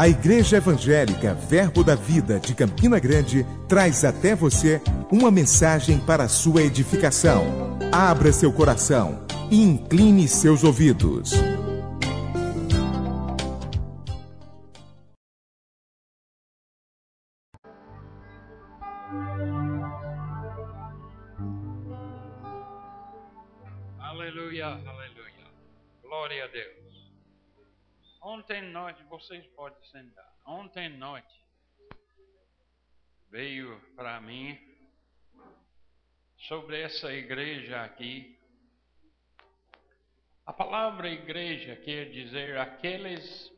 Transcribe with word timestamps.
A 0.00 0.08
Igreja 0.08 0.56
Evangélica 0.56 1.34
Verbo 1.34 1.84
da 1.84 1.94
Vida 1.94 2.40
de 2.40 2.54
Campina 2.54 2.98
Grande 2.98 3.44
traz 3.68 4.02
até 4.02 4.34
você 4.34 4.80
uma 5.12 5.30
mensagem 5.30 5.98
para 5.98 6.26
sua 6.26 6.62
edificação. 6.62 7.44
Abra 7.92 8.32
seu 8.32 8.50
coração 8.50 9.20
e 9.50 9.62
incline 9.62 10.26
seus 10.26 10.64
ouvidos. 10.64 11.34
Noite, 28.70 29.02
vocês 29.04 29.44
podem 29.48 29.82
sentar. 29.86 30.32
Ontem 30.46 30.88
noite 30.90 31.44
veio 33.28 33.80
para 33.96 34.20
mim 34.20 34.58
sobre 36.36 36.80
essa 36.80 37.12
igreja 37.12 37.82
aqui. 37.82 38.38
A 40.46 40.52
palavra 40.52 41.08
igreja 41.08 41.76
quer 41.76 42.10
dizer 42.10 42.58
aqueles 42.58 43.52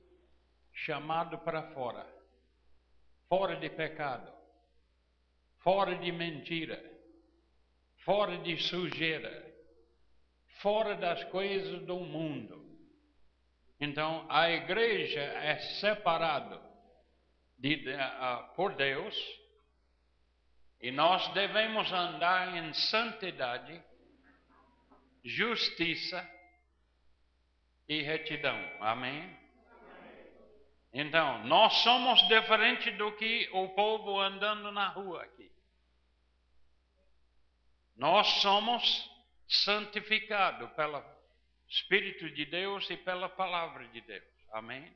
chamados 0.73 1.41
para 1.41 1.70
fora, 1.73 2.06
fora 3.29 3.56
de 3.56 3.69
pecado, 3.69 4.33
fora 5.59 5.95
de 5.97 6.11
mentira, 6.11 6.83
fora 7.98 8.39
de 8.39 8.56
sujeira, 8.56 9.55
fora 10.61 10.97
das 10.97 11.23
coisas 11.25 11.83
do 11.83 12.01
mundo. 12.01 12.62
Então, 13.85 14.25
a 14.29 14.49
igreja 14.49 15.21
é 15.21 15.59
separada 15.81 16.63
de, 17.59 17.75
uh, 17.75 18.55
por 18.55 18.77
Deus 18.77 19.13
e 20.81 20.93
nós 20.93 21.27
devemos 21.33 21.93
andar 21.93 22.56
em 22.56 22.73
santidade, 22.75 23.83
justiça 25.25 26.25
e 27.89 28.03
retidão. 28.03 28.56
Amém? 28.79 29.37
Então, 30.93 31.43
nós 31.47 31.73
somos 31.83 32.23
diferentes 32.28 32.97
do 32.97 33.11
que 33.17 33.51
o 33.53 33.71
povo 33.71 34.21
andando 34.21 34.71
na 34.71 34.91
rua 34.91 35.25
aqui. 35.25 35.51
Nós 37.97 38.28
somos 38.43 39.11
santificados 39.49 40.71
pela 40.75 41.03
Espírito 41.73 42.28
de 42.31 42.45
Deus 42.45 42.89
e 42.91 42.98
pela 42.98 43.31
palavra 43.31 43.89
de 43.89 44.03
Deus. 44.03 44.25
Amém? 44.53 44.95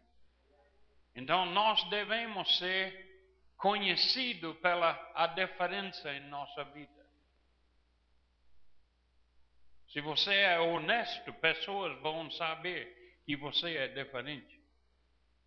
Então 1.15 1.47
nós 1.47 1.83
devemos 1.89 2.59
ser 2.59 3.55
conhecidos 3.57 4.55
pela 4.59 4.91
a 5.15 5.27
diferença 5.27 6.13
em 6.13 6.29
nossa 6.29 6.65
vida. 6.65 7.07
Se 9.89 10.03
você 10.03 10.35
é 10.35 10.61
honesto, 10.61 11.33
pessoas 11.35 11.99
vão 12.03 12.31
saber 12.33 13.23
que 13.25 13.35
você 13.37 13.75
é 13.75 13.89
diferente. 13.89 14.61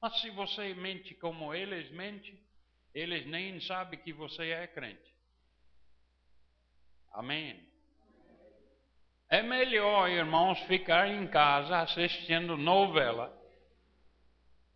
Mas 0.02 0.20
se 0.22 0.32
você 0.32 0.74
mente 0.74 1.14
como 1.14 1.54
eles 1.54 1.92
mentem, 1.92 2.44
eles 2.92 3.28
nem 3.28 3.62
sabem 3.62 4.00
que 4.00 4.12
você 4.12 4.50
é 4.50 4.66
crente. 4.66 5.14
Amém. 7.12 7.69
É 9.30 9.44
melhor, 9.44 10.10
irmãos, 10.10 10.60
ficar 10.62 11.08
em 11.08 11.28
casa 11.28 11.82
assistindo 11.82 12.58
novela 12.58 13.32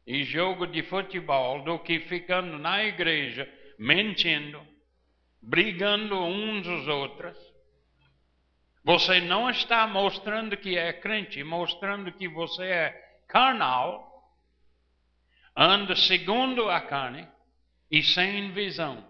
e 0.06 0.24
jogo 0.24 0.68
de 0.68 0.84
futebol 0.84 1.64
do 1.64 1.80
que 1.80 2.02
ficando 2.02 2.60
na 2.60 2.84
igreja 2.84 3.52
mentindo, 3.80 4.62
brigando 5.42 6.20
uns 6.24 6.68
os 6.68 6.88
outros. 6.88 7.36
Você 8.84 9.22
não 9.22 9.50
está 9.50 9.88
mostrando 9.88 10.56
que 10.56 10.78
é 10.78 10.94
crente, 10.94 11.44
mostrando 11.44 12.12
que 12.12 12.28
você 12.28 12.66
é 12.66 12.90
carnal, 13.28 14.30
anda 15.56 15.96
segundo 15.96 16.70
a 16.70 16.80
carne 16.80 17.28
e 17.90 18.04
sem 18.04 18.52
visão. 18.52 19.04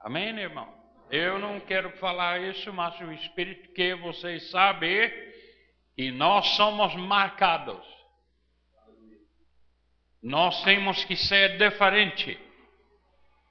Amém, 0.00 0.36
irmão? 0.36 0.81
Eu 1.12 1.38
não 1.38 1.60
quero 1.60 1.90
falar 1.98 2.40
isso, 2.40 2.72
mas 2.72 2.98
o 2.98 3.12
Espírito 3.12 3.70
quer 3.74 3.94
vocês 3.96 4.48
saber 4.48 5.12
que 5.94 6.10
nós 6.10 6.56
somos 6.56 6.94
marcados. 6.94 7.86
Nós 10.22 10.64
temos 10.64 11.04
que 11.04 11.14
ser 11.14 11.58
diferente 11.58 12.40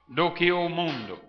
do 0.08 0.34
que 0.34 0.50
o 0.50 0.68
mundo. 0.68 1.22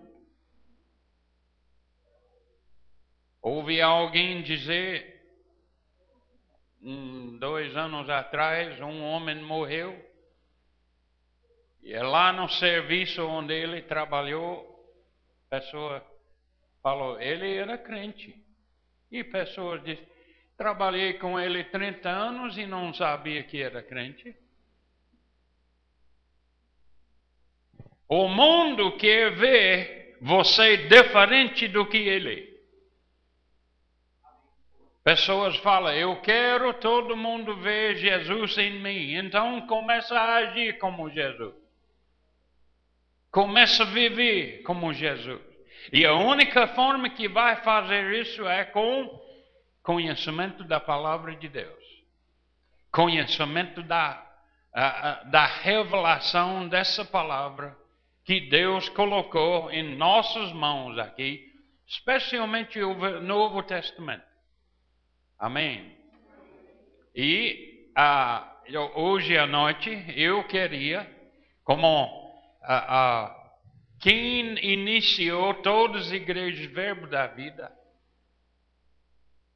Ouvi 3.40 3.80
alguém 3.80 4.42
dizer, 4.42 5.22
dois 7.38 7.76
anos 7.76 8.10
atrás, 8.10 8.80
um 8.80 9.04
homem 9.04 9.36
morreu, 9.36 10.04
e 11.80 11.92
é 11.92 12.02
lá 12.02 12.32
no 12.32 12.48
serviço 12.48 13.24
onde 13.24 13.54
ele 13.54 13.82
trabalhou, 13.82 14.84
pessoa 15.48 16.13
falou, 16.84 17.18
ele 17.18 17.56
era 17.56 17.78
crente. 17.78 18.38
E 19.10 19.24
pessoas 19.24 19.82
dizem, 19.82 20.06
trabalhei 20.54 21.14
com 21.14 21.40
ele 21.40 21.64
30 21.64 22.10
anos 22.10 22.58
e 22.58 22.66
não 22.66 22.92
sabia 22.92 23.42
que 23.42 23.62
era 23.62 23.82
crente. 23.82 24.36
O 28.06 28.28
mundo 28.28 28.98
quer 28.98 29.34
ver 29.34 30.18
você 30.20 30.76
diferente 30.86 31.68
do 31.68 31.86
que 31.86 31.96
ele. 31.96 32.52
Pessoas 35.02 35.56
falam, 35.56 35.92
eu 35.94 36.20
quero 36.20 36.74
todo 36.74 37.16
mundo 37.16 37.56
ver 37.56 37.96
Jesus 37.96 38.58
em 38.58 38.78
mim. 38.80 39.14
Então 39.14 39.66
começa 39.66 40.14
a 40.14 40.34
agir 40.36 40.78
como 40.78 41.08
Jesus. 41.08 41.54
Começa 43.30 43.84
a 43.84 43.86
viver 43.86 44.62
como 44.62 44.92
Jesus. 44.92 45.53
E 45.92 46.04
a 46.04 46.14
única 46.14 46.66
forma 46.68 47.10
que 47.10 47.28
vai 47.28 47.56
fazer 47.56 48.12
isso 48.20 48.46
é 48.46 48.64
com 48.64 49.22
conhecimento 49.82 50.64
da 50.64 50.80
palavra 50.80 51.36
de 51.36 51.48
Deus. 51.48 51.84
Conhecimento 52.90 53.82
da, 53.82 54.24
da 55.26 55.44
revelação 55.44 56.68
dessa 56.68 57.04
palavra 57.04 57.76
que 58.24 58.40
Deus 58.40 58.88
colocou 58.88 59.70
em 59.70 59.96
nossas 59.96 60.52
mãos 60.52 60.98
aqui, 60.98 61.52
especialmente 61.86 62.80
o 62.82 63.20
Novo 63.20 63.62
Testamento. 63.62 64.24
Amém. 65.38 65.94
E 67.14 67.90
uh, 67.96 68.98
hoje 68.98 69.36
à 69.36 69.46
noite 69.46 70.04
eu 70.16 70.42
queria, 70.44 71.06
como 71.62 72.06
uh, 72.06 73.43
quem 74.00 74.58
iniciou 74.64 75.54
todas 75.54 76.06
as 76.06 76.12
igrejas 76.12 76.66
Verbo 76.66 77.06
da 77.06 77.26
Vida? 77.26 77.72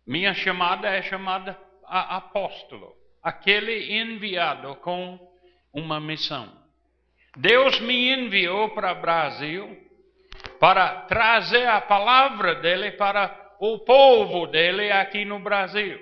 Minha 0.07 0.33
chamada 0.35 0.89
é 0.89 1.03
chamada 1.03 1.59
apóstolo, 1.85 2.97
aquele 3.23 3.93
enviado 3.93 4.75
com 4.77 5.19
uma 5.73 6.01
missão. 6.01 6.51
Deus 7.37 7.79
me 7.81 8.13
enviou 8.13 8.71
para 8.71 8.93
o 8.93 9.01
Brasil 9.01 9.89
para 10.59 11.03
trazer 11.03 11.67
a 11.67 11.81
palavra 11.81 12.57
dele 12.57 12.93
para 12.93 13.55
o 13.61 13.79
povo 13.81 14.47
dele 14.47 14.91
aqui 14.91 15.25
no 15.25 15.39
Brasil. 15.39 16.01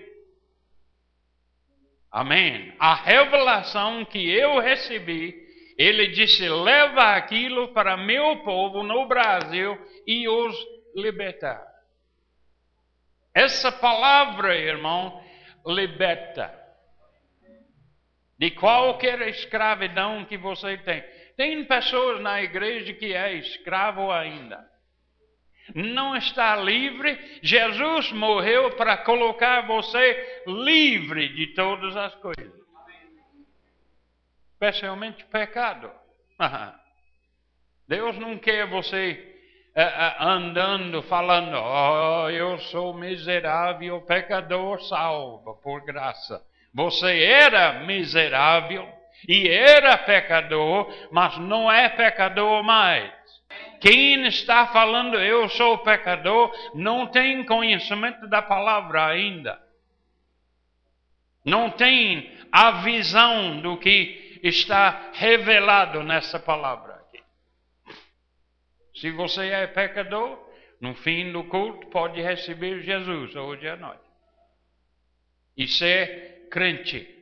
Amém. 2.11 2.73
A 2.79 2.95
revelação 2.95 4.05
que 4.05 4.31
eu 4.31 4.59
recebi 4.61 5.46
ele 5.77 6.09
disse: 6.09 6.49
leva 6.49 7.15
aquilo 7.15 7.69
para 7.69 7.97
meu 7.97 8.39
povo 8.39 8.83
no 8.83 9.07
Brasil 9.07 9.79
e 10.07 10.27
os 10.29 10.57
libertar. 10.95 11.63
Essa 13.35 13.71
palavra, 13.71 14.57
irmão, 14.57 15.23
liberta 15.67 16.55
de 18.39 18.51
qualquer 18.51 19.21
escravidão 19.29 20.25
que 20.25 20.39
você 20.39 20.79
tem. 20.79 21.05
Tem 21.37 21.63
pessoas 21.65 22.21
na 22.23 22.43
igreja 22.43 22.95
que 22.95 23.13
é 23.13 23.35
escravo 23.35 24.11
ainda. 24.11 24.67
Não 25.75 26.17
está 26.17 26.57
livre. 26.57 27.19
Jesus 27.43 28.11
morreu 28.13 28.71
para 28.77 28.97
colocar 28.99 29.67
você 29.67 30.43
livre 30.47 31.29
de 31.35 31.49
todas 31.49 31.95
as 31.95 32.15
coisas 32.17 32.56
especialmente 34.57 35.23
pecado. 35.27 35.91
Deus 37.87 38.19
não 38.19 38.39
quer 38.39 38.67
você 38.67 39.37
uh, 39.77 39.81
uh, 39.81 40.29
andando 40.29 41.03
falando, 41.03 41.55
oh, 41.57 42.31
eu 42.31 42.59
sou 42.59 42.95
miserável, 42.95 44.01
pecador 44.03 44.83
salvo 44.83 45.55
por 45.63 45.85
graça. 45.85 46.43
Você 46.75 47.23
era 47.23 47.85
miserável, 47.85 48.89
E 49.29 49.49
era 49.49 49.97
pecador, 49.97 50.93
mas 51.11 51.39
não 51.39 51.73
é 51.73 51.89
pecador 51.89 52.63
mais. 52.63 53.11
Quem 53.81 54.27
está 54.27 54.67
falando 54.67 55.17
eu 55.19 55.49
sou 55.49 55.79
pecador 55.79 56.53
não 56.75 57.07
tem 57.07 57.45
conhecimento 57.45 58.27
da 58.27 58.43
palavra 58.43 59.07
ainda. 59.07 59.59
Não 61.45 61.71
tem 61.71 62.31
a 62.53 62.83
visão 62.83 63.61
do 63.61 63.77
que 63.79 64.26
está 64.49 65.11
revelado 65.13 66.03
nessa 66.03 66.39
palavra 66.39 66.95
aqui. 66.95 67.23
Se 68.95 69.11
você 69.11 69.49
é 69.49 69.67
pecador, 69.67 70.39
no 70.81 70.95
fim 70.95 71.33
do 71.33 71.45
culto 71.45 71.87
pode 71.89 72.21
receber 72.21 72.83
Jesus 72.83 73.35
hoje 73.35 73.69
à 73.69 73.77
noite. 73.77 74.05
E 75.57 75.67
ser 75.67 76.49
crente 76.51 77.17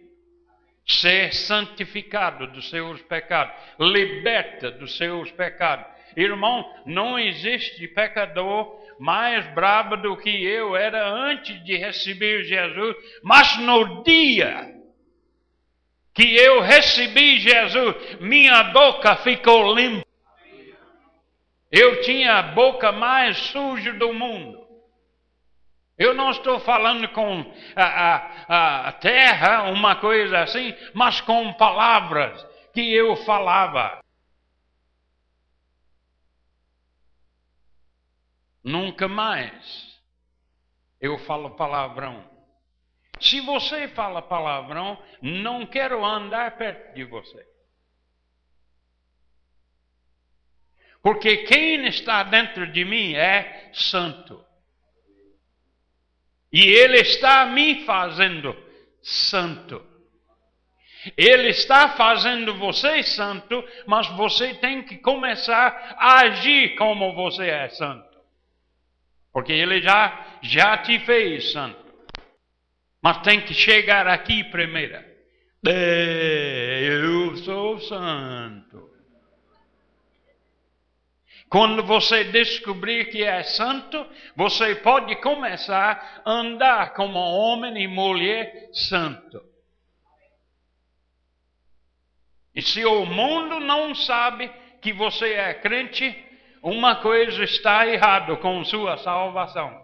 ser 0.87 1.33
santificado 1.33 2.47
dos 2.49 2.69
seus 2.69 3.01
pecados, 3.03 3.55
liberta 3.79 4.71
dos 4.71 4.97
seus 4.97 5.31
pecados. 5.33 5.87
Irmão, 6.17 6.65
não 6.87 7.19
existe 7.19 7.89
pecador 7.89 8.83
mais 9.01 9.47
brabo 9.55 9.97
do 9.97 10.17
que 10.17 10.31
eu 10.31 10.77
era 10.77 11.09
antes 11.09 11.63
de 11.65 11.77
receber 11.77 12.45
Jesus, 12.45 12.95
mas 13.23 13.59
no 13.59 14.05
dia 14.05 14.74
que 16.15 16.37
eu 16.37 16.61
recebi 16.61 17.41
Jesus, 17.41 18.21
minha 18.21 18.65
boca 18.65 19.17
ficou 19.17 19.75
limpa. 19.75 20.07
Eu 21.71 22.03
tinha 22.03 22.35
a 22.35 22.43
boca 22.43 22.93
mais 22.93 23.37
suja 23.37 23.93
do 23.95 24.15
mundo. 24.15 24.65
Eu 25.99 26.15
não 26.15 26.31
estou 26.31 26.61
falando 26.61 27.09
com 27.09 27.53
a, 27.75 27.85
a, 27.85 28.89
a, 28.89 28.93
terra, 28.93 29.65
uma 29.65 29.97
coisa 29.97 30.41
assim, 30.41 30.73
mas 30.93 31.21
com 31.21 31.53
palavras 31.55 32.47
que 32.73 32.95
eu 32.95 33.17
falava. 33.17 34.01
Nunca 38.63 39.09
mais 39.09 40.01
eu 41.01 41.19
falo 41.19 41.51
palavrão. 41.51 42.34
Se 43.21 43.41
você 43.41 43.89
fala 43.89 44.21
palavrão, 44.21 45.01
não 45.23 45.67
quero 45.67 46.05
andar 46.05 46.57
perto 46.57 46.95
de 46.95 47.05
você. 47.05 47.47
Porque 51.03 51.39
quem 51.45 51.87
está 51.87 52.23
dentro 52.23 52.67
de 52.73 52.85
mim 52.85 53.15
é 53.15 53.71
santo. 53.75 54.43
E 56.51 56.63
Ele 56.63 56.99
está 56.99 57.45
me 57.47 57.85
fazendo 57.85 58.57
santo. 59.03 59.85
Ele 61.17 61.49
está 61.49 61.91
fazendo 61.91 62.55
você 62.55 63.03
santo, 63.03 63.63
mas 63.87 64.09
você 64.17 64.55
tem 64.55 64.83
que 64.83 64.97
começar 64.97 65.95
a 65.99 66.21
agir 66.21 66.75
como 66.77 67.15
você 67.15 67.49
é 67.49 67.69
santo. 67.69 68.19
Porque 69.31 69.53
Ele 69.53 69.83
já, 69.83 70.39
já 70.41 70.79
te 70.79 70.99
fez 71.01 71.53
santo. 71.53 71.84
Mas 73.05 73.19
tem 73.19 73.43
que 73.43 73.53
chegar 73.53 74.07
aqui 74.09 74.43
primeiro. 74.45 74.99
Eu 75.63 77.37
sou 77.37 77.79
santo. 77.81 78.91
Quando 81.51 81.83
você 81.83 82.25
descobrir 82.25 83.11
que 83.11 83.23
é 83.23 83.43
santo, 83.43 84.07
você 84.35 84.77
pode 84.77 85.17
começar 85.17 86.23
a 86.25 86.31
andar 86.31 86.95
como 86.95 87.19
homem 87.19 87.85
e 87.85 87.87
mulher 87.87 88.71
santo. 88.73 89.43
E 92.55 92.63
se 92.63 92.83
o 92.87 93.05
mundo 93.05 93.61
não 93.61 93.95
sabe 93.95 94.51
que 94.81 94.95
você 94.95 95.35
é 95.35 95.53
crente, 95.53 96.25
uma 96.63 96.97
coisa 97.03 97.45
está 97.45 97.87
errada 97.87 98.35
com 98.39 98.65
sua 98.65 98.97
salvação. 98.97 99.84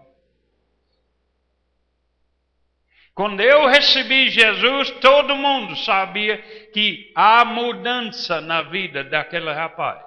Quando 3.14 3.40
eu 3.40 3.66
recebi 3.66 4.30
Jesus, 4.30 4.90
todo 5.00 5.36
mundo 5.36 5.76
sabia 5.76 6.38
que 6.72 7.12
há 7.14 7.44
mudança 7.44 8.40
na 8.40 8.62
vida 8.62 9.04
daquele 9.04 9.52
rapaz. 9.52 10.02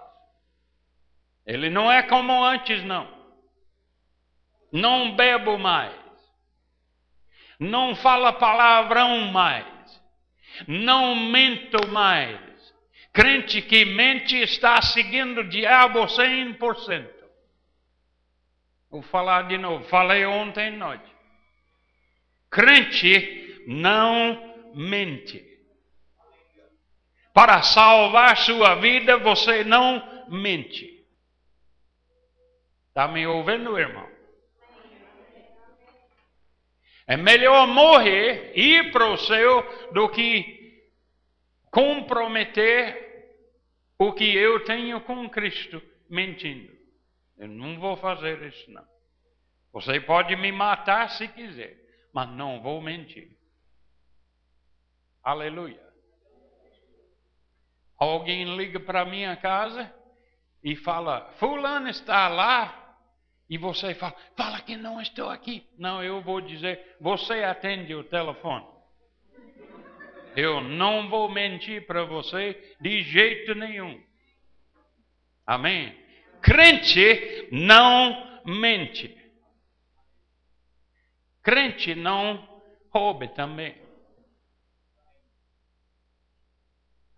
Ele 1.46 1.70
não 1.70 1.92
é 1.92 2.02
como 2.04 2.44
antes, 2.44 2.84
não. 2.84 3.08
Não 4.72 5.16
bebo 5.16 5.58
mais. 5.58 5.94
Não 7.60 7.96
fala 7.96 8.34
palavrão 8.34 9.20
mais. 9.32 9.66
Não 10.68 11.16
mento 11.16 11.88
mais. 11.90 12.40
Crente 13.12 13.62
que 13.62 13.86
mente 13.86 14.36
está 14.38 14.82
seguindo 14.82 15.42
o 15.42 15.50
diabo 15.50 16.00
100%. 16.00 17.08
Vou 18.90 19.02
falar 19.04 19.44
de 19.48 19.58
novo. 19.58 19.84
Falei 19.86 20.26
ontem 20.26 20.70
à 20.70 20.72
noite. 20.72 21.13
Crente 22.54 23.64
não 23.66 24.72
mente. 24.76 25.44
Para 27.34 27.64
salvar 27.64 28.38
sua 28.38 28.76
vida, 28.76 29.18
você 29.18 29.64
não 29.64 30.28
mente. 30.30 31.04
Está 32.90 33.08
me 33.08 33.26
ouvindo, 33.26 33.76
irmão? 33.76 34.08
É 37.08 37.18
melhor 37.18 37.68
morrer, 37.68 38.54
ir 38.56 38.92
para 38.92 39.08
o 39.08 39.18
céu, 39.18 39.90
do 39.92 40.08
que 40.10 40.80
comprometer 41.72 43.34
o 43.98 44.14
que 44.14 44.38
eu 44.38 44.64
tenho 44.64 45.02
com 45.02 45.28
Cristo 45.28 45.82
mentindo. 46.08 46.72
Eu 47.36 47.48
não 47.48 47.80
vou 47.80 47.98
fazer 47.98 48.40
isso, 48.44 48.70
não. 48.70 48.88
Você 49.72 50.00
pode 50.00 50.36
me 50.36 50.52
matar 50.52 51.10
se 51.10 51.28
quiser, 51.30 51.83
mas 52.14 52.30
não 52.30 52.62
vou 52.62 52.80
mentir. 52.80 53.36
Aleluia. 55.24 55.82
Alguém 57.98 58.56
liga 58.56 58.80
para 58.80 59.06
minha 59.06 59.36
casa 59.36 59.94
e 60.64 60.76
fala: 60.76 61.32
Fulano 61.40 61.90
está 61.90 62.28
lá 62.28 62.98
e 63.50 63.58
você 63.58 63.94
fala, 63.96 64.16
fala 64.36 64.62
que 64.62 64.76
não 64.76 65.02
estou 65.02 65.30
aqui. 65.30 65.68
Não, 65.78 66.04
eu 66.04 66.22
vou 66.22 66.42
dizer, 66.42 66.98
você 67.00 67.44
atende 67.44 67.94
o 67.96 68.04
telefone. 68.04 68.66
Eu 70.36 70.62
não 70.62 71.10
vou 71.10 71.30
mentir 71.30 71.86
para 71.86 72.04
você 72.04 72.76
de 72.82 73.02
jeito 73.04 73.54
nenhum. 73.54 74.02
Amém? 75.46 75.96
Crente 76.42 77.50
não 77.52 78.42
mente. 78.46 79.16
Crente 81.44 81.94
não 81.94 82.62
rouba 82.90 83.28
também. 83.28 83.80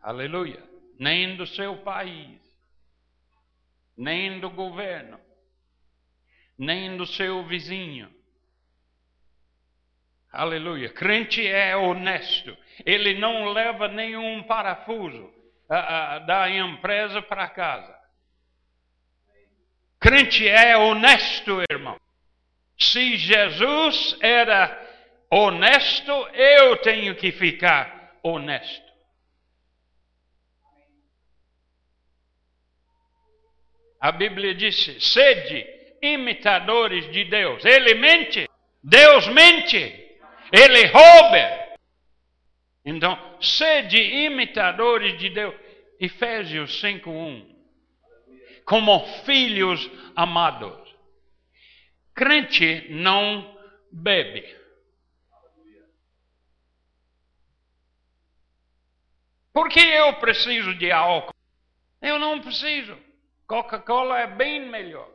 Aleluia. 0.01 0.61
Nem 0.99 1.35
do 1.37 1.45
seu 1.45 1.77
país, 1.77 2.41
nem 3.95 4.39
do 4.39 4.49
governo 4.49 5.19
nem 6.57 6.95
do 6.95 7.05
seu 7.05 7.43
vizinho. 7.43 8.13
Aleluia. 10.31 10.89
Crente 10.89 11.45
é 11.45 11.75
honesto. 11.75 12.57
Ele 12.85 13.17
não 13.19 13.51
leva 13.51 13.87
nenhum 13.87 14.43
parafuso 14.43 15.23
uh, 15.23 16.21
uh, 16.21 16.25
da 16.25 16.49
empresa 16.49 17.21
para 17.21 17.47
casa. 17.49 17.95
Crente 19.99 20.47
é 20.47 20.77
honesto, 20.77 21.61
irmão. 21.69 21.99
Se 22.77 23.17
Jesus 23.17 24.17
era 24.21 24.85
honesto, 25.29 26.11
eu 26.33 26.77
tenho 26.77 27.15
que 27.15 27.31
ficar 27.31 28.17
honesto. 28.21 28.85
A 33.99 34.11
Bíblia 34.11 34.53
disse: 34.53 34.99
sede 34.99 35.65
imitadores 36.01 37.11
de 37.11 37.23
Deus. 37.25 37.63
Ele 37.65 37.95
mente, 37.95 38.47
Deus 38.83 39.27
mente, 39.29 39.77
ele 40.51 40.85
rouba. 40.87 41.65
Então, 42.85 43.17
sede 43.41 43.97
imitadores 43.97 45.17
de 45.17 45.29
Deus. 45.29 45.55
Efésios 45.99 46.81
5:1. 46.83 47.55
Como 48.65 49.05
filhos 49.23 49.89
amados. 50.15 50.84
Crente 52.15 52.87
não 52.89 53.55
bebe. 53.91 54.55
Por 59.53 59.69
que 59.69 59.79
eu 59.79 60.13
preciso 60.13 60.73
de 60.75 60.91
álcool? 60.91 61.33
Eu 62.01 62.17
não 62.17 62.41
preciso. 62.41 62.97
Coca-Cola 63.47 64.19
é 64.19 64.27
bem 64.27 64.67
melhor. 64.67 65.09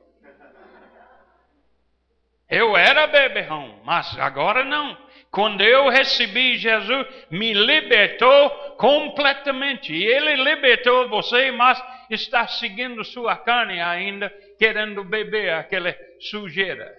Eu 2.48 2.76
era 2.76 3.06
beberrão, 3.06 3.80
mas 3.84 4.18
agora 4.18 4.64
não. 4.64 4.98
Quando 5.30 5.60
eu 5.60 5.88
recebi 5.88 6.58
Jesus, 6.58 7.06
me 7.30 7.52
libertou 7.52 8.50
completamente. 8.76 9.94
Ele 9.94 10.34
libertou 10.42 11.08
você, 11.08 11.52
mas 11.52 11.80
está 12.10 12.48
seguindo 12.48 13.04
sua 13.04 13.36
carne 13.36 13.80
ainda, 13.80 14.32
querendo 14.60 15.02
beber 15.02 15.54
aquela 15.54 15.96
sujeira. 16.20 16.94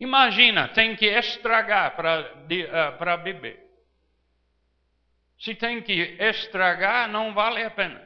Imagina, 0.00 0.66
tem 0.66 0.96
que 0.96 1.06
estragar 1.06 1.94
para 1.94 2.34
uh, 2.34 3.22
beber. 3.22 3.64
Se 5.38 5.54
tem 5.54 5.80
que 5.80 5.92
estragar, 6.18 7.08
não 7.08 7.32
vale 7.32 7.62
a 7.62 7.70
pena. 7.70 8.02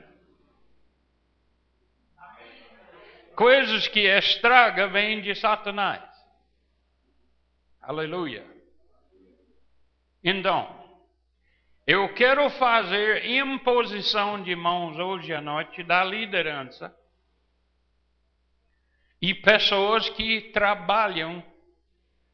Coisas 3.34 3.88
que 3.88 4.00
estraga 4.00 4.86
vêm 4.88 5.22
de 5.22 5.34
Satanás. 5.34 6.02
Aleluia. 7.80 8.44
Então, 10.22 10.76
eu 11.86 12.12
quero 12.12 12.50
fazer 12.50 13.24
imposição 13.24 14.42
de 14.42 14.54
mãos 14.54 14.98
hoje 14.98 15.32
à 15.32 15.40
noite 15.40 15.82
da 15.82 16.04
liderança 16.04 16.94
e 19.20 19.34
pessoas 19.34 20.08
que 20.10 20.52
trabalham 20.52 21.42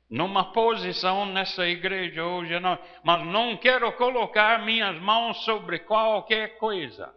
numa 0.08 0.52
posição 0.52 1.26
nessa 1.26 1.66
igreja 1.66 2.24
hoje 2.24 2.58
noite, 2.60 2.82
mas 3.02 3.26
não 3.26 3.56
quero 3.56 3.90
colocar 3.92 4.64
minhas 4.64 5.00
mãos 5.00 5.44
sobre 5.44 5.80
qualquer 5.80 6.58
coisa. 6.58 7.12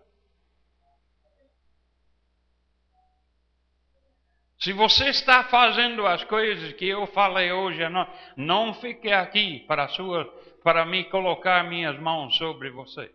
Se 4.60 4.74
você 4.74 5.10
está 5.10 5.44
fazendo 5.44 6.06
as 6.08 6.24
coisas 6.24 6.74
que 6.74 6.88
eu 6.88 7.06
falei 7.08 7.52
hoje, 7.52 7.88
não, 7.90 8.08
não 8.36 8.74
fique 8.74 9.12
aqui 9.12 9.60
para, 9.68 9.88
sua, 9.90 10.26
para 10.64 10.84
me 10.84 11.04
colocar 11.06 11.64
minhas 11.64 12.00
mãos 12.00 12.36
sobre 12.38 12.72
você. 12.72 13.14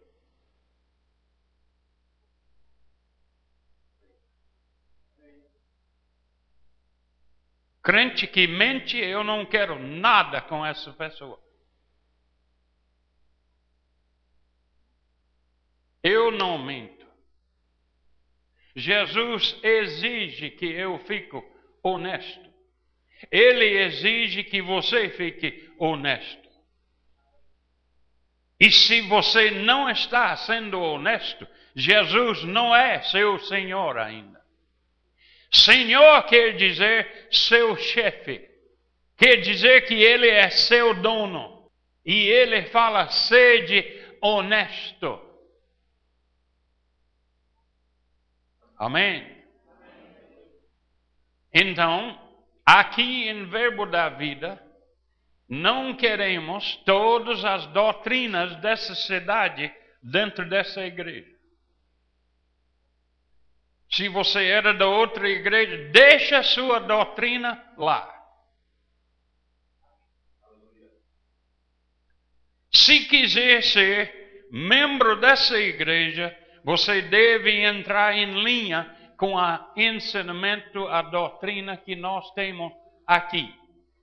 Crente 7.82 8.26
que 8.26 8.46
mente, 8.46 8.96
eu 8.96 9.24
não 9.24 9.44
quero 9.44 9.78
nada 9.78 10.40
com 10.40 10.64
essa 10.64 10.92
pessoa. 10.92 11.40
Eu 16.02 16.30
não 16.30 16.58
minto. 16.58 17.06
Jesus 18.74 19.58
exige 19.62 20.50
que 20.50 20.66
eu 20.66 20.98
fique 21.00 21.42
honesto. 21.82 22.50
Ele 23.30 23.64
exige 23.64 24.42
que 24.44 24.60
você 24.62 25.10
fique 25.10 25.72
honesto. 25.78 26.50
E 28.58 28.70
se 28.70 29.00
você 29.02 29.50
não 29.50 29.88
está 29.90 30.36
sendo 30.36 30.80
honesto, 30.80 31.46
Jesus 31.74 32.44
não 32.44 32.74
é 32.74 33.02
seu 33.02 33.38
Senhor 33.40 33.98
ainda. 33.98 34.41
Senhor 35.52 36.22
quer 36.24 36.56
dizer 36.56 37.28
seu 37.30 37.76
chefe, 37.76 38.48
quer 39.16 39.36
dizer 39.36 39.86
que 39.86 39.94
ele 39.94 40.28
é 40.28 40.48
seu 40.48 40.94
dono. 40.94 41.70
E 42.04 42.26
ele 42.26 42.64
fala: 42.64 43.08
sede 43.08 43.84
honesto. 44.20 45.20
Amém? 48.76 49.30
Então, 51.54 52.18
aqui 52.64 53.28
em 53.28 53.44
Verbo 53.44 53.86
da 53.86 54.08
Vida, 54.08 54.60
não 55.48 55.94
queremos 55.94 56.76
todas 56.78 57.44
as 57.44 57.66
doutrinas 57.68 58.56
dessa 58.56 58.94
cidade 58.94 59.72
dentro 60.02 60.48
dessa 60.48 60.84
igreja. 60.84 61.31
Se 63.92 64.08
você 64.08 64.46
era 64.46 64.72
da 64.72 64.86
outra 64.86 65.28
igreja, 65.28 65.90
deixa 65.90 66.38
a 66.38 66.42
sua 66.42 66.78
doutrina 66.78 67.62
lá. 67.76 68.08
Se 72.72 73.04
quiser 73.04 73.62
ser 73.62 74.48
membro 74.50 75.20
dessa 75.20 75.58
igreja, 75.58 76.34
você 76.64 77.02
deve 77.02 77.64
entrar 77.64 78.16
em 78.16 78.42
linha 78.42 78.84
com 79.18 79.34
o 79.34 79.72
ensinamento, 79.76 80.88
a 80.88 81.02
doutrina 81.02 81.76
que 81.76 81.94
nós 81.94 82.30
temos 82.32 82.72
aqui. 83.06 83.54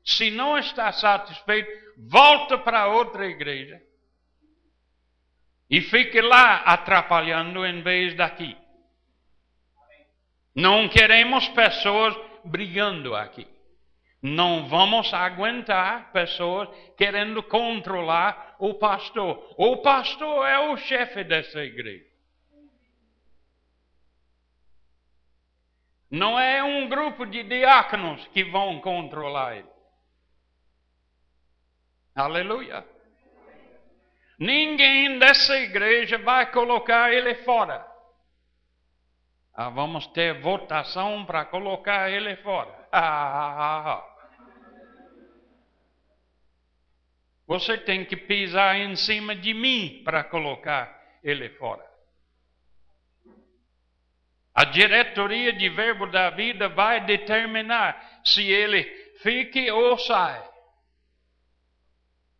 Se 0.06 0.30
não 0.30 0.58
está 0.58 0.92
satisfeito, 0.92 1.70
volta 1.98 2.60
para 2.60 2.88
outra 2.88 3.26
igreja 3.26 3.82
e 5.68 5.82
fique 5.82 6.22
lá 6.22 6.58
atrapalhando 6.58 7.66
em 7.66 7.82
vez 7.82 8.16
daqui. 8.16 8.56
Não 10.60 10.90
queremos 10.90 11.48
pessoas 11.50 12.14
brigando 12.44 13.16
aqui. 13.16 13.48
Não 14.22 14.68
vamos 14.68 15.14
aguentar 15.14 16.12
pessoas 16.12 16.68
querendo 16.98 17.42
controlar 17.42 18.58
o 18.60 18.74
pastor. 18.74 19.56
O 19.58 19.78
pastor 19.78 20.46
é 20.46 20.60
o 20.60 20.76
chefe 20.76 21.24
dessa 21.24 21.64
igreja. 21.64 22.06
Não 26.12 26.38
é 26.38 26.62
um 26.62 26.90
grupo 26.90 27.26
de 27.26 27.42
diáconos 27.44 28.28
que 28.28 28.44
vão 28.44 28.82
controlar 28.82 29.56
ele. 29.56 29.70
Aleluia. 32.14 32.86
Ninguém 34.38 35.20
dessa 35.20 35.58
igreja 35.58 36.18
vai 36.18 36.52
colocar 36.52 37.14
ele 37.14 37.36
fora. 37.46 37.89
Ah, 39.62 39.68
vamos 39.68 40.08
ter 40.08 40.40
votação 40.40 41.26
para 41.26 41.44
colocar 41.44 42.10
ele 42.10 42.38
fora. 42.38 42.80
Ah, 42.94 44.06
Você 47.46 47.78
tem 47.78 48.06
que 48.06 48.16
pisar 48.16 48.78
em 48.78 48.96
cima 48.96 49.36
de 49.36 49.54
mim 49.54 50.02
para 50.06 50.24
colocar 50.24 50.98
ele 51.22 51.50
fora. 51.50 51.86
A 54.56 54.64
diretoria 54.64 55.52
de 55.52 55.68
Verbo 55.68 56.08
da 56.08 56.30
Vida 56.30 56.70
vai 56.70 57.02
determinar 57.02 58.22
se 58.24 58.50
ele 58.50 58.84
fique 59.22 59.70
ou 59.72 59.98
sai. 59.98 60.42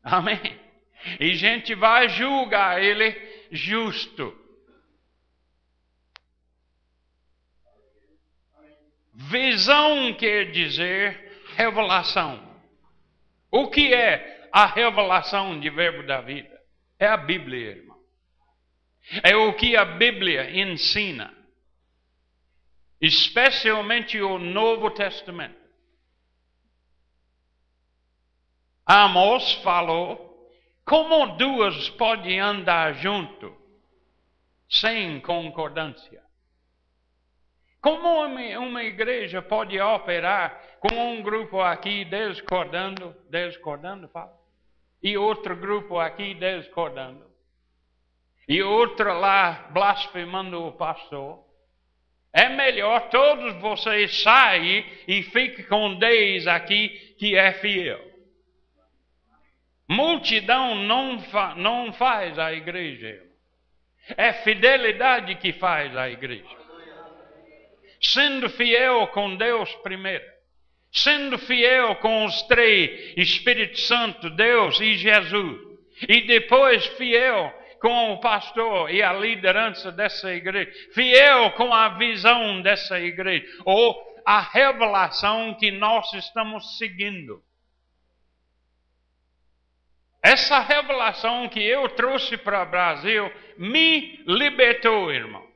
Amém? 0.02 0.40
E 1.20 1.32
a 1.32 1.36
gente 1.36 1.76
vai 1.76 2.08
julgar 2.08 2.82
ele 2.82 3.12
justo. 3.52 4.49
Visão 9.22 10.14
quer 10.14 10.50
dizer 10.50 11.44
revelação. 11.58 12.42
O 13.52 13.70
que 13.70 13.94
é 13.94 14.48
a 14.50 14.66
revelação 14.66 15.60
de 15.60 15.70
Verbo 15.70 16.08
da 16.08 16.22
Vida? 16.22 16.58
É 16.98 17.06
a 17.06 17.18
Bíblia, 17.18 17.72
irmão. 17.72 18.00
É 19.22 19.36
o 19.36 19.54
que 19.56 19.76
a 19.76 19.84
Bíblia 19.84 20.50
ensina 20.58 21.36
especialmente 23.02 24.22
o 24.22 24.40
Novo 24.40 24.90
Testamento. 24.92 25.60
Amos 28.86 29.52
falou 29.56 30.50
como 30.86 31.36
duas 31.36 31.90
podem 31.90 32.40
andar 32.40 32.94
junto 32.94 33.54
sem 34.70 35.20
concordância. 35.20 36.29
Como 37.82 38.26
uma 38.26 38.84
igreja 38.84 39.42
pode 39.42 39.80
operar 39.80 40.62
com 40.80 40.94
um 40.94 41.22
grupo 41.22 41.62
aqui 41.62 42.04
discordando, 42.06 43.16
discordando, 43.30 44.08
fala, 44.10 44.34
e 45.02 45.18
outro 45.18 45.56
grupo 45.56 45.98
aqui 45.98 46.34
discordando, 46.34 47.26
e 48.48 48.62
outro 48.62 49.14
lá 49.18 49.70
blasfemando 49.72 50.66
o 50.66 50.74
pastor? 50.74 51.48
É 52.34 52.50
melhor 52.50 53.10
todos 53.10 53.56
vocês 53.56 54.22
saírem 54.22 54.86
e 55.08 55.24
fiquem 55.24 55.66
com 55.66 55.96
Deus 55.96 56.48
aqui 56.48 56.90
que 57.18 57.36
é 57.36 57.54
fiel. 57.54 58.00
Multidão 59.88 60.76
não, 60.76 61.20
fa 61.20 61.56
não 61.56 61.92
faz 61.94 62.38
a 62.38 62.54
igreja. 62.54 63.24
É 64.16 64.34
fidelidade 64.34 65.36
que 65.36 65.54
faz 65.54 65.96
a 65.98 66.10
igreja. 66.10 66.60
Sendo 68.02 68.50
fiel 68.50 69.08
com 69.08 69.36
Deus 69.36 69.74
primeiro. 69.78 70.26
Sendo 70.92 71.38
fiel 71.38 71.96
com 71.98 72.26
os 72.26 72.42
três, 72.44 73.14
Espírito 73.18 73.80
Santo, 73.80 74.30
Deus 74.30 74.80
e 74.80 74.96
Jesus. 74.96 75.60
E 76.08 76.22
depois 76.22 76.86
fiel 76.98 77.54
com 77.80 78.14
o 78.14 78.20
pastor 78.20 78.90
e 78.90 79.02
a 79.02 79.14
liderança 79.14 79.92
dessa 79.92 80.34
igreja, 80.34 80.72
fiel 80.94 81.52
com 81.52 81.74
a 81.74 81.90
visão 81.90 82.62
dessa 82.62 83.00
igreja, 83.00 83.46
ou 83.66 84.22
a 84.26 84.42
revelação 84.42 85.54
que 85.56 85.72
nós 85.72 86.12
estamos 86.14 86.78
seguindo. 86.78 87.42
Essa 90.22 90.60
revelação 90.60 91.48
que 91.48 91.62
eu 91.62 91.88
trouxe 91.90 92.38
para 92.38 92.64
o 92.64 92.70
Brasil 92.70 93.32
me 93.58 94.22
libertou, 94.28 95.12
irmão. 95.12 95.49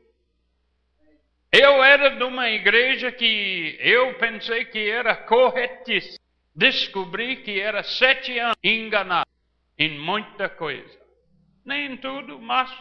Eu 1.56 1.84
era 1.84 2.10
de 2.16 2.24
uma 2.24 2.50
igreja 2.50 3.12
que 3.12 3.78
eu 3.80 4.18
pensei 4.18 4.66
que 4.66 4.90
era 4.90 5.16
corretíssima. 5.16 6.18
Descobri 6.56 7.44
que 7.44 7.62
era 7.62 7.84
sete 7.84 8.40
anos 8.40 8.58
enganado 8.64 9.30
em 9.78 10.00
muita 10.00 10.50
coisa. 10.50 11.00
Nem 11.64 11.96
tudo, 11.98 12.40
mas 12.40 12.76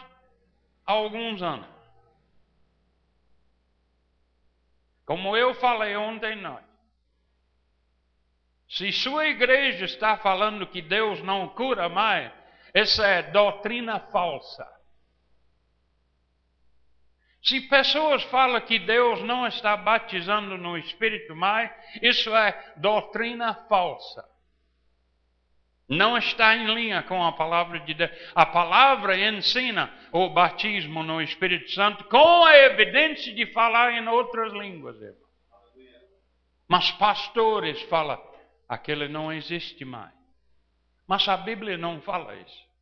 alguns 0.83 1.43
anos. 1.43 1.67
Como 5.05 5.37
eu 5.37 5.53
falei 5.53 5.95
ontem 5.95 6.35
noite. 6.37 6.65
Se 8.67 8.91
sua 8.91 9.27
igreja 9.27 9.85
está 9.85 10.17
falando 10.17 10.65
que 10.65 10.81
Deus 10.81 11.21
não 11.21 11.47
cura 11.49 11.87
mais, 11.89 12.31
essa 12.73 13.05
é 13.05 13.21
doutrina 13.21 13.99
falsa. 13.99 14.67
Se 17.43 17.59
pessoas 17.61 18.23
falam 18.23 18.61
que 18.61 18.79
Deus 18.79 19.21
não 19.21 19.45
está 19.45 19.75
batizando 19.75 20.57
no 20.57 20.77
Espírito 20.77 21.35
mais, 21.35 21.69
isso 22.01 22.33
é 22.33 22.73
doutrina 22.77 23.53
falsa. 23.67 24.23
Não 25.89 26.17
está 26.17 26.55
em 26.55 26.73
linha 26.73 27.03
com 27.03 27.21
a 27.21 27.33
palavra 27.33 27.81
de 27.81 27.93
Deus. 27.93 28.11
A 28.33 28.45
palavra 28.45 29.17
ensina 29.17 29.93
o 30.13 30.29
batismo 30.29 31.03
no 31.03 31.21
Espírito 31.21 31.69
Santo 31.71 32.05
com 32.05 32.45
a 32.45 32.57
evidência 32.57 33.33
de 33.33 33.45
falar 33.47 33.91
em 33.91 34.07
outras 34.07 34.53
línguas. 34.53 34.95
Mas 36.65 36.91
pastores 36.91 37.81
falam, 37.83 38.21
aquele 38.69 39.09
não 39.09 39.33
existe 39.33 39.83
mais. 39.83 40.13
Mas 41.05 41.27
a 41.27 41.35
Bíblia 41.35 41.77
não 41.77 41.99
fala 42.01 42.33
isso. 42.37 42.72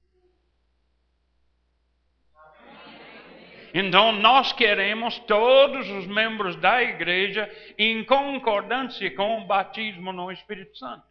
Então, 3.73 4.11
nós 4.11 4.51
queremos 4.51 5.17
todos 5.19 5.89
os 5.89 6.07
membros 6.07 6.55
da 6.57 6.81
igreja 6.83 7.49
em 7.77 8.03
concordância 8.03 9.13
com 9.15 9.41
o 9.41 9.45
batismo 9.45 10.11
no 10.11 10.31
Espírito 10.31 10.77
Santo. 10.77 11.03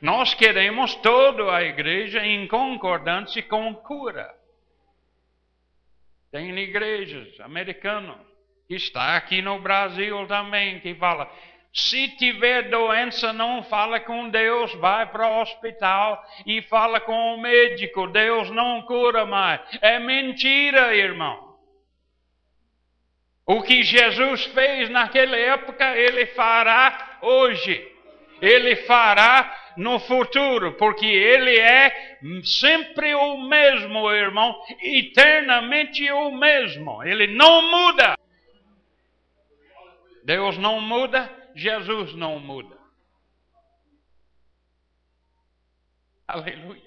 Nós 0.00 0.34
queremos 0.34 0.94
toda 0.96 1.54
a 1.54 1.62
igreja 1.62 2.24
em 2.26 2.48
concordância 2.48 3.42
com 3.42 3.74
cura. 3.74 4.34
Tem 6.30 6.50
igrejas 6.58 7.38
americanas 7.40 8.32
está 8.74 9.16
aqui 9.16 9.42
no 9.42 9.58
Brasil 9.60 10.26
também 10.26 10.80
que 10.80 10.94
fala 10.94 11.30
se 11.72 12.06
tiver 12.16 12.68
doença, 12.68 13.32
não 13.32 13.62
fala 13.62 13.98
com 13.98 14.28
Deus, 14.28 14.74
vai 14.74 15.06
para 15.06 15.26
o 15.26 15.40
hospital 15.40 16.22
e 16.46 16.60
fala 16.62 17.00
com 17.00 17.34
o 17.34 17.40
médico. 17.40 18.06
Deus 18.08 18.50
não 18.50 18.82
cura 18.82 19.24
mais. 19.24 19.60
É 19.80 19.98
mentira, 19.98 20.94
irmão. 20.94 21.56
O 23.46 23.62
que 23.62 23.82
Jesus 23.82 24.44
fez 24.46 24.90
naquela 24.90 25.36
época, 25.36 25.96
ele 25.96 26.26
fará 26.26 27.18
hoje. 27.22 27.90
Ele 28.42 28.76
fará 28.76 29.72
no 29.76 29.98
futuro, 30.00 30.72
porque 30.72 31.06
ele 31.06 31.58
é 31.58 32.18
sempre 32.44 33.14
o 33.14 33.38
mesmo, 33.38 34.10
irmão, 34.10 34.60
eternamente 34.82 36.10
o 36.10 36.32
mesmo. 36.32 37.02
Ele 37.02 37.28
não 37.28 37.62
muda. 37.70 38.18
Deus 40.24 40.58
não 40.58 40.80
muda. 40.80 41.41
Jesus 41.54 42.14
não 42.14 42.38
muda. 42.38 42.78
Aleluia. 46.26 46.82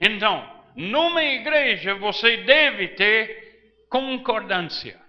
Então, 0.00 0.64
numa 0.74 1.22
igreja 1.22 1.94
você 1.94 2.38
deve 2.38 2.88
ter 2.88 3.86
concordância. 3.88 5.00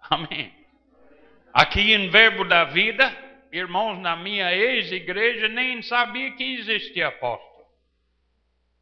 Amém. 0.00 0.52
Aqui 1.52 1.92
em 1.92 2.10
Verbo 2.10 2.44
da 2.44 2.64
Vida, 2.64 3.10
irmãos, 3.52 3.98
na 3.98 4.16
minha 4.16 4.52
ex-igreja 4.52 5.48
nem 5.48 5.80
sabia 5.82 6.32
que 6.32 6.42
existia 6.42 7.08
apóstolo. 7.08 7.64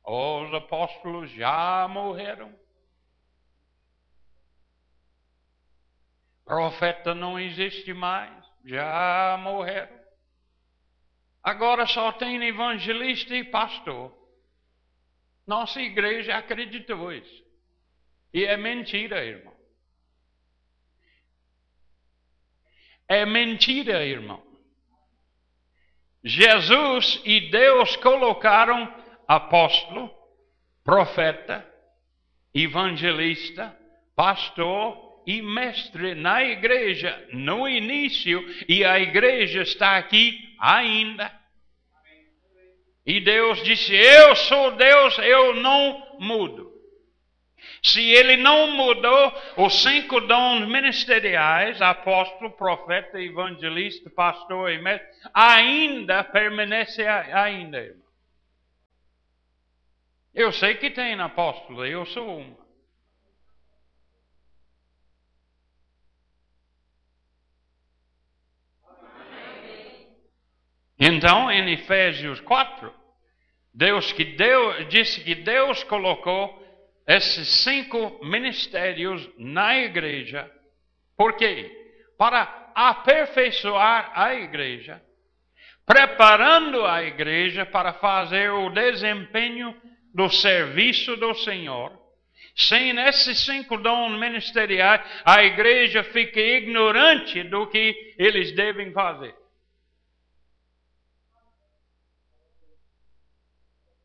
Os 0.04 0.54
apóstolos 0.54 1.30
já 1.30 1.86
morreram. 1.88 2.61
Profeta 6.44 7.14
não 7.14 7.38
existe 7.38 7.92
mais, 7.92 8.32
já 8.64 9.38
morreram. 9.40 10.00
Agora 11.42 11.86
só 11.86 12.12
tem 12.12 12.42
evangelista 12.44 13.34
e 13.34 13.44
pastor. 13.44 14.12
Nossa 15.46 15.80
igreja 15.80 16.36
acreditou 16.36 17.12
isso. 17.12 17.42
E 18.32 18.44
é 18.44 18.56
mentira, 18.56 19.24
irmão. 19.24 19.54
É 23.08 23.26
mentira, 23.26 24.04
irmão. 24.04 24.42
Jesus 26.24 27.20
e 27.24 27.50
Deus 27.50 27.96
colocaram 27.96 28.94
apóstolo, 29.26 30.10
profeta, 30.84 31.68
evangelista, 32.54 33.76
pastor 34.14 35.11
e 35.26 35.40
mestre 35.40 36.14
na 36.14 36.42
igreja 36.42 37.28
no 37.32 37.68
início, 37.68 38.44
e 38.68 38.84
a 38.84 38.98
igreja 38.98 39.62
está 39.62 39.96
aqui 39.96 40.54
ainda. 40.58 41.32
E 43.04 43.20
Deus 43.20 43.62
disse: 43.62 43.94
Eu 43.94 44.36
sou 44.36 44.72
Deus, 44.72 45.18
eu 45.18 45.54
não 45.54 46.18
mudo. 46.20 46.72
Se 47.82 48.00
ele 48.00 48.36
não 48.36 48.68
mudou 48.68 49.32
os 49.56 49.82
cinco 49.82 50.20
dons 50.20 50.68
ministeriais, 50.68 51.82
apóstolo, 51.82 52.52
profeta, 52.52 53.20
evangelista, 53.20 54.08
pastor 54.08 54.70
e 54.70 54.80
mestre, 54.80 55.08
ainda 55.34 56.22
permanece 56.22 57.04
ainda. 57.04 57.96
Eu 60.32 60.52
sei 60.52 60.76
que 60.76 60.90
tem 60.90 61.20
apóstolo, 61.20 61.84
eu 61.84 62.06
sou 62.06 62.38
um. 62.38 62.56
Então, 71.04 71.50
em 71.50 71.68
Efésios 71.72 72.38
4, 72.42 72.94
Deus 73.74 74.12
que 74.12 74.24
Deus 74.24 74.88
disse 74.88 75.20
que 75.24 75.34
Deus 75.34 75.82
colocou 75.82 76.64
esses 77.08 77.48
cinco 77.64 78.24
ministérios 78.24 79.28
na 79.36 79.78
igreja. 79.78 80.48
Por 81.16 81.32
quê? 81.32 81.68
Para 82.16 82.70
aperfeiçoar 82.72 84.12
a 84.14 84.36
igreja, 84.36 85.02
preparando 85.84 86.86
a 86.86 87.02
igreja 87.02 87.66
para 87.66 87.94
fazer 87.94 88.52
o 88.52 88.70
desempenho 88.70 89.74
do 90.14 90.30
serviço 90.30 91.16
do 91.16 91.34
Senhor. 91.34 91.90
Sem 92.54 92.96
esses 93.00 93.44
cinco 93.44 93.76
dons 93.76 94.20
ministeriais, 94.20 95.00
a 95.24 95.42
igreja 95.42 96.04
fica 96.04 96.38
ignorante 96.38 97.42
do 97.42 97.66
que 97.66 98.14
eles 98.16 98.52
devem 98.52 98.92
fazer. 98.92 99.41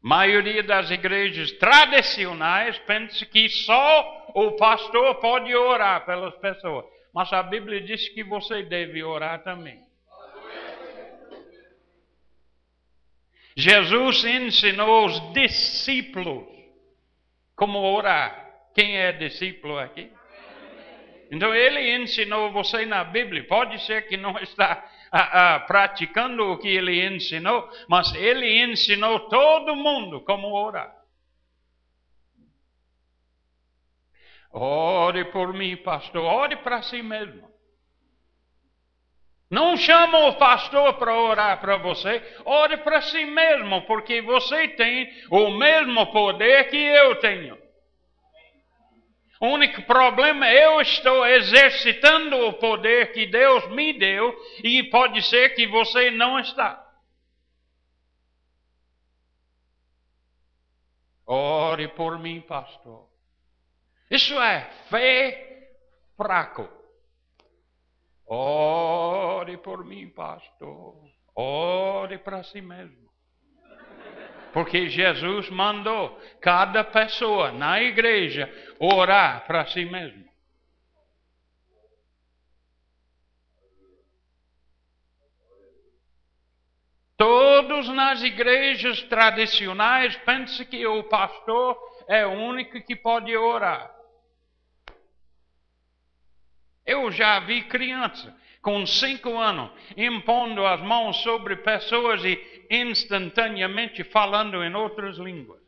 Maioria 0.07 0.63
das 0.63 0.89
igrejas 0.89 1.51
tradicionais 1.53 2.79
pensa 2.79 3.25
que 3.25 3.49
só 3.49 4.31
o 4.33 4.53
pastor 4.53 5.15
pode 5.15 5.53
orar 5.53 6.05
pelas 6.05 6.33
pessoas. 6.37 6.85
Mas 7.13 7.33
a 7.33 7.43
Bíblia 7.43 7.81
diz 7.81 8.07
que 8.09 8.23
você 8.23 8.63
deve 8.63 9.03
orar 9.03 9.43
também. 9.43 9.85
Jesus 13.57 14.23
ensinou 14.23 15.07
os 15.07 15.33
discípulos 15.33 16.45
como 17.53 17.79
orar. 17.79 18.45
Quem 18.73 18.97
é 18.97 19.11
discípulo 19.11 19.77
aqui? 19.77 20.09
Então 21.29 21.53
ele 21.53 21.97
ensinou 21.97 22.53
você 22.53 22.85
na 22.85 23.03
Bíblia. 23.03 23.43
Pode 23.45 23.77
ser 23.85 24.07
que 24.07 24.15
não 24.15 24.37
está 24.39 24.89
ah, 25.11 25.55
ah, 25.55 25.59
praticando 25.61 26.51
o 26.51 26.57
que 26.57 26.67
ele 26.67 27.05
ensinou, 27.05 27.69
mas 27.87 28.13
ele 28.15 28.63
ensinou 28.63 29.21
todo 29.21 29.75
mundo 29.75 30.21
como 30.21 30.53
orar. 30.53 30.95
Ore 34.51 35.25
por 35.25 35.53
mim, 35.53 35.77
pastor, 35.77 36.23
ore 36.23 36.55
para 36.57 36.81
si 36.81 37.01
mesmo. 37.01 37.47
Não 39.49 39.77
chama 39.77 40.27
o 40.27 40.35
pastor 40.35 40.95
para 40.95 41.17
orar 41.17 41.61
para 41.61 41.77
você, 41.77 42.21
ore 42.43 42.77
para 42.77 43.01
si 43.01 43.23
mesmo, 43.25 43.81
porque 43.83 44.21
você 44.21 44.67
tem 44.69 45.09
o 45.31 45.51
mesmo 45.51 46.11
poder 46.11 46.69
que 46.69 46.77
eu 46.77 47.15
tenho. 47.19 47.66
O 49.39 49.47
único 49.47 49.83
problema 49.83 50.47
é 50.47 50.65
eu 50.65 50.81
estou 50.81 51.25
exercitando 51.25 52.47
o 52.47 52.53
poder 52.53 53.11
que 53.11 53.27
Deus 53.27 53.67
me 53.69 53.93
deu 53.93 54.35
e 54.63 54.83
pode 54.89 55.21
ser 55.23 55.53
que 55.53 55.67
você 55.67 56.09
não 56.11 56.39
está. 56.39 56.83
Ore 61.25 61.89
por 61.89 62.17
mim, 62.17 62.41
pastor. 62.41 63.09
Isso 64.09 64.33
é 64.41 64.61
fé 64.89 65.77
fraco. 66.15 66.67
Ore 68.25 69.57
por 69.57 69.85
mim, 69.85 70.09
pastor. 70.09 70.95
Ore 71.35 72.17
para 72.17 72.43
si 72.43 72.61
mesmo. 72.61 73.06
Porque 74.57 74.89
Jesus 74.89 75.51
mandou 75.51 76.19
cada 76.41 76.83
pessoa 76.83 77.51
na 77.51 77.79
igreja 77.79 78.51
orar 78.79 79.45
para 79.45 79.67
si 79.67 79.85
mesmo. 79.85 80.27
Todos 87.15 87.87
nas 87.89 88.23
igrejas 88.23 89.03
tradicionais 89.03 90.15
pensam 90.25 90.65
que 90.65 90.87
o 90.87 91.03
pastor 91.03 91.77
é 92.07 92.25
o 92.25 92.31
único 92.31 92.81
que 92.81 92.95
pode 92.95 93.37
orar. 93.37 93.95
Eu 96.83 97.11
já 97.11 97.41
vi 97.41 97.61
criança 97.61 98.35
com 98.59 98.87
cinco 98.87 99.37
anos 99.37 99.69
impondo 99.95 100.65
as 100.65 100.81
mãos 100.81 101.17
sobre 101.21 101.57
pessoas 101.57 102.25
e 102.25 102.35
instantaneamente 102.69 104.03
falando 104.03 104.63
em 104.63 104.73
outras 104.75 105.17
línguas. 105.17 105.61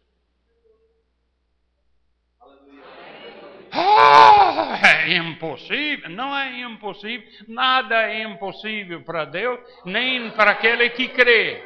Ah, 3.71 4.79
é 4.83 5.15
impossível. 5.15 6.09
Não 6.09 6.35
é 6.35 6.61
impossível. 6.61 7.27
Nada 7.47 8.11
é 8.11 8.23
impossível 8.23 9.01
para 9.03 9.25
Deus, 9.25 9.59
nem 9.85 10.31
para 10.31 10.51
aquele 10.51 10.89
que 10.89 11.07
crê. 11.09 11.63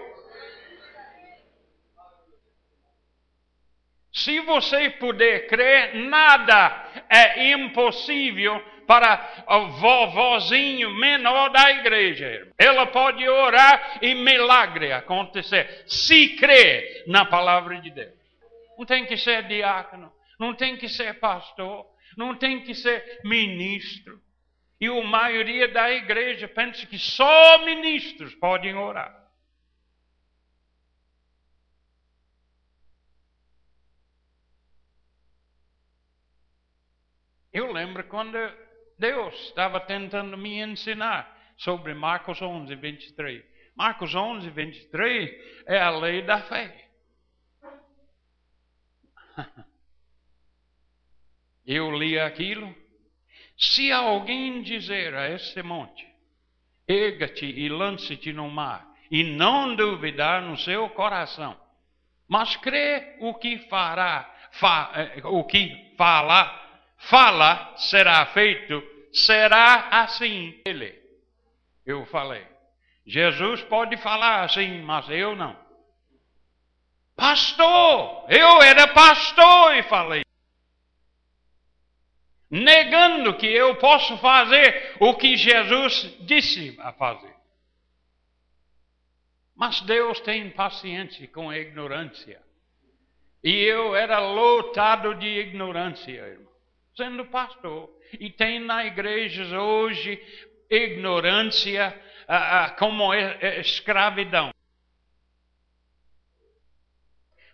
Se 4.12 4.40
você 4.42 4.92
puder 4.92 5.48
crer, 5.48 5.96
nada 5.96 7.04
é 7.10 7.52
impossível 7.52 8.64
para 8.86 9.46
o 9.48 9.68
vovozinho 9.72 10.92
menor 10.92 11.50
da 11.50 11.72
igreja. 11.72 12.52
Ela 12.58 12.86
pode 12.88 13.28
orar 13.28 14.00
e 14.02 14.14
milagre 14.16 14.92
acontecer, 14.92 15.84
se 15.88 16.36
crer 16.36 17.04
na 17.08 17.26
palavra 17.26 17.80
de 17.80 17.90
Deus. 17.90 18.14
Não 18.78 18.86
tem 18.86 19.06
que 19.06 19.18
ser 19.18 19.44
diácono, 19.48 20.12
não 20.40 20.54
tem 20.54 20.78
que 20.78 20.90
ser 20.90 21.20
pastor, 21.20 21.86
não 22.18 22.36
tem 22.36 22.62
que 22.62 22.74
ser 22.74 23.22
ministro. 23.24 24.22
E 24.80 24.88
a 24.88 25.04
maioria 25.04 25.68
da 25.68 25.92
igreja 25.92 26.48
pensa 26.48 26.86
que 26.86 27.00
só 27.00 27.64
ministros 27.64 28.36
podem 28.36 28.76
orar. 28.76 29.24
Eu 37.54 37.72
lembro 37.72 38.04
quando 38.06 38.36
Deus 39.04 39.36
estava 39.48 39.82
tentando 39.82 40.38
me 40.38 40.62
ensinar 40.62 41.30
sobre 41.58 41.94
Marcos 41.94 42.42
11, 42.42 42.74
23. 42.74 43.44
Marcos 43.76 44.16
11, 44.16 44.50
23 44.50 45.30
é 45.68 45.78
a 45.78 45.90
lei 45.90 46.22
da 46.22 46.42
fé. 46.44 46.88
Eu 51.68 51.92
li 51.92 52.18
aquilo. 52.18 52.74
Se 53.58 53.92
alguém 53.92 54.62
dizer 54.62 55.14
a 55.14 55.30
esse 55.32 55.62
monte, 55.62 56.08
erga-te 56.88 57.46
e 57.46 57.68
lance-te 57.68 58.32
no 58.32 58.50
mar, 58.50 58.88
e 59.12 59.22
não 59.22 59.76
duvidar 59.76 60.42
no 60.42 60.58
seu 60.58 60.90
coração, 60.92 61.60
mas 62.26 62.56
crê 62.56 63.18
o 63.20 63.34
que 63.34 63.68
fará, 63.68 64.34
fa, 64.54 64.94
eh, 64.96 65.22
o 65.26 65.44
que 65.44 65.94
fala, 65.98 66.96
fala 66.98 67.76
será 67.76 68.26
feito, 68.28 68.93
será 69.14 70.02
assim 70.02 70.60
ele. 70.66 71.00
Eu 71.86 72.06
falei. 72.08 72.46
Jesus 73.06 73.62
pode 73.64 73.98
falar 73.98 74.44
assim, 74.44 74.82
mas 74.82 75.08
eu 75.10 75.36
não. 75.36 75.62
Pastor, 77.16 78.26
eu 78.30 78.62
era 78.62 78.88
pastor 78.88 79.76
e 79.76 79.84
falei. 79.84 80.24
Negando 82.50 83.36
que 83.38 83.48
eu 83.48 83.76
posso 83.78 84.18
fazer 84.18 84.96
o 85.00 85.16
que 85.16 85.36
Jesus 85.36 86.18
disse 86.22 86.76
a 86.80 86.94
fazer. 86.94 87.34
Mas 89.56 89.82
Deus 89.82 90.20
tem 90.22 90.50
paciência 90.52 91.28
com 91.28 91.50
a 91.50 91.58
ignorância. 91.58 92.42
E 93.44 93.52
eu 93.52 93.96
era 93.96 94.20
lotado 94.20 95.16
de 95.16 95.28
ignorância, 95.28 96.12
irmão 96.12 96.54
sendo 96.96 97.26
pastor. 97.26 97.90
E 98.20 98.30
tem 98.30 98.60
na 98.60 98.86
igreja 98.86 99.60
hoje 99.60 100.22
ignorância 100.70 102.00
ah, 102.28 102.66
ah, 102.66 102.70
como 102.72 103.14
escravidão. 103.14 104.52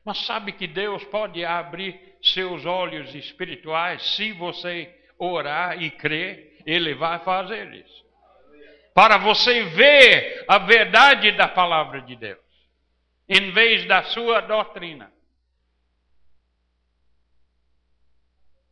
Mas 0.03 0.25
sabe 0.25 0.53
que 0.53 0.67
Deus 0.67 1.03
pode 1.05 1.43
abrir 1.43 2.17
seus 2.21 2.65
olhos 2.65 3.13
espirituais 3.13 4.15
se 4.15 4.31
você 4.33 4.93
orar 5.17 5.81
e 5.81 5.91
crer, 5.91 6.57
Ele 6.65 6.93
vai 6.95 7.19
fazer 7.19 7.73
isso. 7.73 8.05
Para 8.93 9.17
você 9.17 9.63
ver 9.65 10.45
a 10.47 10.57
verdade 10.57 11.31
da 11.33 11.47
palavra 11.47 12.01
de 12.01 12.15
Deus, 12.15 12.39
em 13.27 13.51
vez 13.51 13.85
da 13.85 14.03
sua 14.03 14.41
doutrina. 14.41 15.11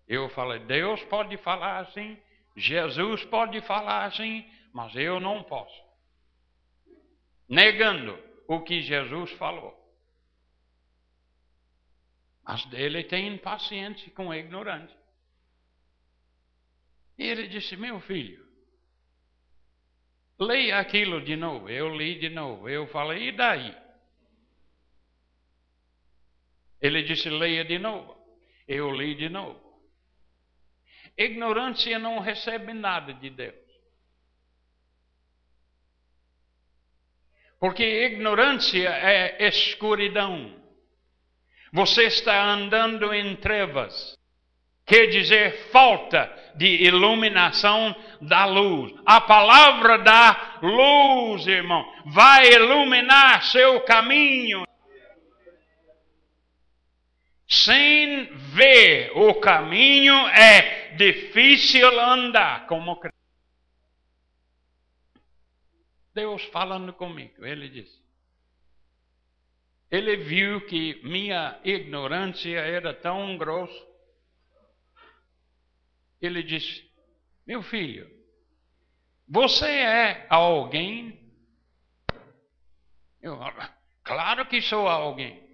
Eu 0.08 0.30
falei, 0.30 0.60
Deus 0.60 1.04
pode 1.06 1.36
falar 1.38 1.80
assim, 1.80 2.17
Jesus 2.56 3.26
pode 3.26 3.60
falar 3.62 4.06
assim, 4.06 4.50
mas 4.74 4.96
eu 4.96 5.20
não 5.20 5.43
posso. 5.43 5.86
Negando 7.50 8.17
o 8.48 8.62
que 8.62 8.82
Jesus 8.82 9.32
falou. 9.34 9.76
Mas 12.43 12.65
ele 12.72 13.04
tem 13.04 13.38
paciência 13.38 14.10
com 14.12 14.28
o 14.28 14.34
ignorante. 14.34 14.96
E 17.17 17.24
ele 17.24 17.48
disse: 17.48 17.76
Meu 17.76 18.00
filho, 18.00 18.46
leia 20.39 20.80
aquilo 20.80 21.22
de 21.22 21.36
novo. 21.36 21.70
Eu 21.70 21.93
li 21.93 22.17
de 22.20 22.30
novo. 22.30 22.70
Eu 22.70 22.88
falei: 22.88 23.30
E 23.30 23.32
daí? 23.34 23.76
Ele 26.80 27.04
disse: 27.04 27.30
Leia 27.30 27.65
de 27.65 27.78
novo. 27.80 28.15
Eu 28.65 28.91
li 28.91 29.15
de 29.15 29.28
novo. 29.28 29.66
Ignorância 31.17 31.97
não 31.97 32.19
recebe 32.19 32.73
nada 32.73 33.13
de 33.13 33.30
Deus. 33.30 33.67
Porque 37.60 37.84
ignorância 37.84 38.88
é 38.88 39.47
escuridão. 39.47 40.56
Você 41.73 42.03
está 42.03 42.43
andando 42.43 43.13
em 43.13 43.36
trevas. 43.36 44.15
Quer 44.86 45.08
dizer, 45.08 45.69
falta 45.71 46.32
de 46.56 46.84
iluminação 46.84 47.95
da 48.21 48.45
luz. 48.45 48.93
A 49.06 49.19
palavra 49.19 49.97
da 49.97 50.60
luz, 50.62 51.45
irmão, 51.45 51.86
vai 52.06 52.53
iluminar 52.53 53.43
seu 53.43 53.82
caminho. 53.82 54.65
Sem 57.47 58.25
ver 58.49 59.12
o 59.15 59.39
caminho 59.39 60.13
é 60.27 60.95
difícil 60.95 61.88
andar 61.99 62.67
como 62.67 62.99
crente. 62.99 63.15
Deus 66.13 66.43
falando 66.45 66.91
comigo, 66.93 67.45
ele 67.45 67.69
disse. 67.69 68.05
Ele 69.89 70.17
viu 70.17 70.65
que 70.65 70.99
minha 71.03 71.57
ignorância 71.63 72.60
era 72.60 72.93
tão 72.93 73.38
grossa. 73.38 73.88
Ele 76.21 76.43
disse: 76.43 76.91
Meu 77.45 77.62
filho, 77.62 78.12
você 79.25 79.69
é 79.69 80.27
alguém? 80.29 81.33
Eu, 83.21 83.39
claro 84.03 84.45
que 84.47 84.62
sou 84.62 84.88
alguém. 84.88 85.46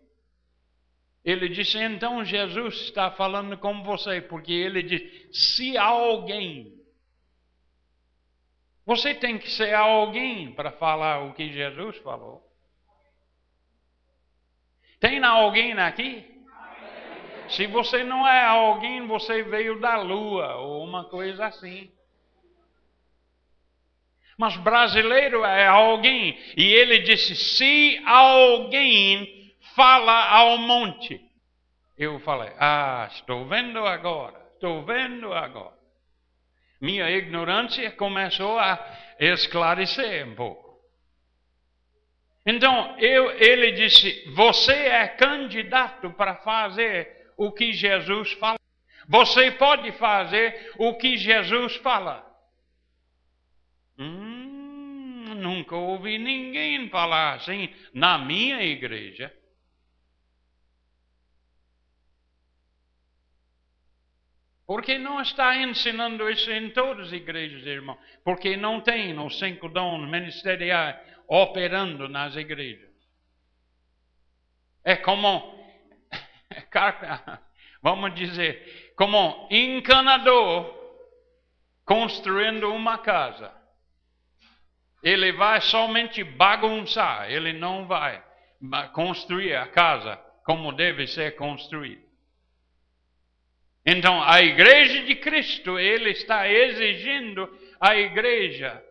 Ele 1.23 1.47
disse: 1.47 1.77
então 1.77 2.25
Jesus 2.25 2.75
está 2.81 3.11
falando 3.11 3.57
com 3.57 3.81
você, 3.83 4.19
porque 4.21 4.51
ele 4.51 4.83
disse: 4.83 5.29
se 5.31 5.77
alguém. 5.77 6.73
Você 8.85 9.13
tem 9.15 9.37
que 9.37 9.49
ser 9.49 9.73
alguém 9.73 10.53
para 10.53 10.71
falar 10.71 11.23
o 11.23 11.33
que 11.33 11.49
Jesus 11.51 11.97
falou. 11.99 12.43
Tem 14.99 15.23
alguém 15.23 15.71
aqui? 15.73 16.29
Se 17.49 17.67
você 17.67 18.03
não 18.03 18.27
é 18.27 18.45
alguém, 18.45 19.05
você 19.07 19.43
veio 19.43 19.79
da 19.79 20.01
lua 20.01 20.55
ou 20.55 20.83
uma 20.83 21.05
coisa 21.05 21.45
assim. 21.45 21.89
Mas 24.37 24.57
brasileiro 24.57 25.45
é 25.45 25.67
alguém. 25.67 26.37
E 26.57 26.63
ele 26.65 26.99
disse: 26.99 27.35
se 27.35 28.01
alguém 28.05 29.42
fala 29.75 30.29
ao 30.29 30.57
monte. 30.57 31.21
Eu 31.97 32.19
falei: 32.19 32.51
ah, 32.59 33.07
estou 33.11 33.45
vendo 33.45 33.85
agora, 33.85 34.39
estou 34.53 34.83
vendo 34.83 35.33
agora. 35.33 35.77
Minha 36.81 37.09
ignorância 37.11 37.91
começou 37.91 38.59
a 38.59 38.77
esclarecer 39.19 40.27
um 40.27 40.35
pouco. 40.35 40.63
Então, 42.45 42.97
eu, 42.99 43.31
ele 43.39 43.71
disse: 43.71 44.29
Você 44.31 44.73
é 44.73 45.07
candidato 45.07 46.11
para 46.11 46.35
fazer 46.37 47.31
o 47.37 47.51
que 47.51 47.71
Jesus 47.71 48.33
fala. 48.33 48.57
Você 49.07 49.51
pode 49.51 49.91
fazer 49.93 50.73
o 50.77 50.95
que 50.95 51.17
Jesus 51.17 51.75
fala. 51.77 52.25
Hum, 53.97 55.35
nunca 55.35 55.75
ouvi 55.75 56.17
ninguém 56.17 56.89
falar 56.89 57.35
assim 57.35 57.73
na 57.93 58.17
minha 58.17 58.61
igreja. 58.61 59.33
Porque 64.73 64.97
não 64.97 65.21
está 65.21 65.55
ensinando 65.55 66.27
isso 66.31 66.51
em 66.51 66.71
todas 66.71 67.09
as 67.09 67.13
igrejas, 67.13 67.63
irmão. 67.63 67.95
Porque 68.23 68.57
não 68.57 68.81
tem 68.81 69.15
os 69.19 69.37
cinco 69.37 69.69
dons 69.69 70.09
ministeriais 70.09 70.95
operando 71.27 72.09
nas 72.09 72.35
igrejas. 72.35 72.89
É 74.83 74.95
como, 74.95 75.63
vamos 77.83 78.15
dizer, 78.15 78.95
como 78.97 79.47
encanador 79.51 80.73
construindo 81.85 82.73
uma 82.73 82.97
casa. 82.97 83.53
Ele 85.03 85.33
vai 85.33 85.61
somente 85.61 86.23
bagunçar, 86.23 87.29
ele 87.29 87.53
não 87.53 87.85
vai 87.85 88.23
construir 88.91 89.55
a 89.55 89.67
casa 89.67 90.15
como 90.43 90.71
deve 90.71 91.05
ser 91.05 91.35
construída. 91.35 92.02
Então, 93.85 94.21
a 94.23 94.41
igreja 94.41 95.03
de 95.03 95.15
Cristo, 95.15 95.77
ele 95.77 96.11
está 96.11 96.49
exigindo 96.49 97.49
a 97.79 97.97
igreja 97.97 98.83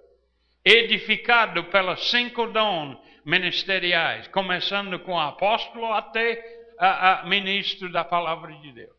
edificado 0.65 1.65
pelos 1.65 2.11
cinco 2.11 2.47
dons 2.49 2.99
ministeriais, 3.25 4.29
começando 4.29 4.99
com 5.01 5.19
apóstolo 5.19 5.93
até 5.93 6.63
a, 6.79 7.21
a 7.21 7.27
ministro 7.27 7.91
da 7.91 8.05
palavra 8.05 8.53
de 8.57 8.73
Deus. 8.73 8.97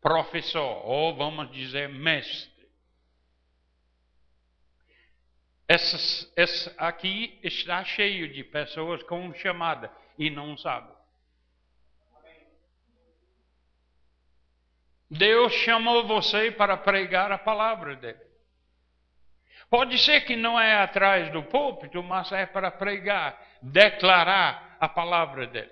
Professor, 0.00 0.84
ou 0.84 1.14
vamos 1.14 1.50
dizer 1.52 1.88
mestre. 1.88 2.58
Esse, 5.68 6.32
esse 6.34 6.74
aqui 6.78 7.38
está 7.42 7.84
cheio 7.84 8.32
de 8.32 8.42
pessoas 8.42 9.02
com 9.02 9.32
chamada 9.34 9.92
e 10.18 10.30
não 10.30 10.56
sabem. 10.56 10.97
Deus 15.10 15.52
chamou 15.54 16.06
você 16.06 16.50
para 16.50 16.76
pregar 16.76 17.32
a 17.32 17.38
palavra 17.38 17.96
dele. 17.96 18.28
Pode 19.70 19.98
ser 19.98 20.22
que 20.22 20.34
não 20.36 20.58
é 20.58 20.76
atrás 20.76 21.30
do 21.30 21.42
púlpito, 21.42 22.02
mas 22.02 22.32
é 22.32 22.46
para 22.46 22.70
pregar, 22.70 23.38
declarar 23.62 24.76
a 24.80 24.88
palavra 24.88 25.46
dele. 25.46 25.70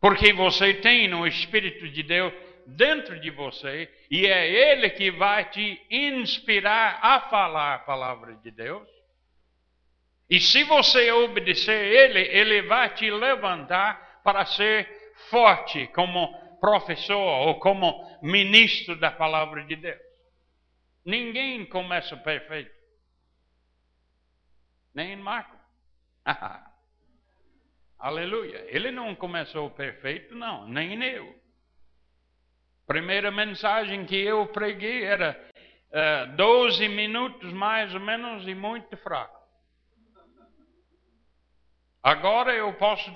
Porque 0.00 0.32
você 0.32 0.74
tem 0.74 1.12
o 1.14 1.26
Espírito 1.26 1.88
de 1.88 2.02
Deus 2.02 2.32
dentro 2.66 3.18
de 3.20 3.30
você 3.30 3.90
e 4.10 4.26
é 4.26 4.48
Ele 4.48 4.90
que 4.90 5.10
vai 5.10 5.44
te 5.46 5.80
inspirar 5.90 6.98
a 7.02 7.20
falar 7.22 7.74
a 7.74 7.78
palavra 7.80 8.34
de 8.34 8.50
Deus. 8.50 8.88
E 10.28 10.40
se 10.40 10.62
você 10.64 11.10
obedecer 11.12 11.84
Ele, 11.92 12.20
Ele 12.20 12.62
vai 12.62 12.90
te 12.90 13.10
levantar 13.10 14.20
para 14.22 14.44
ser 14.44 14.88
forte 15.30 15.86
como 15.88 16.43
professor 16.64 17.46
ou 17.46 17.60
como 17.60 18.18
ministro 18.22 18.96
da 18.96 19.10
palavra 19.10 19.62
de 19.64 19.76
Deus. 19.76 20.00
Ninguém 21.04 21.66
começa 21.66 22.16
perfeito. 22.16 22.74
Nem 24.94 25.14
Marco. 25.14 25.54
Aleluia. 27.98 28.64
Ele 28.68 28.90
não 28.90 29.14
começou 29.14 29.68
perfeito, 29.72 30.34
não, 30.34 30.66
nem 30.66 31.04
eu. 31.04 31.38
Primeira 32.86 33.30
mensagem 33.30 34.06
que 34.06 34.16
eu 34.16 34.46
preguei 34.46 35.04
era 35.04 35.38
uh, 35.90 35.96
eh, 35.98 36.26
12 36.28 36.88
minutos 36.88 37.52
mais 37.52 37.92
ou 37.92 38.00
menos 38.00 38.48
e 38.48 38.54
muito 38.54 38.96
fraco. 38.96 39.38
Agora 42.02 42.54
eu 42.54 42.72
posso 42.72 43.10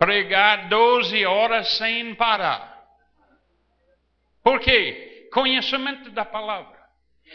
pregar 0.00 0.70
12 0.70 1.26
horas 1.26 1.76
sem 1.76 2.14
parar. 2.14 2.82
Por 4.42 4.58
quê? 4.58 5.28
Conhecimento 5.30 6.10
da 6.10 6.24
palavra. 6.24 6.80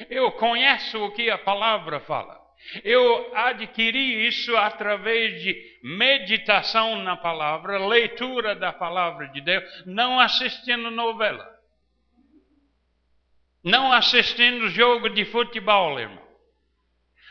Eu 0.09 0.31
conheço 0.31 0.97
o 1.05 1.11
que 1.11 1.29
a 1.29 1.37
palavra 1.37 1.99
fala. 1.99 2.43
Eu 2.83 3.35
adquiri 3.35 4.27
isso 4.27 4.57
através 4.57 5.39
de 5.43 5.55
meditação 5.83 7.03
na 7.03 7.15
palavra, 7.15 7.85
leitura 7.85 8.55
da 8.55 8.73
palavra 8.73 9.27
de 9.27 9.41
Deus, 9.41 9.63
não 9.85 10.19
assistindo 10.19 10.89
novela. 10.89 11.47
Não 13.63 13.93
assistindo 13.93 14.69
jogo 14.69 15.09
de 15.09 15.23
futebol, 15.25 15.99
irmão. 15.99 16.24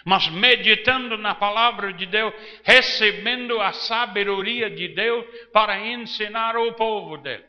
Mas 0.04 0.28
meditando 0.28 1.16
na 1.16 1.34
palavra 1.34 1.92
de 1.92 2.04
Deus, 2.04 2.34
recebendo 2.62 3.60
a 3.60 3.72
sabedoria 3.72 4.68
de 4.68 4.88
Deus 4.88 5.24
para 5.50 5.80
ensinar 5.80 6.56
o 6.56 6.74
povo 6.74 7.16
dele. 7.16 7.44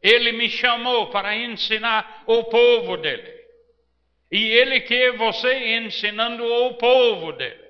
Ele 0.00 0.32
me 0.32 0.48
chamou 0.48 1.10
para 1.10 1.36
ensinar 1.36 2.22
o 2.26 2.44
povo 2.44 2.96
dele. 2.96 3.40
E 4.30 4.46
ele 4.46 4.80
quer 4.82 5.16
você 5.16 5.76
ensinando 5.76 6.44
o 6.44 6.74
povo 6.74 7.32
dele. 7.32 7.68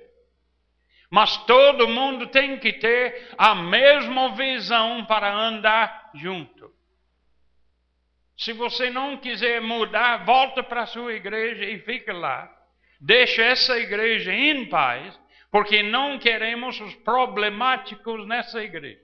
Mas 1.10 1.36
todo 1.44 1.88
mundo 1.88 2.26
tem 2.28 2.58
que 2.58 2.74
ter 2.74 3.30
a 3.36 3.54
mesma 3.54 4.34
visão 4.36 5.04
para 5.06 5.32
andar 5.32 6.10
junto. 6.14 6.70
Se 8.36 8.52
você 8.52 8.90
não 8.90 9.16
quiser 9.16 9.60
mudar, 9.60 10.24
volta 10.24 10.62
para 10.62 10.82
a 10.82 10.86
sua 10.86 11.14
igreja 11.14 11.64
e 11.64 11.80
fica 11.80 12.12
lá. 12.12 12.59
Deixa 13.00 13.42
essa 13.42 13.78
igreja 13.78 14.30
em 14.30 14.68
paz, 14.68 15.18
porque 15.50 15.82
não 15.82 16.18
queremos 16.18 16.78
os 16.80 16.94
problemáticos 16.96 18.26
nessa 18.28 18.62
igreja. 18.62 19.00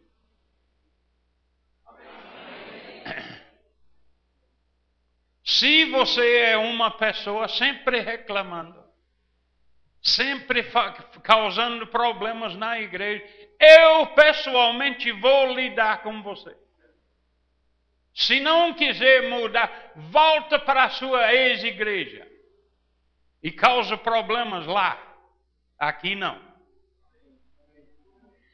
Se 5.43 5.87
você 5.87 6.41
é 6.41 6.57
uma 6.59 6.91
pessoa 6.91 7.49
sempre 7.49 8.01
reclamando, 8.01 8.85
sempre 10.03 10.63
causando 11.23 11.87
problemas 11.87 12.55
na 12.55 12.79
igreja, 12.79 13.25
eu 13.59 14.09
pessoalmente 14.09 15.11
vou 15.13 15.55
lidar 15.55 16.03
com 16.03 16.21
você. 16.23 16.55
Se 18.13 18.41
não 18.41 18.75
quiser 18.75 19.31
mudar, 19.31 19.93
volta 19.95 20.59
para 20.59 20.85
a 20.85 20.91
sua 20.91 21.33
ex-igreja 21.33 22.26
e 23.47 23.53
causa 23.53 23.97
problemas 23.97 24.67
lá. 24.67 25.01
Aqui 25.79 26.17
não. 26.17 26.37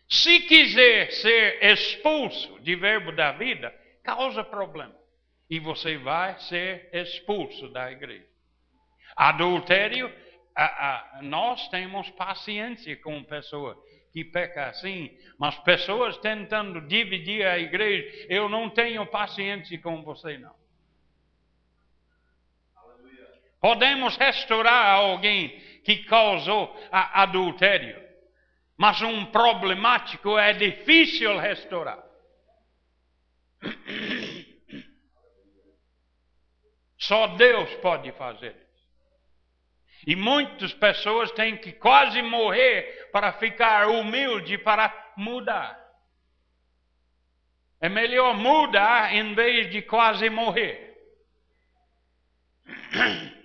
Se 0.06 0.40
quiser 0.40 1.10
ser 1.12 1.64
expulso 1.64 2.60
de 2.60 2.76
verbo 2.76 3.10
da 3.10 3.32
vida, 3.32 3.74
causa 4.04 4.44
problema 4.44 4.94
e 5.48 5.58
você 5.58 5.96
vai 5.96 6.38
ser 6.40 6.90
expulso 6.92 7.70
da 7.70 7.90
igreja. 7.90 8.26
Adultério, 9.16 10.14
a, 10.54 10.64
a, 10.64 11.22
nós 11.22 11.70
temos 11.70 12.10
paciência 12.10 12.94
com 12.96 13.24
pessoas 13.24 13.78
que 14.12 14.22
pecam 14.22 14.64
assim, 14.64 15.10
mas 15.38 15.58
pessoas 15.60 16.18
tentando 16.18 16.82
dividir 16.82 17.46
a 17.46 17.58
igreja, 17.58 18.26
eu 18.28 18.46
não 18.46 18.68
tenho 18.68 19.06
paciência 19.06 19.80
com 19.80 20.02
você 20.02 20.36
não. 20.36 20.61
Podemos 23.62 24.16
restaurar 24.16 24.96
alguém 24.96 25.50
que 25.84 25.98
causou 25.98 26.76
adultério, 26.90 27.96
mas 28.76 29.00
um 29.02 29.26
problemático 29.26 30.36
é 30.36 30.52
difícil 30.52 31.38
restaurar. 31.38 32.02
Só 36.98 37.28
Deus 37.36 37.72
pode 37.76 38.10
fazer. 38.12 38.56
E 40.08 40.16
muitas 40.16 40.74
pessoas 40.74 41.30
têm 41.30 41.56
que 41.56 41.70
quase 41.70 42.20
morrer 42.20 43.10
para 43.12 43.32
ficar 43.34 43.86
humilde, 43.86 44.58
para 44.58 45.12
mudar. 45.16 45.80
É 47.80 47.88
melhor 47.88 48.34
mudar 48.34 49.14
em 49.14 49.32
vez 49.36 49.70
de 49.70 49.82
quase 49.82 50.28
morrer. 50.28 50.98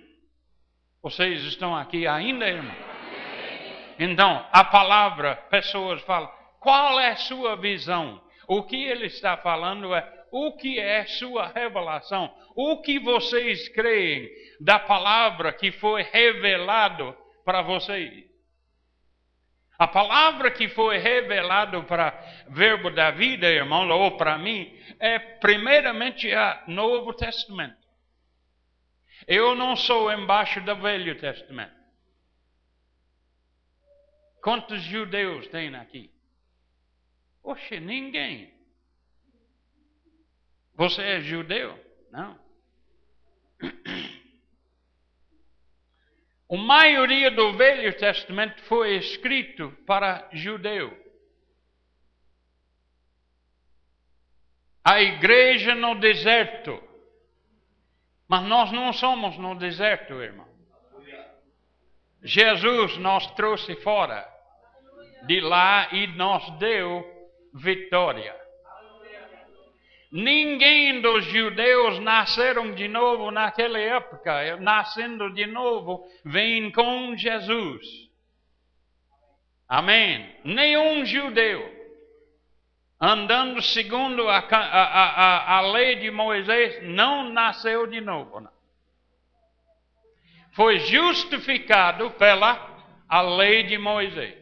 Vocês 1.02 1.42
estão 1.44 1.76
aqui 1.76 2.06
ainda, 2.06 2.46
irmão? 2.48 2.74
Então, 3.98 4.46
a 4.52 4.64
palavra, 4.64 5.36
pessoas 5.50 6.00
falam, 6.02 6.30
qual 6.60 6.98
é 6.98 7.14
sua 7.16 7.56
visão? 7.56 8.20
O 8.48 8.62
que 8.62 8.84
ele 8.84 9.06
está 9.06 9.36
falando 9.36 9.94
é 9.94 10.18
o 10.30 10.56
que 10.56 10.78
é 10.78 11.06
sua 11.06 11.48
revelação, 11.48 12.32
o 12.54 12.82
que 12.82 12.98
vocês 12.98 13.68
creem 13.68 14.28
da 14.60 14.78
palavra 14.78 15.52
que 15.52 15.70
foi 15.72 16.02
revelado 16.02 17.16
para 17.44 17.62
vocês. 17.62 18.26
A 19.78 19.86
palavra 19.86 20.50
que 20.50 20.68
foi 20.68 20.98
revelado 20.98 21.84
para 21.84 22.10
verbo 22.48 22.90
da 22.90 23.12
vida, 23.12 23.46
irmão, 23.46 23.88
ou 23.88 24.16
para 24.16 24.36
mim, 24.36 24.76
é 24.98 25.18
primeiramente 25.18 26.28
o 26.66 26.70
Novo 26.70 27.14
Testamento. 27.14 27.77
Eu 29.28 29.54
não 29.54 29.76
sou 29.76 30.10
embaixo 30.10 30.58
do 30.62 30.74
Velho 30.76 31.20
Testamento. 31.20 31.76
Quantos 34.42 34.80
judeus 34.84 35.46
tem 35.48 35.74
aqui? 35.74 36.10
Oxe, 37.42 37.78
ninguém. 37.78 38.50
Você 40.74 41.02
é 41.02 41.20
judeu? 41.20 41.78
Não. 42.10 42.40
A 46.50 46.56
maioria 46.56 47.30
do 47.30 47.54
Velho 47.54 47.94
Testamento 47.98 48.62
foi 48.62 48.96
escrito 48.96 49.70
para 49.86 50.26
judeu. 50.32 50.96
A 54.82 55.02
igreja 55.02 55.74
no 55.74 56.00
deserto. 56.00 56.87
Mas 58.28 58.42
nós 58.44 58.70
não 58.72 58.92
somos 58.92 59.38
no 59.38 59.54
deserto, 59.54 60.14
irmão. 60.14 60.46
Jesus 62.22 62.96
nos 62.98 63.26
trouxe 63.28 63.74
fora 63.76 64.26
de 65.26 65.40
lá 65.40 65.88
e 65.92 66.06
nos 66.08 66.50
deu 66.58 67.04
vitória. 67.54 68.36
Ninguém 70.10 71.00
dos 71.02 71.24
judeus 71.26 71.98
nasceram 72.00 72.72
de 72.72 72.88
novo 72.88 73.30
naquela 73.30 73.78
época. 73.78 74.56
Nascendo 74.56 75.32
de 75.34 75.46
novo, 75.46 76.06
vem 76.24 76.70
com 76.72 77.14
Jesus. 77.16 78.08
Amém. 79.68 80.34
Nenhum 80.44 81.04
judeu, 81.04 81.77
andando 83.00 83.62
segundo 83.62 84.28
a, 84.28 84.38
a, 84.38 84.54
a, 84.56 85.56
a 85.58 85.60
lei 85.72 85.96
de 85.96 86.10
Moisés, 86.10 86.82
não 86.82 87.30
nasceu 87.32 87.86
de 87.86 88.00
novo. 88.00 88.48
Foi 90.52 90.80
justificado 90.80 92.10
pela 92.12 92.76
a 93.08 93.22
lei 93.22 93.62
de 93.62 93.78
Moisés. 93.78 94.36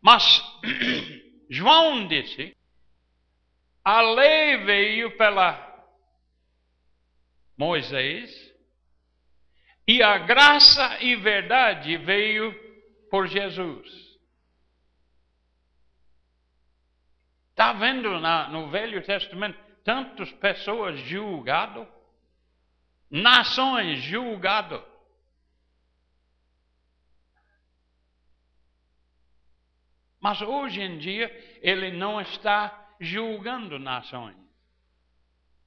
Mas 0.00 0.42
João 1.50 2.06
disse 2.06 2.56
a 3.84 4.00
lei 4.00 4.58
veio 4.64 5.16
pela 5.16 5.64
Moisés 7.56 8.30
e 9.86 10.02
a 10.02 10.18
graça 10.18 11.02
e 11.02 11.14
verdade 11.14 11.96
veio 11.96 12.52
por 13.10 13.28
Jesus. 13.28 14.05
Está 17.56 17.72
vendo 17.72 18.20
na, 18.20 18.50
no 18.50 18.68
Velho 18.68 19.02
Testamento 19.02 19.58
tantas 19.82 20.30
pessoas 20.32 21.00
julgadas, 21.00 21.88
nações 23.10 24.02
julgadas. 24.02 24.82
Mas 30.20 30.42
hoje 30.42 30.82
em 30.82 30.98
dia 30.98 31.34
ele 31.62 31.92
não 31.92 32.20
está 32.20 32.90
julgando 33.00 33.78
nações. 33.78 34.36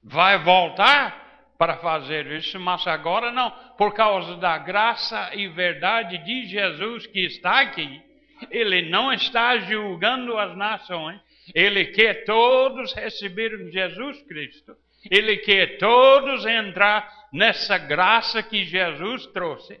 Vai 0.00 0.38
voltar 0.44 1.50
para 1.58 1.78
fazer 1.78 2.24
isso, 2.28 2.60
mas 2.60 2.86
agora 2.86 3.32
não, 3.32 3.50
por 3.76 3.92
causa 3.94 4.36
da 4.36 4.56
graça 4.58 5.34
e 5.34 5.48
verdade 5.48 6.18
de 6.18 6.46
Jesus 6.46 7.08
que 7.08 7.26
está 7.26 7.62
aqui. 7.62 8.00
Ele 8.48 8.88
não 8.88 9.12
está 9.12 9.58
julgando 9.58 10.38
as 10.38 10.56
nações, 10.56 11.20
ele 11.54 11.86
quer 11.86 12.24
todos 12.24 12.92
receberem 12.92 13.70
Jesus 13.70 14.22
Cristo. 14.22 14.76
Ele 15.10 15.38
quer 15.38 15.78
todos 15.78 16.44
entrar 16.44 17.10
nessa 17.32 17.78
graça 17.78 18.42
que 18.42 18.64
Jesus 18.64 19.26
trouxe. 19.26 19.80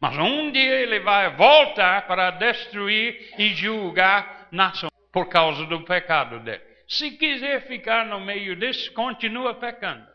Mas 0.00 0.18
um 0.18 0.50
dia 0.52 0.80
ele 0.80 1.00
vai 1.00 1.34
voltar 1.34 2.06
para 2.06 2.30
destruir 2.32 3.34
e 3.38 3.54
julgar 3.54 4.48
nações 4.52 4.92
por 5.10 5.28
causa 5.28 5.64
do 5.64 5.82
pecado 5.82 6.40
dele. 6.40 6.62
Se 6.86 7.12
quiser 7.12 7.66
ficar 7.66 8.04
no 8.04 8.20
meio 8.20 8.54
disso, 8.56 8.92
continua 8.92 9.54
pecando. 9.54 10.06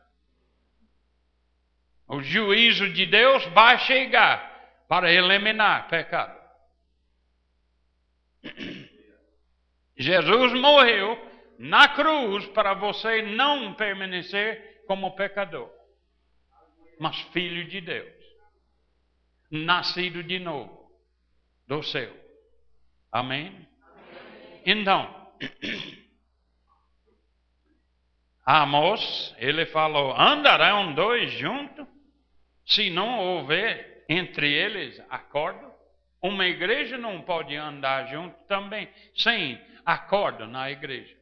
O 2.08 2.22
juízo 2.22 2.90
de 2.90 3.06
Deus 3.06 3.46
vai 3.48 3.80
chegar 3.80 4.50
para 4.88 5.12
eliminar 5.12 5.88
pecado. 5.88 6.38
Jesus 10.00 10.54
morreu 10.54 11.22
na 11.60 11.90
cruz 11.90 12.48
para 12.48 12.74
você 12.74 13.22
não 13.22 13.74
permanecer 13.74 14.84
como 14.88 15.16
pecador, 15.16 15.70
mas 16.98 17.20
filho 17.34 17.66
de 17.68 17.82
Deus, 17.82 18.16
nascido 19.52 20.24
de 20.24 20.40
novo 20.40 20.90
do 21.68 21.84
céu. 21.84 22.16
Amém? 23.12 23.68
Então, 24.66 25.30
Amos, 28.46 29.36
ele 29.38 29.66
falou: 29.68 30.12
andarão 30.18 30.94
dois 30.94 31.32
juntos, 31.34 31.86
se 32.66 32.90
não 32.90 33.20
houver 33.20 34.06
entre 34.10 34.52
eles 34.52 35.00
acordo. 35.10 35.70
Uma 36.22 36.46
igreja 36.48 36.98
não 36.98 37.22
pode 37.22 37.56
andar 37.56 38.08
junto 38.08 38.36
também 38.46 38.90
sem 39.16 39.62
acordo 39.86 40.46
na 40.48 40.70
igreja. 40.70 41.16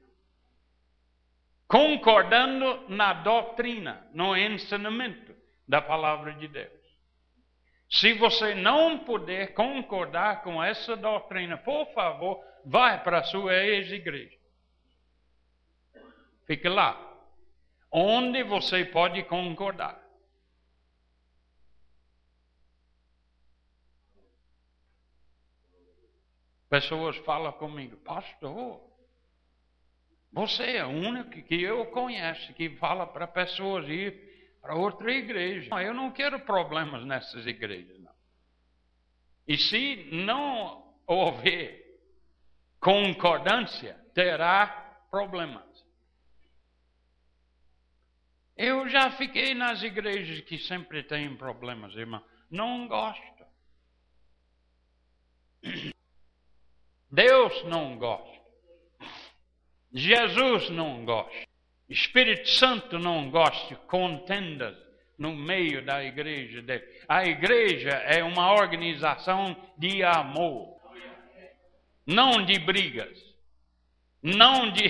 Concordando 1.67 2.85
na 2.89 3.13
doutrina, 3.13 4.07
no 4.13 4.35
ensinamento 4.37 5.35
da 5.67 5.81
palavra 5.81 6.33
de 6.33 6.47
Deus. 6.47 6.77
Se 7.89 8.13
você 8.13 8.55
não 8.55 8.99
puder 8.99 9.53
concordar 9.53 10.43
com 10.43 10.63
essa 10.63 10.95
doutrina, 10.95 11.57
por 11.57 11.85
favor, 11.93 12.43
vai 12.65 13.01
para 13.03 13.19
a 13.19 13.23
sua 13.23 13.53
ex-igreja. 13.53 14.37
Fique 16.45 16.67
lá, 16.69 16.97
onde 17.91 18.43
você 18.43 18.85
pode 18.85 19.23
concordar. 19.23 20.06
Pessoas 26.69 27.15
falam 27.17 27.51
comigo, 27.53 27.95
pastor, 27.97 28.81
você 30.31 30.77
é 30.77 30.85
o 30.85 30.89
único 30.89 31.41
que 31.43 31.61
eu 31.61 31.85
conheço 31.87 32.53
que 32.53 32.75
fala 32.77 33.07
para 33.07 33.25
pessoas 33.27 33.87
ir 33.87 34.57
para 34.61 34.75
outra 34.75 35.11
igreja. 35.11 35.73
Eu 35.81 35.93
não 35.93 36.11
quero 36.11 36.39
problemas 36.41 37.05
nessas 37.05 37.45
igrejas, 37.45 37.97
não. 37.99 38.13
E 39.47 39.57
se 39.57 40.09
não 40.11 40.93
houver 41.05 41.85
concordância, 42.79 43.93
terá 44.13 44.67
problemas. 45.09 45.65
Eu 48.57 48.89
já 48.89 49.11
fiquei 49.11 49.53
nas 49.53 49.81
igrejas 49.83 50.41
que 50.41 50.57
sempre 50.57 51.03
têm 51.03 51.37
problemas, 51.37 51.95
irmão. 51.95 52.23
Não 52.49 52.87
gosto. 52.87 53.36
Deus 57.17 57.63
não 57.63 57.97
gosta. 57.97 58.37
Jesus 59.91 60.69
não 60.69 61.03
gosta. 61.03 61.47
Espírito 61.89 62.47
Santo 62.47 62.99
não 62.99 63.31
gosta 63.31 63.73
de 63.73 63.81
contendas 63.87 64.77
no 65.17 65.35
meio 65.35 65.83
da 65.83 66.03
igreja 66.03 66.61
dele. 66.61 66.85
A 67.09 67.25
igreja 67.25 67.89
é 67.89 68.23
uma 68.23 68.53
organização 68.53 69.55
de 69.79 70.03
amor 70.03 70.77
não 72.05 72.45
de 72.45 72.59
brigas, 72.59 73.17
não 74.21 74.71
de. 74.71 74.87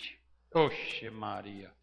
Oxe, 0.54 1.10
Maria. 1.10 1.74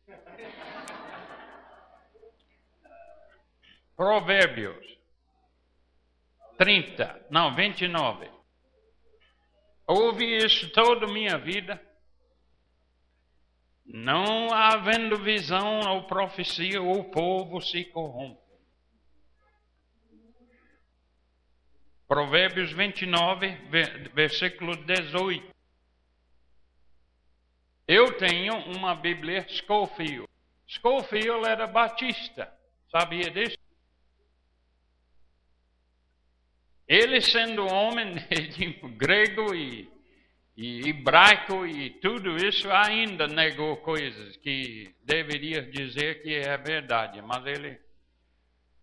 Provérbios 3.97 4.97
30, 6.57 7.27
não, 7.29 7.53
29. 7.53 8.40
Ouvi 9.91 10.37
isso 10.37 10.69
toda 10.69 11.05
a 11.05 11.11
minha 11.11 11.37
vida. 11.37 11.81
Não 13.83 14.53
havendo 14.53 15.21
visão 15.21 15.81
ou 15.81 16.07
profecia, 16.07 16.81
o 16.81 17.03
povo 17.11 17.59
se 17.59 17.83
corrompe. 17.83 18.39
Provérbios 22.07 22.71
29, 22.71 23.49
versículo 24.13 24.77
18. 24.77 25.53
Eu 27.85 28.17
tenho 28.17 28.55
uma 28.77 28.95
Bíblia 28.95 29.45
Schofield. 29.49 30.25
Schofield 30.65 31.45
era 31.45 31.67
batista. 31.67 32.49
Sabia 32.89 33.29
disso? 33.29 33.57
Ele 36.91 37.21
sendo 37.21 37.65
homem 37.67 38.15
grego 38.97 39.55
e, 39.55 39.89
e 40.57 40.89
hebraico 40.89 41.65
e 41.65 41.91
tudo 42.01 42.35
isso, 42.35 42.69
ainda 42.69 43.27
negou 43.27 43.77
coisas 43.77 44.35
que 44.35 44.93
deveria 45.01 45.61
dizer 45.61 46.21
que 46.21 46.35
é 46.35 46.57
verdade, 46.57 47.21
mas 47.21 47.45
ele 47.45 47.79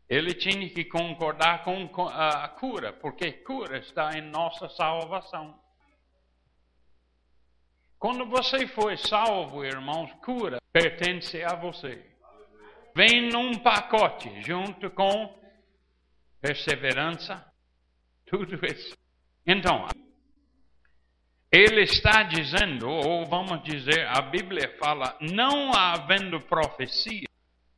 ele 0.09 0.33
tinha 0.33 0.71
que 0.71 0.87
concordar 0.87 1.63
com 1.63 1.87
a 2.09 2.49
cura, 2.49 2.95
porque 2.95 3.31
cura 3.31 3.77
está 3.77 4.17
em 4.17 4.23
nossa 4.23 4.71
salvação. 4.71 5.61
Quando 7.99 8.25
você 8.25 8.67
foi 8.69 8.97
salvo, 8.97 9.63
irmãos, 9.63 10.11
cura 10.25 10.63
pertence 10.73 11.45
a 11.45 11.55
você. 11.55 12.03
Vem 12.97 13.29
num 13.29 13.59
pacote 13.59 14.41
junto 14.41 14.91
com 14.93 15.39
perseverança, 16.41 17.47
tudo 18.31 18.59
isso. 18.67 18.97
Então, 19.47 19.87
ele 21.51 21.83
está 21.83 22.23
dizendo, 22.25 22.89
ou 22.89 23.25
vamos 23.27 23.63
dizer, 23.63 24.07
a 24.09 24.21
Bíblia 24.21 24.77
fala, 24.79 25.17
não 25.21 25.73
havendo 25.73 26.41
profecia, 26.41 27.27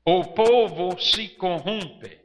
o 0.04 0.24
povo 0.24 0.98
se 1.00 1.28
corrompe, 1.28 2.18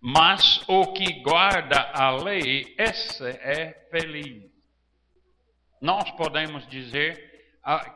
mas 0.00 0.62
o 0.68 0.92
que 0.92 1.22
guarda 1.22 1.92
a 1.94 2.10
lei, 2.10 2.74
esse 2.76 3.24
é 3.24 3.86
feliz. 3.90 4.50
Nós 5.80 6.10
podemos 6.12 6.66
dizer, 6.68 7.30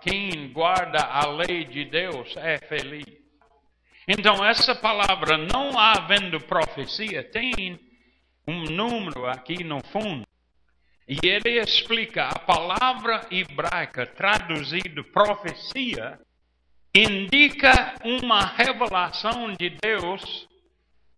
quem 0.00 0.52
guarda 0.52 1.00
a 1.04 1.26
lei 1.26 1.64
de 1.64 1.84
Deus 1.84 2.34
é 2.36 2.58
feliz. 2.58 3.04
Então, 4.08 4.44
essa 4.44 4.74
palavra, 4.74 5.36
não 5.36 5.76
havendo 5.78 6.40
profecia, 6.40 7.24
tem 7.24 7.78
um 8.46 8.64
número 8.64 9.26
aqui 9.26 9.64
no 9.64 9.80
fundo. 9.86 10.26
E 11.08 11.18
ele 11.22 11.60
explica 11.60 12.28
a 12.28 12.38
palavra 12.38 13.26
hebraica 13.30 14.06
traduzido 14.06 15.04
profecia 15.04 16.20
indica 16.94 17.94
uma 18.04 18.44
revelação 18.44 19.52
de 19.52 19.70
Deus 19.70 20.48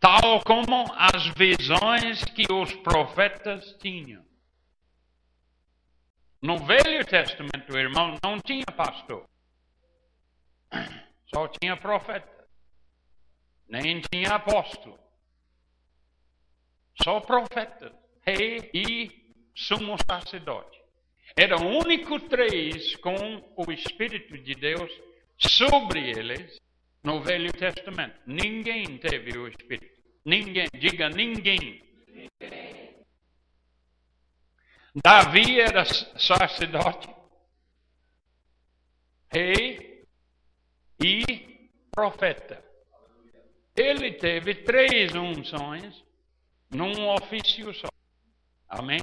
tal 0.01 0.43
como 0.45 0.85
as 0.95 1.27
visões 1.29 2.25
que 2.25 2.53
os 2.53 2.73
profetas 2.75 3.77
tinham. 3.81 4.25
No 6.41 6.59
Velho 6.59 7.05
Testamento, 7.05 7.77
irmão, 7.77 8.17
não 8.23 8.39
tinha 8.41 8.67
pastor. 8.77 9.29
Só 11.27 11.49
tinha 11.49 11.77
profeta. 11.77 12.47
Nem 13.69 14.01
tinha 14.01 14.35
apóstolo. 14.35 14.99
Só 17.03 17.21
profeta, 17.21 17.93
rei 18.27 18.71
e 18.75 19.11
sumo 19.55 19.97
sacerdote. 20.07 20.79
Era 21.37 21.57
o 21.57 21.79
único 21.79 22.19
três 22.21 22.97
com 22.97 23.15
o 23.57 23.71
Espírito 23.71 24.37
de 24.39 24.55
Deus 24.55 24.91
sobre 25.39 26.11
eles 26.11 26.59
no 27.03 27.23
Velho 27.23 27.53
Testamento. 27.53 28.19
Ninguém 28.27 28.99
teve 28.99 29.39
o 29.39 29.47
Espírito. 29.47 29.99
Ninguém. 30.25 30.67
Diga 30.75 31.09
ninguém. 31.09 31.83
Davi 34.95 35.61
era 35.61 35.85
sacerdote, 35.85 37.09
rei 39.33 40.05
e 41.01 41.71
profeta. 41.93 42.65
Ele 43.77 44.13
teve 44.15 44.57
três 44.57 45.15
unções 45.15 46.05
num 46.71 47.09
ofício 47.11 47.73
só. 47.75 47.89
Amém? 48.69 49.01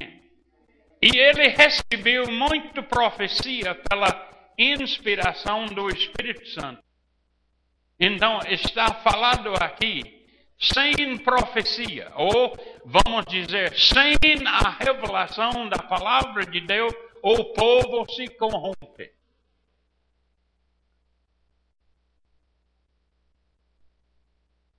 E 1.01 1.17
ele 1.17 1.49
recebeu 1.49 2.31
muito 2.31 2.81
profecia 2.83 3.75
pela 3.75 4.53
inspiração 4.57 5.65
do 5.65 5.89
Espírito 5.89 6.47
Santo. 6.47 6.83
Então, 7.99 8.39
está 8.47 8.93
falado 8.93 9.53
aqui, 9.61 10.25
sem 10.59 11.17
profecia, 11.17 12.11
ou 12.15 12.55
vamos 12.85 13.25
dizer, 13.25 13.77
sem 13.77 14.15
a 14.47 14.69
revelação 14.69 15.67
da 15.69 15.77
palavra 15.77 16.45
de 16.45 16.61
Deus, 16.61 16.93
o 17.21 17.53
povo 17.53 18.05
se 18.11 18.27
corrompe. 18.29 19.11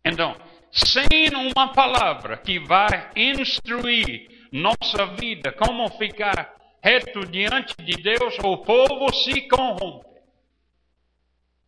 Então, 0.04 0.36
sem 0.70 1.28
uma 1.34 1.72
palavra 1.72 2.36
que 2.36 2.58
vai 2.58 3.10
instruir 3.16 4.28
nossa 4.52 5.06
vida, 5.18 5.52
como 5.52 5.88
ficar 5.90 6.54
reto 6.82 7.26
diante 7.26 7.74
de 7.78 8.02
Deus, 8.02 8.38
o 8.44 8.58
povo 8.58 9.12
se 9.12 9.48
corrompe. 9.48 10.06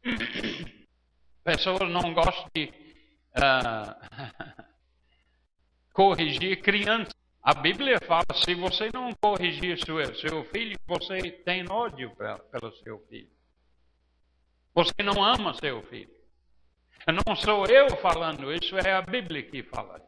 Pessoas 1.42 1.90
não 1.90 2.12
gostam 2.12 2.48
de 2.54 2.72
uh, 3.36 4.64
corrigir 5.92 6.60
crianças. 6.62 7.14
A 7.42 7.54
Bíblia 7.54 7.98
fala: 8.06 8.26
se 8.34 8.54
você 8.54 8.90
não 8.92 9.12
corrigir 9.14 9.82
seu, 9.84 10.14
seu 10.16 10.44
filho, 10.44 10.78
você 10.86 11.30
tem 11.30 11.64
ódio 11.68 12.14
pelo 12.50 12.72
seu 12.76 12.98
filho. 13.08 13.30
Você 14.74 15.02
não 15.02 15.24
ama 15.24 15.54
seu 15.54 15.82
filho. 15.84 16.17
Não 17.06 17.36
sou 17.36 17.66
eu 17.66 17.96
falando 17.96 18.52
isso, 18.52 18.76
é 18.76 18.92
a 18.92 19.02
Bíblia 19.02 19.42
que 19.42 19.62
fala. 19.62 20.00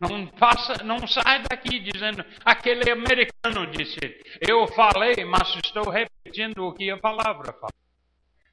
Não, 0.00 0.26
passa, 0.26 0.82
não 0.84 1.06
sai 1.06 1.42
daqui 1.42 1.78
dizendo, 1.78 2.24
aquele 2.44 2.90
americano 2.90 3.66
disse, 3.68 3.98
eu 4.46 4.66
falei, 4.68 5.24
mas 5.24 5.56
estou 5.64 5.88
repetindo 5.88 6.66
o 6.66 6.74
que 6.74 6.90
a 6.90 6.98
palavra 6.98 7.52
fala. 7.52 7.72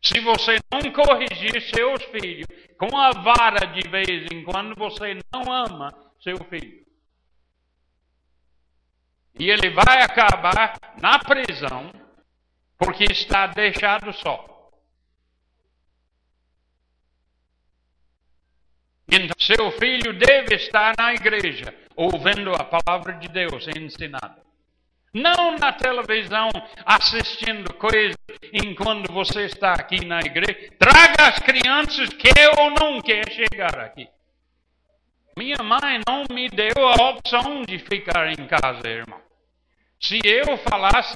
Se 0.02 0.20
você 0.20 0.58
não 0.72 0.92
corrigir 0.92 1.62
seus 1.74 2.04
filhos 2.06 2.48
com 2.78 2.98
a 2.98 3.12
vara 3.12 3.66
de 3.68 3.90
vez 3.90 4.32
em 4.32 4.44
quando, 4.44 4.76
você 4.76 5.18
não 5.34 5.52
ama 5.52 5.94
seu 6.22 6.38
filho. 6.50 6.84
E 9.40 9.50
ele 9.50 9.70
vai 9.70 10.02
acabar 10.02 10.78
na 11.02 11.20
prisão 11.20 11.92
porque 12.78 13.06
está 13.06 13.48
deixado 13.48 14.14
só. 14.14 14.53
Então, 19.08 19.36
seu 19.38 19.72
filho 19.74 20.14
deve 20.14 20.56
estar 20.56 20.94
na 20.98 21.14
igreja, 21.14 21.74
ouvindo 21.96 22.54
a 22.54 22.64
palavra 22.64 23.14
de 23.14 23.28
Deus 23.28 23.68
ensinada. 23.76 24.42
Não 25.14 25.58
na 25.60 25.72
televisão 25.72 26.50
assistindo 26.84 27.72
coisas 27.76 28.16
enquanto 28.52 29.14
você 29.14 29.46
está 29.46 29.74
aqui 29.74 30.04
na 30.04 30.20
igreja. 30.20 30.72
Traga 30.80 31.28
as 31.28 31.40
crianças 31.40 32.10
que 32.10 32.30
eu 32.30 32.72
não 32.72 33.00
quero 33.00 33.32
chegar 33.32 33.78
aqui. 33.78 34.10
Minha 35.38 35.58
mãe 35.64 36.00
não 36.08 36.26
me 36.32 36.50
deu 36.50 36.88
a 36.88 37.10
opção 37.10 37.64
de 37.64 37.78
ficar 37.78 38.28
em 38.28 38.48
casa, 38.48 38.88
irmão. 38.88 39.22
Se 40.02 40.20
eu 40.24 40.58
falasse, 40.58 41.16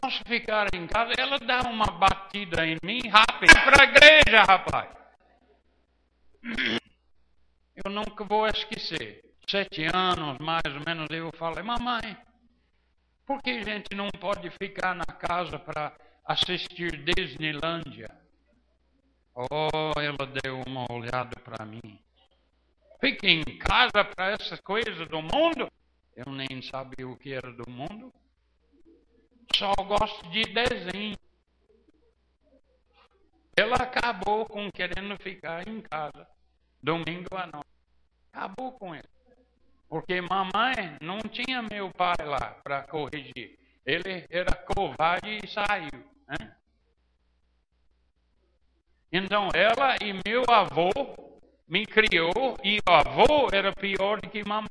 posso 0.00 0.22
ficar 0.24 0.68
em 0.74 0.86
casa, 0.86 1.12
ela 1.18 1.38
dá 1.38 1.60
uma 1.68 1.86
batida 1.86 2.66
em 2.66 2.78
mim 2.82 3.00
rápido. 3.08 3.52
Para 3.52 3.82
a 3.82 3.84
igreja, 3.84 4.42
rapaz. 4.42 4.88
Eu 7.84 7.92
nunca 7.92 8.24
vou 8.24 8.44
esquecer. 8.48 9.22
Sete 9.48 9.84
anos, 9.84 10.36
mais 10.40 10.66
ou 10.66 10.82
menos, 10.84 11.06
eu 11.10 11.30
falei, 11.38 11.62
mamãe, 11.62 12.16
por 13.24 13.40
que 13.40 13.50
a 13.50 13.62
gente 13.62 13.94
não 13.94 14.10
pode 14.10 14.50
ficar 14.50 14.96
na 14.96 15.04
casa 15.04 15.58
para 15.60 15.96
assistir 16.24 17.04
Disneylândia? 17.04 18.10
Oh, 19.32 19.92
ela 20.00 20.26
deu 20.42 20.60
uma 20.66 20.90
olhada 20.90 21.38
para 21.40 21.64
mim. 21.64 22.00
Fique 23.00 23.28
em 23.28 23.44
casa 23.58 24.04
para 24.04 24.32
essas 24.32 24.60
coisas 24.60 25.06
do 25.08 25.22
mundo? 25.22 25.70
Eu 26.16 26.32
nem 26.32 26.60
sabia 26.60 27.06
o 27.06 27.16
que 27.16 27.32
era 27.32 27.52
do 27.52 27.70
mundo. 27.70 28.12
Só 29.54 29.72
gosto 29.84 30.28
de 30.30 30.42
desenho. 30.42 31.16
Ela 33.56 33.76
acabou 33.76 34.46
com 34.46 34.68
querendo 34.72 35.16
ficar 35.22 35.66
em 35.66 35.80
casa 35.80 36.26
domingo 36.82 37.34
à 37.36 37.46
noite. 37.46 37.68
Acabou 38.32 38.72
com 38.72 38.94
ele. 38.94 39.08
Porque 39.88 40.20
mamãe 40.20 40.96
não 41.00 41.18
tinha 41.20 41.62
meu 41.62 41.90
pai 41.90 42.16
lá 42.24 42.56
para 42.62 42.82
corrigir. 42.82 43.58
Ele 43.84 44.26
era 44.28 44.54
covarde 44.54 45.38
e 45.42 45.48
saiu. 45.48 46.04
Né? 46.28 46.54
Então 49.10 49.48
ela 49.54 49.96
e 50.02 50.12
meu 50.26 50.44
avô 50.48 50.90
me 51.66 51.86
criou 51.86 52.56
e 52.62 52.78
o 52.86 52.90
avô 52.92 53.48
era 53.52 53.72
pior 53.72 54.20
do 54.20 54.28
que 54.28 54.46
mamãe. 54.46 54.68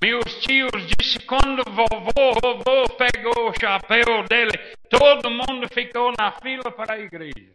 Meus 0.00 0.34
tios 0.40 0.70
disse 0.96 1.20
quando 1.26 1.62
vovô, 1.70 2.32
vovô 2.42 2.88
pegou 2.96 3.50
o 3.50 3.60
chapéu 3.60 4.24
dele, 4.28 4.58
todo 4.88 5.30
mundo 5.30 5.68
ficou 5.72 6.12
na 6.18 6.32
fila 6.32 6.72
para 6.72 6.94
a 6.94 6.98
igreja. 6.98 7.51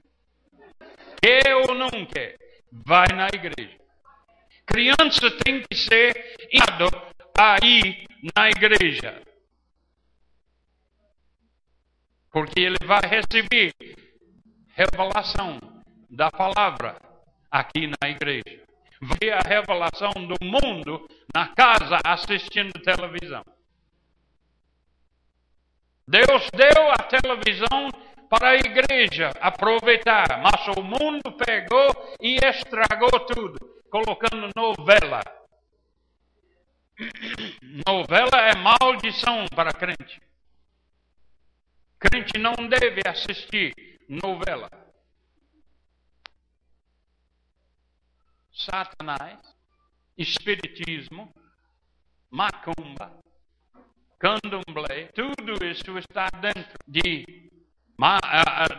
Quer 1.22 1.56
ou 1.56 1.74
não 1.76 2.06
quer, 2.06 2.38
vai 2.72 3.08
na 3.10 3.28
igreja. 3.28 3.78
Criança 4.66 5.32
tem 5.44 5.64
que 5.64 5.76
ser 5.76 6.36
indo 6.52 6.90
aí 7.38 8.06
na 8.36 8.50
igreja. 8.50 9.22
Porque 12.32 12.60
ele 12.60 12.78
vai 12.86 13.02
receber 13.02 13.74
revelação 14.76 15.60
da 16.10 16.30
palavra 16.30 16.98
aqui 17.50 17.88
na 17.88 18.10
igreja. 18.10 18.64
Vê 19.02 19.32
a 19.32 19.40
revelação 19.40 20.12
do 20.14 20.36
mundo 20.44 21.08
na 21.34 21.48
casa 21.50 22.00
assistindo 22.06 22.74
televisão. 22.82 23.44
Deus 26.08 26.50
deu 26.52 26.92
a 26.92 26.98
televisão 26.98 27.90
para 28.30 28.50
a 28.50 28.56
igreja 28.56 29.32
aproveitar, 29.40 30.42
mas 30.42 30.68
o 30.78 30.84
mundo 30.84 31.32
pegou 31.38 32.16
e 32.22 32.38
estragou 32.44 33.20
tudo, 33.26 33.58
colocando 33.90 34.50
novela. 34.56 35.22
Novela 37.86 38.42
é 38.42 38.56
maldição 38.56 39.46
para 39.56 39.72
crente. 39.72 40.22
Crente 42.00 42.38
não 42.38 42.54
deve 42.68 43.02
assistir 43.08 43.74
novela. 44.10 44.70
Satanás, 48.52 49.38
espiritismo, 50.18 51.34
macumba, 52.30 53.16
candomblé, 54.20 55.12
tudo 55.14 55.64
isso 55.64 55.98
está 56.00 56.28
dentro 56.42 56.78
de 56.88 57.37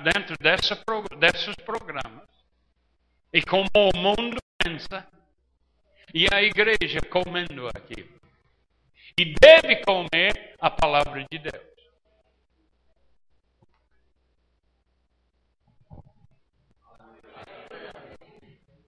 dentro 0.05 0.37
dessa, 0.41 0.81
desses 1.19 1.55
programas. 1.57 2.29
E 3.33 3.43
como 3.43 3.69
o 3.75 3.97
mundo 3.97 4.39
pensa, 4.63 5.07
e 6.15 6.27
a 6.33 6.43
igreja 6.43 7.01
comendo 7.11 7.69
aquilo. 7.69 8.19
E 9.19 9.35
deve 9.35 9.77
comer 9.85 10.55
a 10.61 10.71
palavra 10.71 11.27
de 11.31 11.39
Deus. 11.39 11.69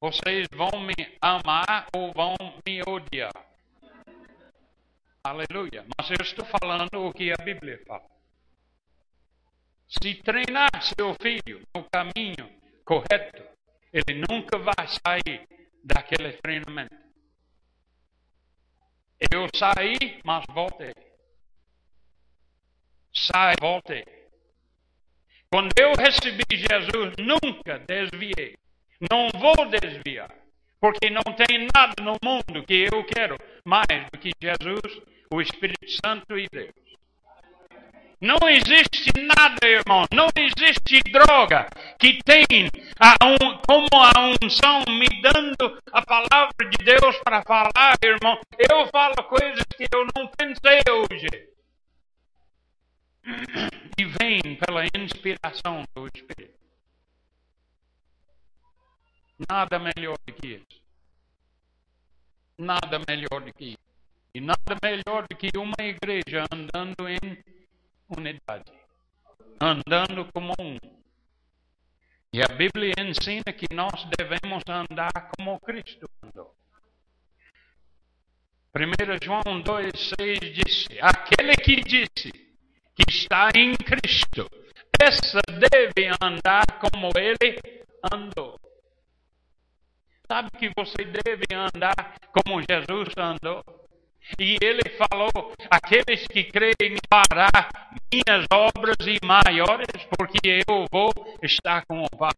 Vocês 0.00 0.46
vão 0.54 0.80
me 0.80 0.94
amar 1.20 1.88
ou 1.94 2.10
vão 2.12 2.34
me 2.66 2.80
odiar. 2.86 3.32
Aleluia. 5.22 5.84
Mas 5.98 6.10
eu 6.10 6.16
estou 6.22 6.46
falando 6.46 7.06
o 7.06 7.12
que 7.12 7.30
a 7.30 7.44
Bíblia 7.44 7.82
fala. 7.86 8.19
Se 9.90 10.14
treinar 10.22 10.70
seu 10.82 11.16
filho 11.20 11.66
no 11.74 11.84
caminho 11.90 12.48
correto, 12.84 13.42
ele 13.92 14.22
nunca 14.30 14.56
vai 14.56 14.86
sair 14.86 15.48
daquele 15.82 16.32
treinamento. 16.34 16.94
Eu 19.32 19.48
saí, 19.54 20.20
mas 20.24 20.44
voltei. 20.48 20.94
Sai, 23.12 23.54
voltei. 23.60 24.04
Quando 25.52 25.72
eu 25.76 25.92
recebi 25.98 26.44
Jesus, 26.52 27.16
nunca 27.18 27.80
desviei. 27.80 28.56
Não 29.10 29.28
vou 29.40 29.68
desviar, 29.68 30.32
porque 30.80 31.10
não 31.10 31.22
tem 31.34 31.66
nada 31.74 31.94
no 32.00 32.16
mundo 32.22 32.64
que 32.64 32.86
eu 32.92 33.04
quero 33.04 33.36
mais 33.64 34.08
do 34.12 34.18
que 34.18 34.30
Jesus, 34.40 35.02
o 35.32 35.40
Espírito 35.40 35.90
Santo 36.04 36.38
e 36.38 36.46
Deus. 36.48 36.79
Não 38.20 38.36
existe 38.50 39.10
nada, 39.16 39.66
irmão, 39.66 40.04
não 40.12 40.28
existe 40.36 41.00
droga 41.10 41.66
que 41.98 42.22
tem 42.22 42.44
a 42.98 43.16
como 43.66 43.88
a 43.94 44.44
unção 44.44 44.84
me 44.90 45.08
dando 45.22 45.80
a 45.90 46.02
palavra 46.02 46.68
de 46.68 46.84
Deus 46.84 47.16
para 47.24 47.42
falar, 47.42 47.96
irmão. 48.04 48.38
Eu 48.58 48.86
falo 48.88 49.24
coisas 49.24 49.64
que 49.74 49.86
eu 49.90 50.06
não 50.14 50.26
pensei 50.36 50.82
hoje. 50.90 51.28
E 53.98 54.04
vem 54.04 54.54
pela 54.56 54.84
inspiração 54.94 55.84
do 55.94 56.06
Espírito. 56.14 56.60
Nada 59.48 59.78
melhor 59.78 60.18
do 60.26 60.32
que 60.34 60.46
isso. 60.46 60.82
Nada 62.58 63.00
melhor 63.08 63.40
do 63.40 63.54
que 63.54 63.64
isso. 63.64 63.78
E 64.34 64.40
nada 64.42 64.76
melhor 64.82 65.26
do 65.26 65.36
que 65.36 65.50
uma 65.56 65.74
igreja 65.80 66.44
andando 66.52 67.08
em 67.08 67.59
unidade. 68.16 68.72
Andando 69.60 70.30
como 70.32 70.54
um. 70.58 70.78
E 72.32 72.42
a 72.42 72.48
Bíblia 72.48 72.94
ensina 72.98 73.52
que 73.52 73.66
nós 73.74 74.08
devemos 74.16 74.62
andar 74.68 75.10
como 75.36 75.58
Cristo 75.60 76.08
andou. 76.22 76.54
1 78.74 79.24
João 79.24 79.62
2,6 79.62 80.52
disse: 80.52 80.98
Aquele 81.00 81.56
que 81.56 81.76
disse 81.82 82.30
que 82.94 83.04
está 83.08 83.50
em 83.54 83.74
Cristo, 83.74 84.48
essa 85.00 85.40
deve 85.48 86.08
andar 86.22 86.64
como 86.78 87.10
ele 87.16 87.58
andou. 88.12 88.60
Sabe 90.28 90.50
que 90.56 90.70
você 90.76 91.04
deve 91.04 91.46
andar 91.52 92.20
como 92.30 92.62
Jesus 92.62 93.12
andou? 93.18 93.64
E 94.38 94.56
ele 94.62 94.82
falou: 94.90 95.30
aqueles 95.70 96.26
que 96.26 96.44
creem 96.44 96.96
fará 97.08 97.50
minhas 98.12 98.46
obras 98.52 98.96
e 99.06 99.18
maiores, 99.24 100.04
porque 100.16 100.62
eu 100.68 100.86
vou 100.90 101.12
estar 101.42 101.84
com 101.86 102.04
o 102.04 102.10
Pai. 102.10 102.32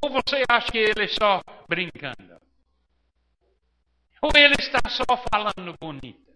Ou 0.00 0.10
você 0.10 0.42
acha 0.48 0.70
que 0.70 0.78
ele 0.78 1.08
só 1.08 1.42
brincando? 1.68 2.40
Ou 4.22 4.30
ele 4.34 4.54
está 4.58 4.80
só 4.88 5.04
falando 5.30 5.76
bonito? 5.80 6.28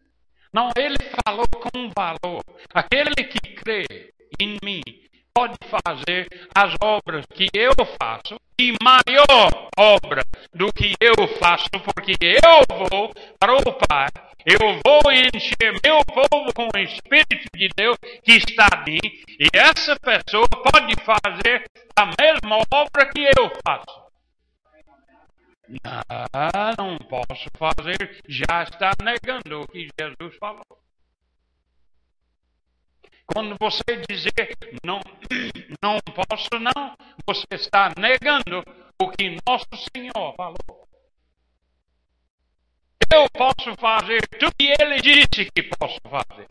Não, 0.52 0.70
ele 0.76 0.98
falou 1.24 1.46
com 1.48 1.90
valor. 1.96 2.44
Aquele 2.74 3.14
que 3.14 3.54
crê 3.54 4.12
em 4.38 4.58
mim 4.62 4.82
pode 5.34 5.56
fazer 5.68 6.28
as 6.54 6.74
obras 6.82 7.24
que 7.26 7.48
eu 7.54 7.72
faço 8.00 8.38
e 8.58 8.74
maior 8.82 9.68
obra 9.78 10.22
do 10.52 10.72
que 10.72 10.94
eu 11.00 11.14
faço, 11.38 11.68
porque 11.70 12.14
eu 12.20 12.88
vou 12.88 13.12
para 13.38 13.54
o 13.54 13.72
Pai, 13.88 14.08
eu 14.44 14.58
vou 14.84 15.12
encher 15.12 15.72
meu 15.84 16.04
povo 16.04 16.52
com 16.54 16.68
o 16.74 16.78
Espírito 16.78 17.46
de 17.54 17.68
Deus 17.74 17.96
que 18.22 18.32
está 18.32 18.68
em 18.86 18.92
mim, 18.92 19.00
e 19.38 19.48
essa 19.52 19.98
pessoa 19.98 20.46
pode 20.48 20.94
fazer 21.04 21.64
a 21.96 22.06
mesma 22.20 22.58
obra 22.70 23.06
que 23.10 23.22
eu 23.36 23.50
faço. 23.66 24.02
Não, 25.68 26.72
não 26.76 26.98
posso 26.98 27.48
fazer, 27.56 28.20
já 28.28 28.64
está 28.64 28.92
negando 29.02 29.62
o 29.62 29.66
que 29.66 29.88
Jesus 29.98 30.36
falou. 30.38 30.81
Quando 33.26 33.56
você 33.58 33.82
dizer 34.08 34.56
não, 34.84 35.00
não 35.82 35.98
posso 36.00 36.48
não, 36.58 36.96
você 37.26 37.46
está 37.52 37.90
negando 37.98 38.62
o 39.00 39.10
que 39.10 39.36
nosso 39.46 39.68
Senhor 39.94 40.34
falou. 40.36 40.88
Eu 43.12 43.28
posso 43.30 43.74
fazer 43.78 44.26
tudo 44.38 44.54
que 44.58 44.72
ele 44.80 45.00
disse 45.00 45.50
que 45.54 45.62
posso 45.78 45.98
fazer. 46.08 46.48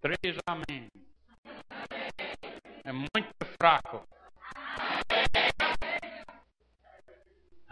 Três 0.00 0.38
amém. 0.46 0.88
É 2.84 2.92
muito 2.92 3.34
fraco. 3.60 4.06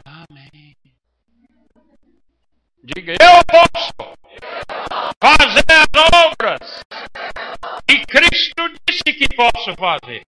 Amém. 0.05 0.77
Diga, 2.83 3.13
eu 3.13 3.41
posso 3.47 4.22
fazer 5.21 5.65
as 5.69 5.87
obras 6.29 6.83
que 7.87 8.07
Cristo 8.07 8.63
disse 8.87 9.13
que 9.13 9.29
posso 9.35 9.75
fazer. 9.77 10.23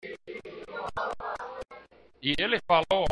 E 2.22 2.34
ele 2.38 2.58
falou: 2.66 3.06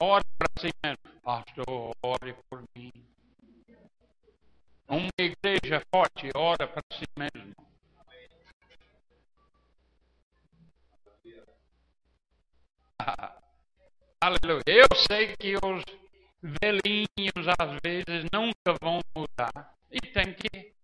ore 0.00 0.24
para 0.38 0.48
si 0.58 0.70
mesmo, 0.82 1.20
pastor, 1.22 1.94
ore 2.02 2.34
por 2.48 2.62
mim. 2.76 2.92
Uma 4.88 5.08
igreja 5.18 5.82
forte 5.92 6.30
ora 6.34 6.68
para 6.68 6.82
si 6.92 7.04
mesmo. 7.16 7.54
Aleluia. 14.20 14.62
Eu 14.66 14.86
sei 15.08 15.36
que 15.36 15.54
os 15.56 15.84
velhinhos 16.42 17.48
às 17.58 17.78
vezes 17.82 18.26
nunca 18.32 18.74
vão 18.80 19.00
mudar. 19.14 19.74
E 19.94 20.00
tem 20.00 20.34
que, 20.34 20.74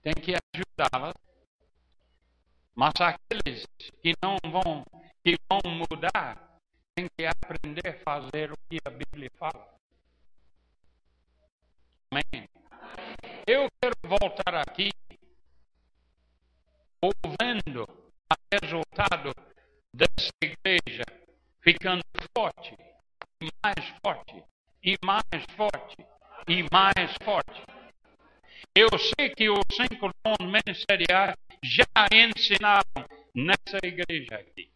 tem 0.00 0.14
que 0.14 0.34
ajudá-las. 0.54 1.14
Mas 2.72 2.92
aqueles 3.00 3.66
que 4.00 4.14
não 4.22 4.36
vão, 4.52 4.84
que 5.24 5.34
vão 5.50 5.60
mudar, 5.72 6.60
têm 6.94 7.08
que 7.18 7.26
aprender 7.26 7.88
a 7.88 7.98
fazer 8.04 8.52
o 8.52 8.56
que 8.70 8.78
a 8.84 8.90
Bíblia 8.90 9.28
fala. 9.36 9.68
Amém. 12.12 12.48
Eu 13.44 13.66
quero 13.82 13.96
voltar 14.04 14.54
aqui 14.54 14.90
ouvindo 17.02 17.82
o 17.82 18.56
resultado 18.62 19.34
dessa 19.92 20.30
igreja 20.40 21.02
ficando 21.60 22.02
forte, 22.36 22.76
mais 23.64 23.88
forte, 24.00 24.44
e 24.84 24.96
mais 25.04 25.44
forte, 25.56 25.96
e 26.46 26.62
mais 26.72 27.12
forte. 27.24 27.77
Eu 28.80 28.96
sei 28.96 29.30
que 29.30 29.50
os 29.50 29.58
cinco 29.72 30.08
dons 30.24 30.48
ministeriais 30.48 31.34
já 31.64 31.84
ensinaram 32.12 33.08
nessa 33.34 33.76
igreja 33.82 34.36
aqui. 34.36 34.70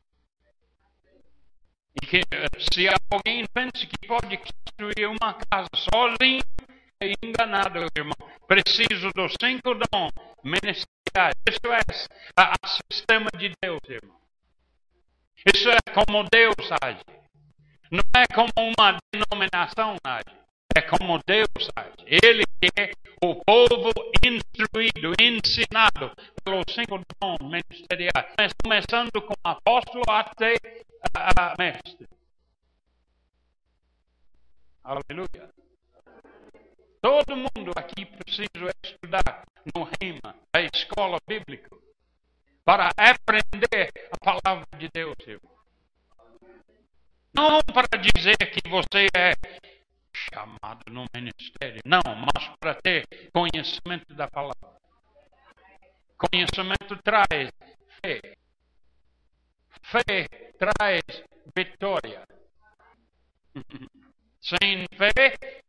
E 2.02 2.06
que 2.06 2.20
se 2.58 2.88
alguém 3.12 3.44
pensa 3.54 3.86
que 3.86 4.08
pode 4.08 4.38
construir 4.38 5.06
uma 5.06 5.34
casa 5.34 5.68
sozinho, 5.76 6.42
é 7.00 7.12
enganado, 7.22 7.78
irmão. 7.96 8.16
Preciso 8.48 9.10
dos 9.14 9.34
cinco 9.40 9.72
dons 9.72 10.10
ministeriais. 10.42 11.36
Isso 11.48 11.72
é 11.72 11.78
o 12.60 12.68
sistema 12.92 13.30
de 13.38 13.52
Deus, 13.62 13.80
irmão. 13.88 14.20
Isso 15.46 15.68
é 15.70 15.78
como 15.94 16.24
Deus 16.28 16.56
age. 16.82 17.04
Não 17.88 18.02
é 18.20 18.26
como 18.34 18.50
uma 18.56 18.98
denominação 19.14 19.96
age. 20.02 20.41
É 20.74 20.82
como 20.82 21.20
Deus 21.26 21.70
age. 21.76 22.06
Ele 22.06 22.44
é 22.78 22.92
o 23.22 23.36
povo 23.44 23.92
instruído, 24.24 25.12
ensinado 25.20 26.12
pelos 26.42 26.64
cinco 26.72 27.00
dons 27.20 27.38
ministeriais, 27.40 28.52
começando 28.62 29.22
com 29.22 29.34
apóstolo 29.44 30.04
até 30.08 30.54
a 31.14 31.54
mestre. 31.58 32.08
Aleluia. 34.82 35.50
Todo 37.00 37.36
mundo 37.36 37.72
aqui 37.76 38.06
precisa 38.06 38.74
estudar 38.82 39.44
no 39.74 39.84
RIMA, 40.00 40.34
a 40.52 40.60
escola 40.60 41.18
bíblica, 41.26 41.76
para 42.64 42.90
aprender 42.96 43.92
a 44.12 44.24
palavra 44.24 44.66
de 44.78 44.88
Deus, 44.92 45.16
irmão. 45.26 45.52
Não 47.34 47.60
para 47.72 47.98
dizer 47.98 48.36
que 48.36 48.68
você 48.68 49.06
é 49.16 49.32
chamado 50.32 50.84
no 50.90 51.04
ministério. 51.14 51.80
Não, 51.84 52.02
mas 52.04 52.48
para 52.60 52.74
ter 52.74 53.06
conhecimento 53.32 54.14
da 54.14 54.28
palavra. 54.28 54.80
Conhecimento 56.16 56.96
traz 57.02 57.50
fé. 58.00 58.20
Fé 59.82 60.28
traz 60.58 61.02
vitória. 61.54 62.26
Sem 64.40 64.86
fé 64.96 65.12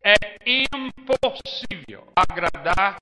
é 0.03 0.15
impossível 0.45 2.11
agradar 2.15 2.97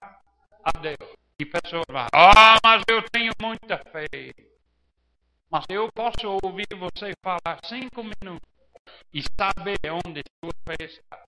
a 0.64 0.72
Deus. 0.80 1.16
E 1.40 1.46
pessoas 1.46 1.86
vão, 1.90 2.08
ah, 2.14 2.58
mas 2.64 2.84
eu 2.90 3.02
tenho 3.10 3.32
muita 3.42 3.78
fé. 3.78 4.06
Mas 5.50 5.66
eu 5.70 5.90
posso 5.94 6.38
ouvir 6.44 6.68
você 6.78 7.14
falar 7.24 7.60
cinco 7.66 8.04
minutos 8.04 8.50
e 9.14 9.22
saber 9.40 9.80
onde 10.06 10.22
sua 10.40 10.54
fé 10.66 10.86
está. 10.86 11.21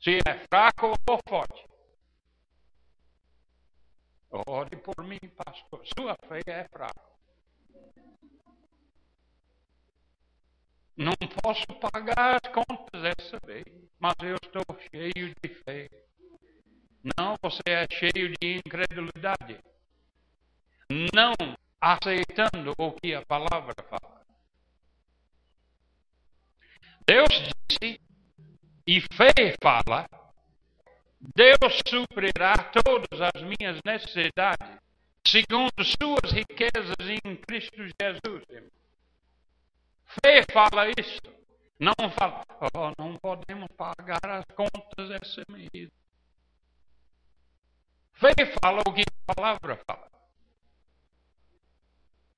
Se 0.00 0.18
é 0.26 0.34
fraco 0.46 0.92
ou 1.08 1.18
forte. 1.28 1.66
Ore 4.30 4.76
por 4.76 5.02
mim, 5.04 5.18
pastor. 5.36 5.84
Sua 5.98 6.16
fé 6.28 6.40
é 6.46 6.68
fraca. 6.68 7.08
Não 10.96 11.14
posso 11.42 11.66
pagar 11.80 12.36
as 12.42 12.52
contas 12.52 13.02
dessa 13.02 13.38
vez, 13.46 13.64
mas 13.98 14.14
eu 14.22 14.34
estou 14.34 14.64
cheio 14.90 15.34
de 15.42 15.48
fé. 15.62 15.88
Não, 17.16 17.36
você 17.40 17.62
é 17.66 17.86
cheio 17.88 18.34
de 18.40 18.56
incredulidade. 18.58 19.60
Não 21.14 21.34
aceitando 21.80 22.74
o 22.76 22.92
que 22.92 23.14
a 23.14 23.24
palavra 23.24 23.74
fala. 23.88 24.26
Deus 27.06 27.28
e 28.88 29.02
fé 29.02 29.54
fala, 29.62 30.08
Deus 31.20 31.82
suprirá 31.86 32.54
todas 32.72 33.20
as 33.20 33.42
minhas 33.42 33.78
necessidades, 33.84 34.66
segundo 35.26 35.84
suas 35.84 36.32
riquezas 36.32 36.96
em 37.06 37.36
Cristo 37.36 37.76
Jesus. 38.00 38.44
Fé 40.06 40.42
fala 40.50 40.88
isso. 40.98 41.20
Não 41.78 41.92
fala, 42.18 42.42
oh, 42.74 42.94
não 42.98 43.18
podemos 43.18 43.68
pagar 43.76 44.24
as 44.24 44.44
contas 44.56 45.20
esse 45.22 45.42
mês. 45.50 45.90
Fé 48.14 48.32
fala 48.62 48.80
o 48.86 48.92
que 48.94 49.02
a 49.02 49.34
palavra 49.34 49.78
fala. 49.86 50.08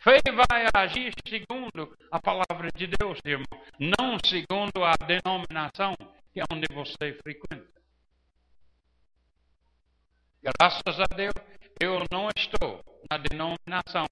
Fé 0.01 0.18
vai 0.32 0.66
agir 0.74 1.14
segundo 1.28 1.96
a 2.11 2.20
palavra 2.20 2.70
de 2.74 2.88
Deus, 2.88 3.20
irmão, 3.24 3.46
não 3.78 4.18
segundo 4.24 4.82
a 4.82 4.94
denominação 5.07 5.94
que 6.33 6.41
é 6.41 6.45
onde 6.53 6.66
você 6.72 7.14
frequenta. 7.22 7.81
Graças 10.43 11.01
a 11.01 11.14
Deus, 11.14 11.35
eu 11.81 12.05
não 12.11 12.28
estou 12.35 12.83
na 13.11 13.18
denominação 13.18 14.07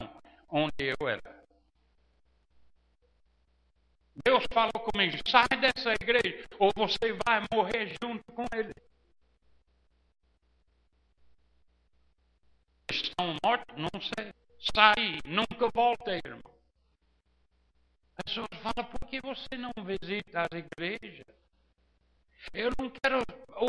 onde 0.50 0.94
eu 1.00 1.08
era. 1.08 1.38
Deus 4.24 4.44
falou 4.52 4.72
comigo: 4.72 5.16
sai 5.26 5.46
dessa 5.60 5.92
igreja 5.92 6.46
ou 6.58 6.70
você 6.76 7.12
vai 7.26 7.44
morrer 7.52 7.94
junto 8.02 8.24
com 8.32 8.44
ele. 8.52 8.74
Estão 12.90 13.36
mortos? 13.44 13.76
Não 13.76 14.00
sei. 14.00 14.32
Sai, 14.74 15.20
nunca 15.24 15.70
volta, 15.72 16.10
irmão. 16.10 16.58
As 18.16 18.24
pessoas 18.24 18.48
falam: 18.60 18.90
por 18.90 19.08
que 19.08 19.20
você 19.20 19.56
não 19.56 19.72
visita 19.84 20.42
as 20.42 20.58
igrejas? 20.58 21.26
Eu 22.52 22.70
não 22.78 22.90
quero 22.90 23.22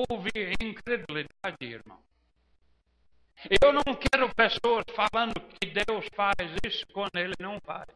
ouvir 0.10 0.56
incredulidade, 0.62 1.58
irmão. 1.62 2.00
Eu 3.62 3.74
não 3.74 3.96
quero 3.96 4.34
pessoas 4.36 4.84
falando 4.94 5.40
que 5.42 5.68
Deus 5.68 6.06
faz 6.14 6.36
isso 6.66 6.86
quando 6.94 7.16
Ele 7.16 7.34
não 7.40 7.60
faz. 7.62 7.88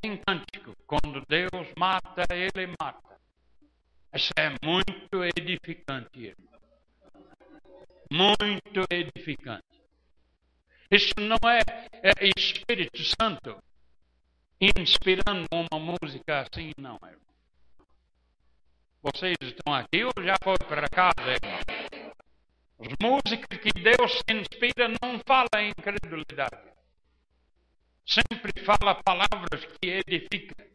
Tem 0.00 0.16
cântico, 0.18 0.76
quando 0.86 1.24
Deus 1.26 1.72
mata, 1.76 2.22
Ele 2.30 2.74
mata. 2.80 3.18
Isso 4.14 4.32
é 4.36 4.50
muito 4.62 5.24
edificante, 5.24 6.20
irmão. 6.20 6.60
Muito 8.10 8.84
edificante. 8.90 9.64
Isso 10.90 11.14
não 11.18 11.38
é, 11.50 11.60
é 12.02 12.12
Espírito 12.36 13.02
Santo 13.20 13.58
inspirando 14.60 15.46
uma 15.52 15.78
música 15.78 16.42
assim, 16.42 16.72
não, 16.78 16.98
irmão. 17.02 17.35
Vocês 19.14 19.36
estão 19.40 19.72
aqui 19.72 20.02
ou 20.02 20.12
já 20.20 20.34
foi 20.42 20.58
para 20.58 20.88
casa, 20.88 21.30
irmão? 21.30 21.60
Os 22.76 22.88
músicos 23.00 23.56
que 23.58 23.70
Deus 23.70 24.20
inspira 24.28 24.88
não 25.00 25.20
fala 25.24 25.62
em 25.62 25.68
incredulidade. 25.68 26.58
Sempre 28.04 28.52
fala 28.64 28.96
palavras 28.96 29.64
que 29.64 30.02
edificam, 30.08 30.66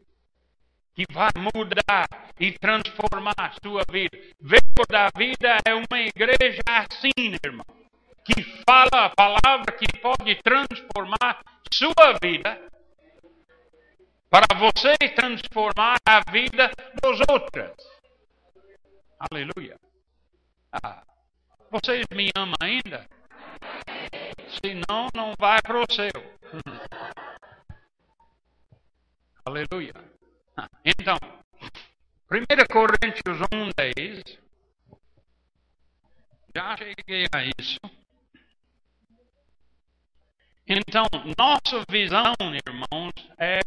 que 0.94 1.04
vai 1.12 1.30
mudar 1.36 2.08
e 2.40 2.52
transformar 2.52 3.34
a 3.36 3.52
sua 3.62 3.82
vida. 3.90 4.16
Verbo 4.40 4.82
da 4.88 5.10
vida 5.14 5.58
é 5.66 5.74
uma 5.74 6.00
igreja 6.00 6.62
assim, 6.66 7.36
irmão, 7.44 7.66
que 8.24 8.42
fala 8.66 9.08
a 9.08 9.10
palavra 9.10 9.72
que 9.72 9.86
pode 10.00 10.36
transformar 10.36 11.44
sua 11.70 12.18
vida 12.22 12.66
para 14.30 14.46
você 14.58 14.94
transformar 15.14 15.98
a 16.06 16.30
vida 16.30 16.70
dos 17.02 17.20
outros. 17.28 17.91
Aleluia. 19.30 19.78
Ah, 20.72 21.04
vocês 21.70 22.04
me 22.12 22.28
amam 22.36 22.56
ainda? 22.60 23.08
Se 24.48 24.74
não, 24.88 25.06
não 25.14 25.32
vai 25.38 25.62
para 25.62 25.80
o 25.80 25.84
céu. 25.88 26.10
Aleluia. 29.46 29.92
Ah, 30.56 30.66
então, 30.84 31.16
1 32.32 32.66
Coríntios 32.66 33.38
1, 33.52 33.70
10. 33.76 34.24
Já 36.56 36.76
cheguei 36.76 37.28
a 37.32 37.44
isso. 37.60 37.78
Então, 40.66 41.06
nossa 41.38 41.84
visão, 41.88 42.34
irmãos, 42.66 43.12
é 43.38 43.60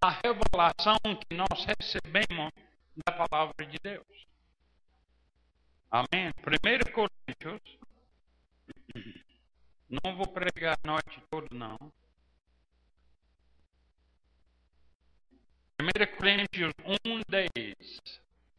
a 0.00 0.08
revelação 0.08 0.96
que 1.16 1.36
nós 1.36 1.66
recebemos 1.66 2.50
da 3.04 3.12
palavra 3.12 3.66
de 3.66 3.78
Deus. 3.82 4.29
Amém. 5.90 6.30
1 6.38 6.92
Coríntios, 6.92 7.78
não 9.88 10.16
vou 10.16 10.28
pregar 10.28 10.78
a 10.84 10.86
noite 10.86 11.20
toda, 11.28 11.48
não. 11.52 11.76
1 15.80 16.16
Coríntios 16.16 16.72
1, 17.04 17.22
10. 17.28 17.50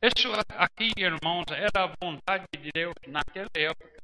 Isso 0.02 0.28
aqui, 0.58 0.92
irmãos, 0.98 1.46
era 1.52 1.86
a 1.86 1.96
vontade 2.04 2.46
de 2.58 2.70
Deus 2.74 2.96
naquela 3.08 3.50
época. 3.56 4.02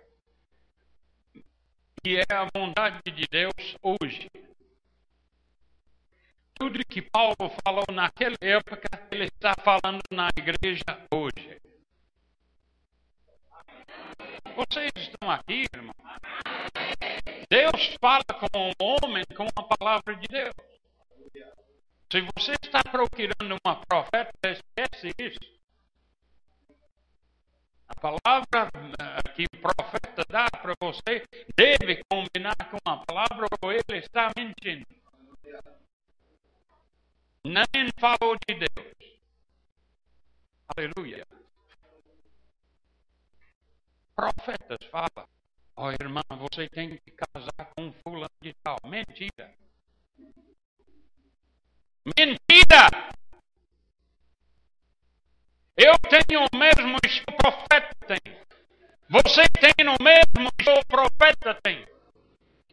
E 2.05 2.15
é 2.15 2.33
a 2.33 2.47
vontade 2.55 3.11
de 3.11 3.27
Deus 3.29 3.75
hoje. 3.81 4.29
Tudo 6.53 6.85
que 6.85 7.01
Paulo 7.01 7.35
falou 7.61 7.85
naquela 7.91 8.37
época, 8.39 8.87
ele 9.11 9.25
está 9.25 9.53
falando 9.61 10.01
na 10.11 10.29
igreja 10.37 10.83
hoje. 11.11 11.66
Vocês 14.57 14.89
estão 14.95 15.29
aqui, 15.29 15.67
irmão? 15.71 15.93
Deus 17.47 17.95
fala 18.01 18.23
com 18.25 18.71
o 18.71 19.05
homem 19.05 19.23
com 19.35 19.47
a 19.55 19.77
palavra 19.77 20.15
de 20.15 20.27
Deus. 20.27 20.55
Se 22.11 22.21
você 22.33 22.53
está 22.63 22.81
procurando 22.81 23.55
uma 23.63 23.75
profeta, 23.85 24.31
esquece 24.43 25.13
isso. 25.19 25.37
A 27.87 27.93
palavra 28.01 28.71
eh, 28.99 29.33
que 29.35 29.45
o 29.45 29.61
profeta 29.61 30.23
dá 30.27 30.47
para 30.49 30.73
você 30.81 31.23
deve 31.55 32.01
combinar 32.09 32.55
com 32.71 32.77
a 32.83 32.97
palavra 33.05 33.45
ou 33.61 33.71
ele 33.71 33.99
está 33.99 34.31
mentindo. 34.35 34.87
Nem 37.43 37.91
falou 37.99 38.35
de 38.47 38.55
Deus. 38.55 39.19
Aleluia. 40.75 41.36
Profetas 44.17 44.79
falam. 44.89 45.29
Ó 45.75 45.85
oh, 45.85 45.91
irmã, 45.91 46.21
você 46.39 46.67
tem 46.69 46.97
que 46.97 47.11
casar 47.11 47.71
com 47.75 47.93
fulano 48.01 48.31
de 48.41 48.51
tal. 48.63 48.77
Mentira. 48.85 49.53
Mentira! 52.03 52.89
Eu 55.77 55.93
tenho 56.09 56.47
o 56.51 56.57
mesmo 56.57 56.97
que 56.99 57.21
o 57.29 57.37
profeta 57.37 57.95
tem. 58.07 58.37
Você 59.07 59.43
tem 59.49 59.87
o 59.87 60.03
mesmo 60.03 60.51
que 60.57 60.69
o 60.71 60.85
profeta 60.87 61.53
tem. 61.61 61.87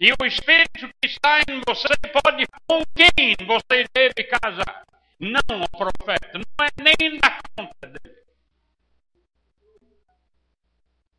E 0.01 0.12
o 0.12 0.26
Espírito 0.26 0.88
que 0.99 1.09
está 1.09 1.40
em 1.40 1.61
você 1.68 1.95
pode 2.11 2.47
com 2.66 2.82
quem 2.97 3.36
você 3.47 3.84
deve 3.95 4.24
casar. 4.24 4.86
Não 5.20 5.61
o 5.61 5.68
profeta. 5.68 6.38
Não 6.38 6.66
é 6.66 6.82
nem 6.82 7.18
na 7.18 7.38
conta 7.55 7.86
dele. 7.86 8.13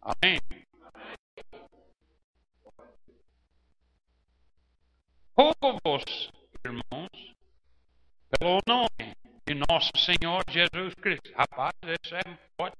Amém. 0.05 0.39
Rogo-vos, 5.35 6.31
irmãos, 6.63 7.33
pelo 8.29 8.59
nome 8.67 9.17
de 9.47 9.55
nosso 9.55 9.89
Senhor 9.97 10.43
Jesus 10.47 10.93
Cristo. 10.93 11.33
Rapaz, 11.35 11.73
isso 12.03 12.15
é 12.15 12.21
forte. 12.55 12.77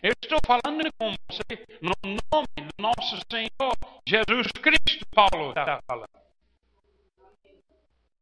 Eu 0.00 0.12
estou 0.12 0.38
falando 0.46 0.92
com 0.96 1.12
você 1.28 1.66
no 1.82 1.92
nome 2.04 2.46
do 2.56 2.82
nosso 2.82 3.20
Senhor 3.28 3.76
Jesus 4.06 4.46
Cristo, 4.62 5.04
Paulo 5.12 5.48
está 5.48 5.82
falando. 5.88 6.25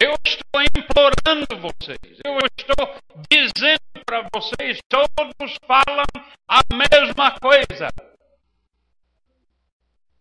Eu 0.04 0.12
estou 0.22 0.60
implorando 0.60 1.46
vocês, 1.62 2.20
eu 2.22 2.36
estou 2.58 2.94
dizendo 3.30 4.04
para 4.04 4.28
vocês, 4.34 4.78
todos 4.86 5.56
falam 5.66 6.04
a 6.46 6.60
mesma 6.74 7.30
coisa 7.40 7.88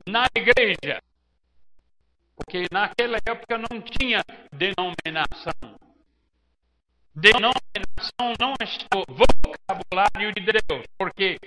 na 0.08 0.26
igreja. 0.34 1.04
Porque 2.34 2.66
naquela 2.72 3.18
época 3.18 3.58
não 3.58 3.82
tinha 3.82 4.24
denominação. 4.54 5.78
Denominação 7.14 8.34
não 8.40 8.54
está 8.62 8.88
no 8.96 9.04
vocabulário 9.06 10.32
de 10.34 10.46
Deus, 10.46 10.86
porque 10.98 11.38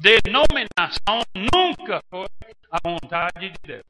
denominação 0.00 1.20
nunca 1.32 2.02
foi 2.10 2.26
a 2.72 2.78
vontade 2.82 3.50
de 3.50 3.58
Deus. 3.62 3.84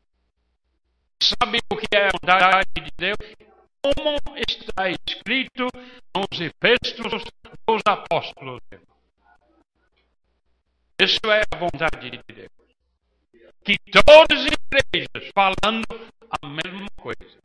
Sabe 1.22 1.58
o 1.72 1.76
que 1.76 1.96
é 1.96 2.08
a 2.08 2.10
vontade 2.10 2.68
de 2.74 2.90
Deus? 2.98 3.51
Como 3.82 4.16
está 4.36 4.90
escrito 4.90 5.66
nos 6.14 6.40
epístolos 6.40 7.24
dos 7.66 7.82
apóstolos. 7.84 8.60
Isso 11.00 11.18
é 11.32 11.42
a 11.50 11.56
vontade 11.56 12.10
de 12.10 12.22
Deus. 12.32 12.50
Que 13.64 13.76
todas 13.90 14.38
as 14.38 14.46
igrejas 14.46 15.30
falando 15.34 15.84
a 16.30 16.46
mesma 16.46 16.88
coisa. 16.96 17.42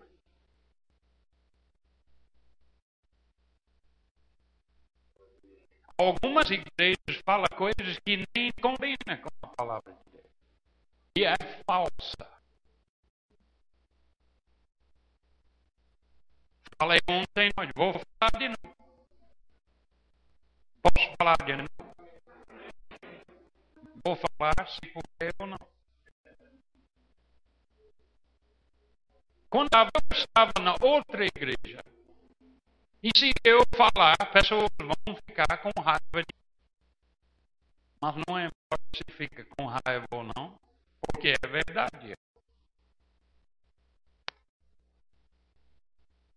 Algumas 5.98 6.52
igrejas 6.52 7.22
falam 7.26 7.48
coisas 7.58 7.98
que 8.06 8.24
nem 8.36 8.52
combinam 8.62 9.18
com 9.24 9.30
a 9.42 9.48
palavra 9.48 9.92
de 9.92 10.12
Deus. 10.12 10.32
E 11.18 11.26
é 11.26 11.36
falsa. 11.66 12.27
Falei 16.80 17.00
ontem, 17.10 17.50
mas 17.58 17.70
vou 17.76 17.92
falar 17.94 18.38
de 18.38 18.50
novo. 18.50 18.78
Posso 20.84 21.16
falar 21.18 21.38
de 21.44 21.56
novo? 21.56 21.96
Vou 24.06 24.16
falar 24.16 24.68
se 24.68 24.82
puder 24.94 25.34
ou 25.40 25.48
não. 25.48 25.58
Quando 29.50 29.70
estava 30.12 30.52
na 30.62 30.76
outra 30.80 31.26
igreja, 31.26 31.82
e 33.02 33.10
se 33.18 33.32
eu 33.44 33.60
falar, 33.76 34.16
pessoas 34.32 34.70
vão 34.80 35.16
ficar 35.26 35.58
com 35.58 35.72
raiva 35.82 36.22
de 36.22 36.36
Mas 38.00 38.16
não 38.28 38.40
importa 38.40 38.86
se 38.96 39.12
fica 39.16 39.46
com 39.46 39.66
raiva 39.66 40.06
ou 40.12 40.24
não, 40.24 40.60
porque 41.02 41.34
é 41.42 41.48
verdade. 41.48 42.14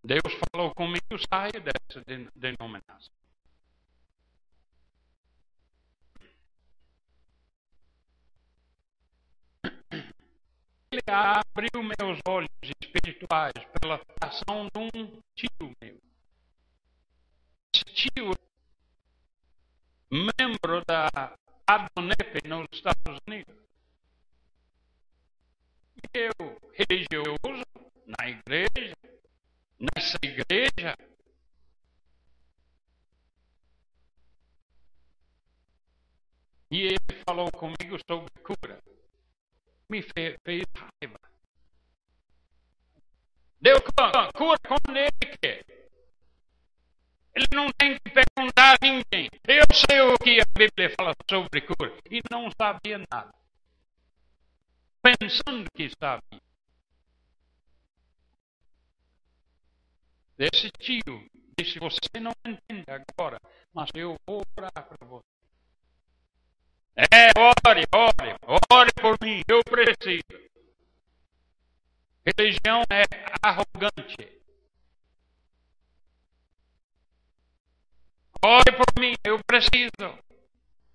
Deus 0.03 0.35
falou 0.53 0.75
comigo, 0.75 1.05
saia 1.29 1.61
dessa 1.61 2.03
denominação. 2.35 3.13
Ele 10.93 11.03
abriu 11.07 11.83
meus 11.83 12.19
olhos 12.27 12.51
espirituais 12.83 13.53
pela 13.81 14.01
ação 14.21 14.69
de 14.75 14.81
um 14.81 15.23
tio 15.35 15.73
meu 15.81 16.01
tio, 18.01 18.33
membro 20.11 20.83
da 20.87 21.37
Adonep 21.67 22.49
nos 22.49 22.67
Estados 22.73 23.19
Unidos. 23.27 23.55
Eu, 26.13 26.33
religioso, 26.73 27.65
na 28.07 28.29
igreja, 28.29 28.97
nessa 29.81 30.19
igreja, 30.23 30.95
e 36.71 36.83
ele 36.83 37.23
falou 37.27 37.51
comigo 37.51 37.99
sobre 38.07 38.31
cura. 38.43 38.79
Me 39.89 40.03
fez, 40.03 40.37
fez 40.45 40.65
raiva. 40.77 41.19
Deu 43.61 43.83
cura 43.83 44.57
quando 44.67 44.97
ele 44.97 45.37
quer. 45.43 45.65
Ele 47.35 47.47
não 47.55 47.71
tem 47.73 47.99
que 47.99 48.11
perguntar 48.11 48.75
a 48.75 48.79
ninguém. 48.83 49.29
Eu 49.47 49.65
sei 49.75 50.01
o 50.01 50.19
que 50.19 50.41
a 50.41 50.45
Bíblia 50.57 50.95
fala 50.97 51.15
sobre 51.29 51.61
cura. 51.63 51.97
E 52.11 52.21
não 52.31 52.51
sabia 52.61 52.99
nada. 53.11 53.35
Pensando 55.03 55.67
que 55.75 55.91
sabia. 55.99 56.50
Esse 60.41 60.71
tio 60.71 61.31
disse: 61.59 61.79
Você 61.79 62.19
não 62.19 62.33
entende 62.47 62.87
agora, 62.89 63.39
mas 63.75 63.91
eu 63.95 64.17
vou 64.27 64.43
orar 64.57 64.73
para 64.73 65.07
você. 65.07 65.27
É, 66.97 67.29
ore, 67.39 67.85
ore, 67.95 68.37
ore 68.73 68.91
por 68.95 69.19
mim, 69.23 69.43
eu 69.47 69.61
preciso. 69.63 70.51
Religião 72.25 72.83
é 72.91 73.03
arrogante. 73.43 74.41
Ore 78.43 78.73
por 78.73 78.99
mim, 78.99 79.13
eu 79.23 79.39
preciso. 79.45 80.19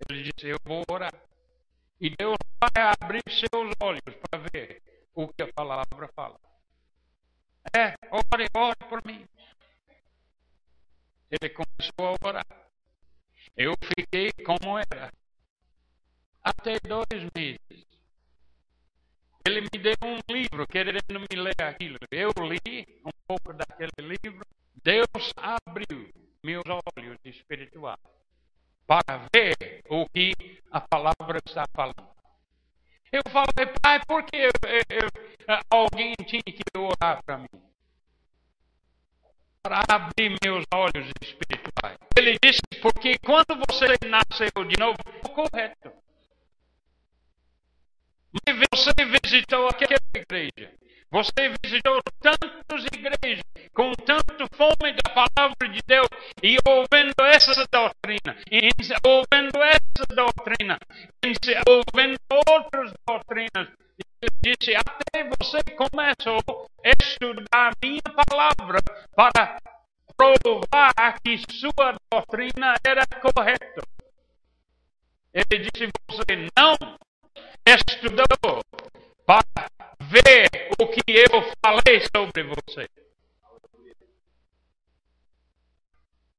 Ele 0.09 0.23
disse: 0.23 0.47
Eu 0.47 0.57
vou 0.63 0.83
orar. 0.89 1.13
E 2.01 2.09
Deus 2.09 2.35
vai 2.59 2.95
abrir 2.99 3.21
seus 3.29 3.75
olhos 3.79 4.01
para 4.01 4.41
ver 4.51 4.81
o 5.13 5.27
que 5.27 5.43
a 5.43 5.53
palavra 5.53 6.09
fala. 6.15 6.39
É, 7.75 7.93
ore, 8.11 8.47
ore 8.55 8.75
por 8.89 9.05
mim. 9.05 9.27
Ele 11.41 11.49
começou 11.49 12.15
a 12.23 12.27
orar. 12.27 12.45
Eu 13.57 13.73
fiquei 13.83 14.31
como 14.45 14.77
era. 14.77 15.11
Até 16.43 16.79
dois 16.79 17.29
meses. 17.35 17.85
Ele 19.45 19.61
me 19.61 19.79
deu 19.79 19.95
um 20.03 20.19
livro, 20.33 20.67
querendo 20.67 21.19
me 21.19 21.35
ler 21.35 21.61
aquilo. 21.61 21.97
Eu 22.09 22.31
li 22.39 23.01
um 23.05 23.11
pouco 23.27 23.53
daquele 23.53 24.17
livro. 24.23 24.45
Deus 24.83 25.33
abriu 25.37 26.11
meus 26.43 26.63
olhos 26.95 27.17
espirituais 27.25 27.99
para 28.87 29.27
ver 29.33 29.81
o 29.89 30.07
que 30.09 30.33
a 30.71 30.81
palavra 30.81 31.39
está 31.45 31.65
falando. 31.73 32.15
Eu 33.11 33.21
falei, 33.31 33.73
pai, 33.81 33.99
por 34.07 34.23
que 34.23 34.35
eu, 34.35 34.51
eu, 34.89 35.57
alguém 35.69 36.13
tinha 36.25 36.41
que 36.43 36.63
orar 36.77 37.23
para 37.23 37.37
mim? 37.37 37.64
Para 39.65 39.81
abrir 39.89 40.37
meus 40.43 40.63
olhos 40.71 41.09
espirituais. 41.23 41.97
Ele 42.15 42.37
disse, 42.39 42.61
porque 42.83 43.17
quando 43.17 43.59
você 43.67 43.97
nasceu 44.05 44.63
de 44.63 44.77
novo, 44.79 44.95
correto. 45.33 45.91
Mas 48.45 48.67
você 48.71 48.93
visitou 49.23 49.67
aquela 49.67 49.97
igreja. 50.15 50.71
Você 51.09 51.49
visitou 51.63 51.99
tantas 52.21 52.85
igrejas 52.93 53.41
com 53.73 53.91
tanto 53.93 54.45
fome 54.55 54.93
da 54.93 55.11
palavra 55.15 55.67
de 55.67 55.81
Deus 55.87 56.09
e 56.43 56.57
ouvindo 56.67 57.15
essa 57.23 57.65
doutrina, 57.71 58.37
e 58.51 58.69
ouvindo 59.03 59.63
essa 59.63 60.05
doutrina, 60.13 60.77
e 61.25 61.33
ouvindo 61.67 62.19
outras 62.47 62.93
doutrinas. 63.07 63.84
Disse: 64.41 64.75
Até 64.75 65.23
você 65.23 65.63
começou 65.75 66.67
a 66.83 66.89
estudar 66.89 67.73
minha 67.81 68.01
palavra 68.29 68.79
para 69.15 69.59
provar 70.17 71.19
que 71.23 71.37
sua 71.51 71.95
doutrina 72.11 72.75
era 72.85 73.05
correta. 73.21 73.81
Ele 75.33 75.69
disse: 75.69 75.91
Você 76.09 76.49
não 76.57 76.97
estudou 77.65 78.61
para 79.25 79.67
ver 80.01 80.47
o 80.79 80.87
que 80.87 81.01
eu 81.07 81.41
falei 81.63 82.01
sobre 82.15 82.43
você. 82.43 82.89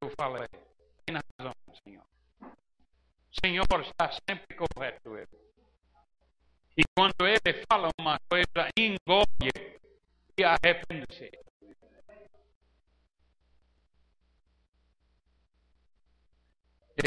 Eu 0.00 0.12
falei, 0.18 0.46
tem 1.04 1.16
razão, 1.16 1.52
Senhor. 1.82 2.04
O 2.40 3.40
Senhor 3.44 3.80
está 3.82 4.12
sempre 4.28 4.54
correto. 4.54 5.16
Ele. 5.16 5.45
E 6.77 6.83
quando 6.95 7.27
ele 7.27 7.64
fala 7.70 7.89
uma 7.99 8.18
coisa, 8.29 8.68
engole 8.79 9.51
e 10.37 10.45
arrepende-se. 10.45 11.31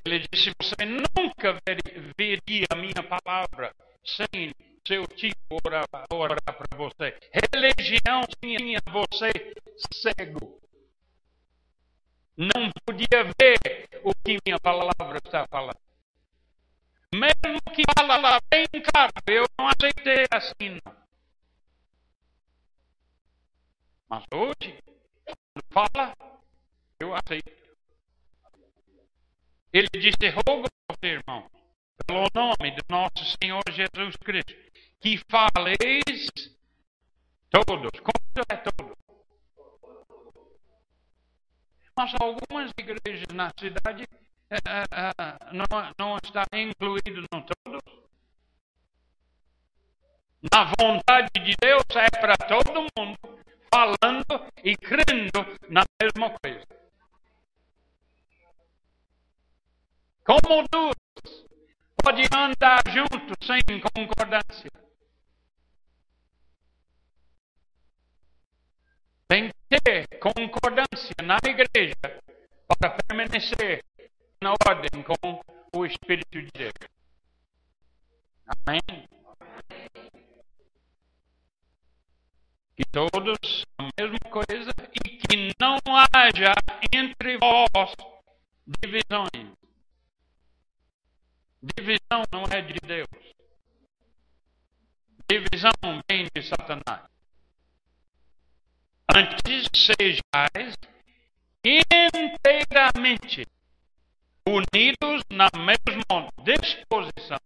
Ele 0.06 0.20
disse: 0.32 0.52
Você 0.62 0.86
nunca 0.86 1.60
veria 2.18 2.66
a 2.72 2.76
minha 2.76 3.04
palavra 3.04 3.76
sem 4.04 4.54
seu 4.88 5.06
tipo 5.08 5.38
orar, 5.64 5.86
orar 6.12 6.40
para 6.44 6.78
você. 6.78 7.16
Religião 7.54 8.22
tinha 8.42 8.80
você 8.92 9.32
cego. 9.94 10.60
Não 12.36 12.72
podia 12.86 13.24
ver 13.40 13.90
o 14.04 14.12
que 14.24 14.38
minha 14.46 14.60
palavra 14.60 15.18
está 15.24 15.46
falando. 15.48 15.89
Mesmo 17.14 17.60
que 17.74 17.84
fala 17.98 18.18
lá 18.18 18.40
bem 18.52 18.68
claro, 18.84 19.12
eu 19.28 19.46
não 19.58 19.68
aceitei 19.68 20.26
assim. 20.32 20.80
Não. 20.86 21.00
Mas 24.08 24.24
hoje, 24.32 24.78
quando 25.26 25.66
fala, 25.72 26.16
eu 27.00 27.16
aceito. 27.16 27.50
Ele 29.74 29.88
disse: 29.94 30.30
Rogo 30.30 30.68
irmão, 31.02 31.50
pelo 32.06 32.28
nome 32.34 32.72
do 32.72 32.84
nosso 32.90 33.24
Senhor 33.42 33.62
Jesus 33.72 34.16
Cristo, 34.18 34.54
que 35.00 35.18
faleis 35.30 36.30
todos. 37.50 37.92
Quanto 38.02 38.52
é 38.52 38.58
todo? 38.58 38.98
Mas 41.96 42.14
algumas 42.20 42.72
igrejas 42.78 43.28
na 43.34 43.52
cidade 43.60 44.08
não, 45.54 45.94
não 45.98 46.18
está 46.18 46.46
incluído 46.54 47.22
no 47.32 47.44
todos. 47.44 47.82
Na 50.52 50.72
vontade 50.80 51.30
de 51.34 51.54
Deus 51.60 51.84
é 51.96 52.10
para 52.20 52.36
todo 52.38 52.88
mundo, 52.98 53.18
falando 53.74 54.52
e 54.64 54.76
crendo 54.76 55.46
na 55.70 55.84
mesma 56.02 56.38
coisa. 56.40 56.66
Como 60.24 60.64
duas 60.72 60.96
pode 62.02 62.24
andar 62.34 62.82
junto 62.88 63.46
sem 63.46 63.62
concordância? 63.94 64.72
Tem 69.28 69.52
que 69.70 69.82
ter 69.82 70.08
concordância 70.20 71.14
na 71.24 71.38
igreja 71.46 71.96
para 72.68 72.98
permanecer 73.08 73.84
na 74.42 74.54
ordem 74.66 75.04
com 75.04 75.42
o 75.76 75.86
Espírito 75.86 76.42
de 76.42 76.50
Deus. 76.54 76.74
Amém? 78.48 78.82
Que 82.76 82.84
todos 82.92 83.66
a 83.78 83.90
mesma 84.00 84.20
coisa 84.32 84.72
e 85.06 85.18
que 85.18 85.54
não 85.60 85.78
haja 86.14 86.54
entre 86.94 87.38
vós 87.38 87.94
divisões. 88.66 89.58
Divisão 91.62 92.24
não 92.32 92.44
é 92.46 92.62
de 92.62 92.80
Deus. 92.88 93.08
Divisão 95.30 95.72
vem 96.10 96.28
de 96.34 96.42
Satanás. 96.42 97.10
Antes 99.14 99.68
sejais 99.76 100.76
inteiramente 101.66 103.46
unidos 104.50 105.22
na 105.32 105.48
mesma 105.56 106.28
disposição, 106.44 107.38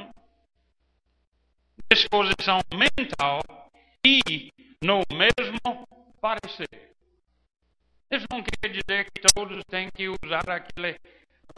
disposição 1.91 2.61
mental 2.73 3.41
e 4.05 4.49
no 4.81 5.01
mesmo 5.11 5.59
parecer. 6.21 6.95
Isso 8.09 8.25
não 8.31 8.41
quer 8.41 8.69
dizer 8.69 9.11
que 9.11 9.21
todos 9.33 9.61
têm 9.65 9.89
que 9.93 10.07
usar 10.07 10.49
aquele 10.49 10.97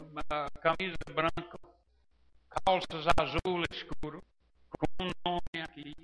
uh, 0.00 0.60
camisa 0.60 0.96
branca, 1.14 1.58
calças 2.64 3.06
azul 3.16 3.62
escuro, 3.70 4.20
com 4.70 5.04
um 5.04 5.10
nome 5.24 5.62
aqui. 5.62 5.94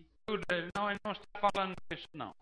Não, 0.76 0.90
ele 0.90 1.00
não 1.04 1.12
está 1.12 1.40
falando 1.40 1.74
disso, 1.90 2.08
não. 2.14 2.34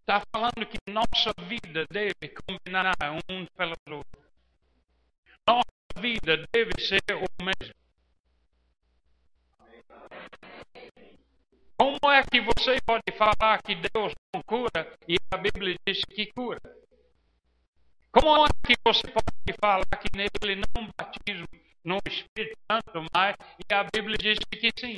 Está 0.00 0.22
falando 0.32 0.66
que 0.66 0.78
nossa 0.88 1.32
vida 1.46 1.84
deve 1.90 2.34
combinar 2.46 2.94
um 3.30 3.46
pelos 3.56 3.76
outros. 3.88 4.23
Nossa 5.46 6.00
vida 6.00 6.46
deve 6.52 6.72
ser 6.78 7.02
o 7.10 7.44
mesmo. 7.44 7.74
Como 11.76 12.12
é 12.12 12.22
que 12.22 12.40
você 12.40 12.80
pode 12.86 13.12
falar 13.16 13.62
que 13.62 13.74
Deus 13.74 14.12
não 14.34 14.42
cura 14.42 14.96
e 15.08 15.16
a 15.30 15.36
Bíblia 15.36 15.76
diz 15.86 16.04
que 16.04 16.32
cura? 16.32 16.60
Como 18.12 18.46
é 18.46 18.48
que 18.64 18.74
você 18.86 19.06
pode 19.08 19.58
falar 19.60 19.84
que 20.00 20.16
nele 20.16 20.62
não 20.74 20.88
batismo 20.96 21.46
no 21.84 21.98
Espírito 22.06 22.56
Santo 22.70 23.04
mais 23.12 23.36
e 23.58 23.74
a 23.74 23.84
Bíblia 23.84 24.16
diz 24.16 24.38
que 24.50 24.70
sim? 24.78 24.96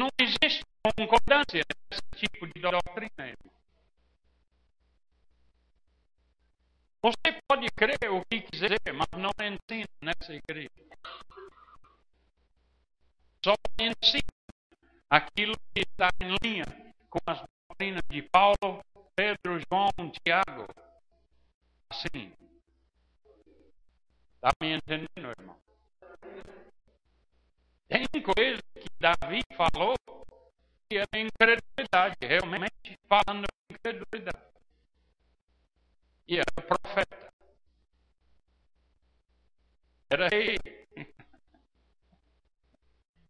Não 0.00 0.08
existe 0.18 0.64
concordância 0.96 1.62
nesse 1.90 2.02
tipo 2.16 2.46
de 2.46 2.60
doutrina. 2.60 3.36
Você 7.02 7.40
pode 7.48 7.66
crer 7.70 8.10
o 8.10 8.24
que 8.24 8.40
quiser, 8.42 8.78
mas 8.94 9.06
não 9.16 9.30
ensina 9.40 9.88
nessa 10.02 10.34
igreja. 10.34 10.70
Só 13.44 13.54
ensina 13.78 14.22
aquilo 15.08 15.54
que 15.74 15.82
está 15.82 16.08
em 16.20 16.34
linha 16.42 16.64
com 17.08 17.18
as 17.26 17.42
doutrinas 17.68 18.02
de 18.10 18.22
Paulo, 18.22 18.84
Pedro, 19.14 19.60
João, 19.70 19.90
Tiago. 20.24 20.66
Assim. 21.90 22.32
Está 24.34 24.50
me 24.60 24.76
entendendo, 24.76 25.30
irmão? 25.38 25.56
Tem 27.88 28.22
coisa 28.22 28.60
que 28.74 28.88
Davi 28.98 29.42
falou 29.56 29.94
que 30.88 30.98
é 30.98 31.04
incredulidade, 31.20 32.16
realmente 32.20 32.98
falando 33.08 33.46
incredulidade. 33.70 34.55
E 36.28 36.36
era 36.36 36.66
profeta. 36.66 37.32
Era 40.10 40.28
rei. 40.28 40.58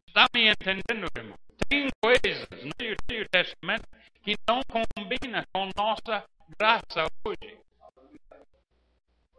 Está 0.09 0.27
me 0.35 0.49
entendendo, 0.51 1.09
irmão? 1.17 1.39
Tem 1.69 1.89
coisas 2.03 2.49
no 2.51 2.71
Antigo 2.81 3.29
Testamento 3.31 3.87
que 4.23 4.35
não 4.49 4.61
combinam 4.65 5.45
com 5.53 5.71
nossa 5.77 6.25
graça 6.59 7.07
hoje. 7.25 7.61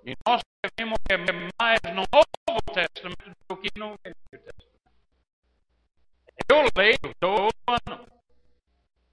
E 0.05 0.15
nós 0.25 0.41
devemos 0.63 0.97
ver 1.09 1.19
mais 1.59 1.79
no 1.83 2.03
Novo 2.13 2.61
Testamento 2.73 3.37
do 3.49 3.57
que 3.57 3.69
no 3.77 3.95
Velho 4.03 4.15
Testamento. 4.29 4.67
Eu 6.49 6.63
leio 6.77 7.15
todo 7.19 7.49
ano 7.67 8.07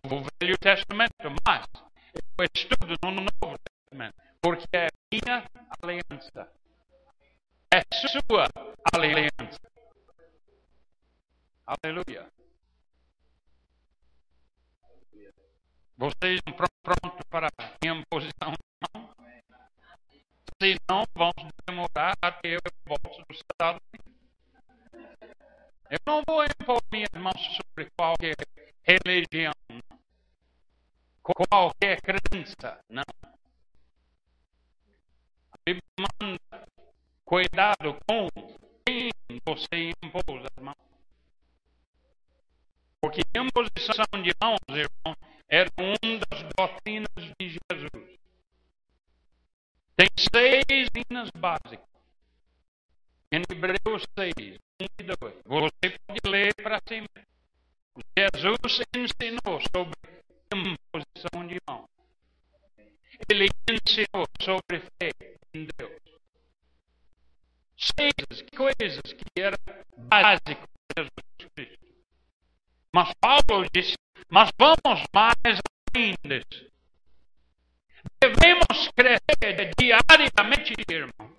o 0.05 0.23
Velho 0.41 0.59
Testamento, 0.59 1.15
mas 1.47 1.67
eu 2.15 2.47
estudo 2.55 2.95
no 3.03 3.11
Novo 3.11 3.59
Testamento, 3.59 4.15
porque 4.45 4.69
é 4.77 4.89
minha 5.11 5.43
aliança. 5.81 6.53
É 7.73 7.81
sua 7.97 8.47
aliança. 8.93 9.59
Aleluia. 11.67 12.31
Vocês 15.97 16.41
estão 16.47 16.69
prontos 16.83 17.27
para 17.31 17.49
a 17.49 17.87
imposição? 17.87 18.53
Não? 18.93 19.15
Se 20.61 20.77
não, 20.91 21.05
vamos 21.15 21.51
demorar 21.67 22.15
até 22.21 22.57
eu 22.57 22.61
volto 22.85 23.25
do 23.27 23.35
Estado. 23.35 23.81
Eu 25.89 25.99
não 26.07 26.23
vou 26.29 26.45
impor 26.45 26.83
minhas 26.93 27.09
mãos 27.17 27.41
sobre 27.57 27.89
qualquer 27.97 28.37
religião, 28.83 29.55
qualquer 31.23 32.03
crença, 32.03 32.79
não. 32.91 33.34
A 35.97 36.03
manda 36.03 36.67
cuidado 37.25 37.97
com 38.09 38.29
quem 38.85 39.13
você 39.47 39.93
impôs 40.03 40.45
as 40.45 40.63
mãos. 40.63 40.77
Porque 43.01 43.21
imposição 43.37 44.05
de 44.21 44.33
mãos, 44.43 44.59
irmão, 44.71 45.17
era 45.49 45.71
uma 45.79 46.19
das 46.19 46.43
doutrinas 46.57 47.35
de 47.39 47.49
Jesus. 47.49 48.19
Tem 49.95 50.09
seis 50.19 50.89
linhas 50.97 51.31
básicas. 51.37 51.87
Em 53.31 53.43
Hebreus 53.49 54.05
6, 54.19 54.59
1 54.83 54.87
e 54.99 55.03
2. 55.05 55.35
Você 55.45 55.99
pode 56.07 56.21
ler 56.29 56.55
para 56.57 56.81
cima. 56.89 57.07
Jesus 58.37 58.81
ensinou 58.97 59.61
sobre 59.73 59.95
imposição 60.53 61.47
de 61.47 61.61
mãos. 61.69 61.89
Ele 63.31 63.47
ensinou 63.71 64.27
sobre 64.41 64.81
fé 64.81 65.13
em 65.55 65.67
Deus. 65.79 66.03
Seis 67.77 68.43
coisas 68.57 69.01
que 69.01 69.41
eram 69.41 69.59
básicas 69.97 70.57
de 70.57 71.03
Jesus 71.03 71.53
Cristo. 71.55 71.85
Mas 72.93 73.13
Paulo 73.21 73.67
disse 73.73 73.95
mas 74.29 74.51
vamos 74.59 75.05
mais 75.13 75.61
ainda. 75.95 76.45
Devemos 78.21 78.89
crescer 78.97 79.71
diariamente, 79.79 80.75
irmão. 80.91 81.37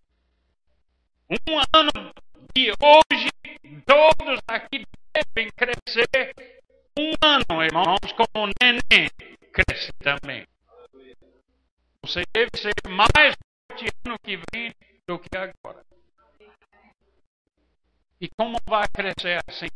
Um 1.30 1.59
ano 1.74 2.13
de 2.53 2.72
hoje, 2.72 3.30
todos 3.86 4.39
aqui 4.47 4.86
devem 5.13 5.51
crescer 5.51 6.34
um 6.97 7.11
ano, 7.22 7.63
irmãos, 7.63 8.11
como 8.16 8.45
o 8.45 8.51
neném 8.61 9.09
cresce 9.51 9.91
também. 9.99 10.47
Você 12.03 12.24
deve 12.34 12.51
ser 12.55 12.74
mais 12.88 13.36
ano 14.05 14.17
que 14.23 14.39
vem 14.53 14.73
do 15.07 15.19
que 15.19 15.38
agora. 15.38 15.84
E 18.21 18.30
como 18.38 18.57
vai 18.67 18.88
crescer 18.88 19.41
assim? 19.47 19.67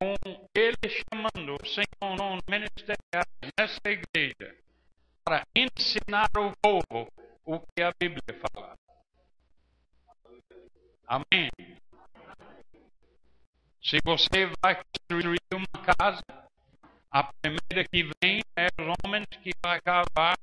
com 0.00 0.14
ele 0.54 0.76
chamando 0.88 1.56
o 1.60 1.66
Senhor 1.66 2.38
ministeriais 2.48 3.26
nessa 3.58 3.80
igreja 3.84 4.56
para 5.24 5.44
ensinar 5.54 6.30
o 6.36 6.52
povo 6.62 7.08
o 7.44 7.60
que 7.60 7.82
a 7.82 7.92
Bíblia 8.00 8.22
fala. 8.54 8.74
Amém. 11.06 11.50
Se 13.82 13.98
você 14.04 14.46
vai 14.62 14.76
construir 14.76 15.40
uma 15.52 15.84
casa, 15.96 16.22
a 17.10 17.32
primeira 17.40 17.88
que 17.88 18.10
vem 18.22 18.40
é 18.56 18.68
os 18.78 18.94
homens 19.04 19.26
que 19.42 19.50
vai 19.64 19.80
cavar 19.80 20.36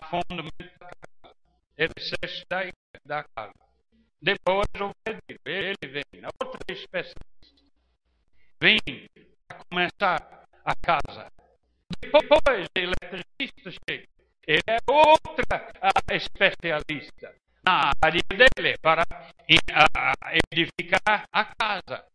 o 0.00 0.04
fundamento 0.06 0.78
da 0.78 0.86
casa. 0.86 1.11
Ele 1.82 1.92
se 1.98 2.14
da 3.04 3.24
casa. 3.34 3.52
Depois 4.22 4.68
o 4.80 4.94
pedido, 5.02 5.40
ele 5.44 5.76
vem, 5.82 6.22
outra 6.40 6.60
especialista 6.68 7.16
vem 8.60 8.78
a 9.48 9.64
começar 9.64 10.46
a 10.64 10.76
casa. 10.76 11.32
Depois 12.00 12.24
o 12.30 12.78
eletricista 12.78 13.70
chega. 13.90 14.06
Ele 14.46 14.62
é 14.68 14.78
outra 14.88 15.72
especialista 16.12 17.34
na 17.66 17.90
área 18.00 18.22
dele 18.28 18.78
para 18.78 19.02
edificar 20.52 21.26
a 21.32 21.44
casa. 21.44 22.06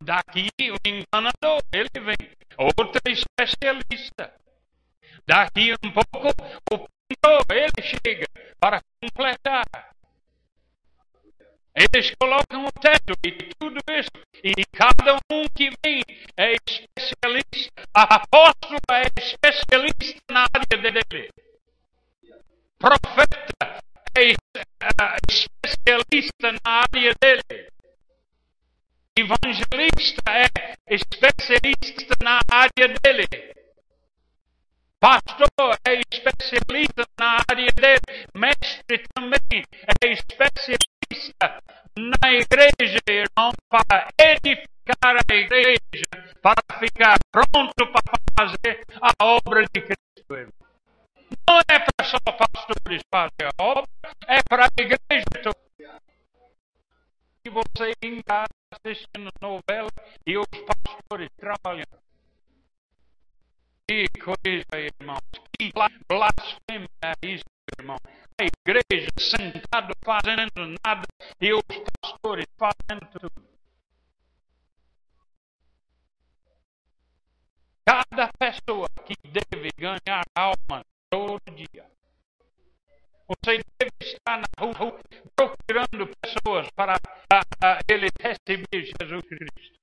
Daqui 0.00 0.50
o 0.70 0.76
enganador, 0.86 1.60
ele 1.72 1.88
vem, 1.94 2.30
outra 2.56 3.00
especialista. 3.10 4.32
Daqui 5.26 5.74
um 5.84 5.90
pouco 5.90 6.28
o 6.72 6.97
ele 7.10 7.82
chega 7.82 8.26
para 8.60 8.80
completar. 9.02 9.64
Eles 11.74 12.12
colocam 12.20 12.66
o 12.66 12.72
teto 12.72 13.14
e 13.24 13.54
tudo 13.58 13.78
isso. 13.88 14.10
E 14.42 14.52
cada 14.76 15.14
um 15.32 15.44
que 15.54 15.70
vem 15.84 16.02
é 16.36 16.54
especialista. 16.54 17.82
A 17.94 18.16
apóstolo 18.16 18.78
é 18.90 19.02
especialista 19.20 20.20
na 20.30 20.46
área 20.52 20.90
dele. 20.90 21.30
Profeta 22.78 23.80
é 24.16 24.34
especialista 25.30 26.52
na 26.52 26.82
área 26.82 27.14
dele. 27.20 27.70
Evangelista 29.16 30.22
é 30.28 30.94
especialista 30.94 32.16
na 32.22 32.40
área 32.50 32.88
dele. 33.02 33.57
Pastor 35.00 35.78
é 35.86 36.00
especialista 36.12 37.06
na 37.20 37.38
área 37.48 37.70
dele. 37.72 38.26
Mestre 38.34 39.04
também 39.14 39.62
é 40.02 40.08
especialista 40.08 41.62
na 41.96 42.32
igreja, 42.32 42.98
irmão, 43.08 43.52
para 43.68 44.08
edificar 44.18 45.16
a 45.16 45.34
igreja, 45.34 46.08
para 46.42 46.78
ficar 46.80 47.16
pronto 47.30 47.92
para 47.92 48.18
fazer 48.36 48.84
a 49.00 49.24
obra 49.24 49.64
de 49.72 49.82
Cristo, 49.82 50.34
irmão. 50.34 50.52
Não 51.48 51.60
é 51.70 51.78
para 51.78 52.04
só 52.04 52.18
pastores 52.18 53.02
fazer 53.12 53.50
a 53.56 53.62
obra, 53.62 53.88
é 54.26 54.42
para 54.48 54.64
a 54.64 54.82
igreja 54.82 55.24
toda. 55.42 56.00
E 57.44 57.50
você 57.50 57.92
casa 58.26 58.48
assistindo 58.72 59.30
novela 59.40 59.90
e 60.26 60.36
os 60.36 60.46
pastores 60.66 61.30
trabalhando. 61.36 62.07
Que 63.88 64.06
coisa, 64.20 64.66
irmãos. 64.74 65.20
Que 65.58 65.72
blasfêmia 66.08 66.88
é 67.02 67.26
isso, 67.26 67.44
irmão 67.78 67.98
a 68.40 68.44
igreja 68.44 69.10
sentado 69.18 69.92
fazendo 70.04 70.78
nada 70.84 71.02
e 71.40 71.52
os 71.52 71.62
pastores 72.00 72.46
fazendo 72.56 73.06
tudo. 73.10 73.48
Cada 77.84 78.30
pessoa 78.38 78.88
que 79.04 79.14
deve 79.24 79.70
ganhar 79.76 80.22
alma 80.36 80.84
todo 81.10 81.40
dia. 81.54 81.90
Você 83.26 83.60
deve 83.78 83.92
estar 84.00 84.38
na 84.38 84.66
rua 84.72 85.00
procurando 85.34 86.08
pessoas 86.22 86.70
para 86.70 86.94
a, 87.32 87.40
a, 87.60 87.80
ele 87.88 88.08
receber 88.20 88.66
Jesus 88.72 89.22
Cristo. 89.26 89.78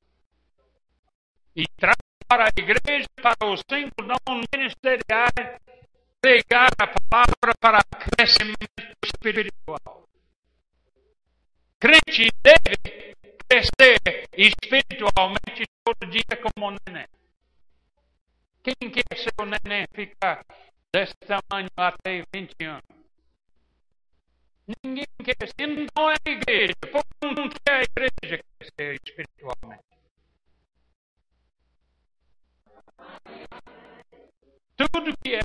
E 1.56 1.68
traz 1.78 1.98
para 2.28 2.46
a 2.46 2.50
igreja, 2.58 3.08
para 3.26 3.52
os 3.52 3.64
cinco 3.68 4.04
dons 4.04 4.46
ministeriais, 4.54 5.60
pregar 6.22 6.70
a 6.78 6.86
palavra 7.10 7.56
para 7.60 7.84
crescimento 7.84 8.70
espiritual. 9.04 10.08
Crente 11.80 12.30
deve 12.44 13.16
crescer 13.50 13.98
espiritualmente 14.38 15.64
todo 15.84 16.12
dia 16.12 16.38
como 16.38 16.68
um 16.68 16.78
neném. 16.86 17.08
Quem 18.62 18.92
quer 18.92 19.18
ser 19.18 19.34
um 19.42 19.46
neném 19.46 19.88
ficar 19.92 20.46
desse 20.94 21.16
tamanho 21.16 21.70
até 21.76 22.24
20 22.32 22.54
anos? 22.64 22.84
Ninguém 24.84 25.06
quer 25.24 25.48
ser, 25.48 25.68
não 25.68 26.12
é 26.12 26.14
a 26.14 26.30
igreja. 26.30 26.74
Porque 26.80 27.42
não 27.42 27.50
quer 27.50 27.74
a 27.74 27.82
igreja 27.82 28.44
crescer 28.60 29.00
espiritualmente. 29.04 29.95
Tudo 34.76 35.16
que 35.24 35.36
é 35.36 35.42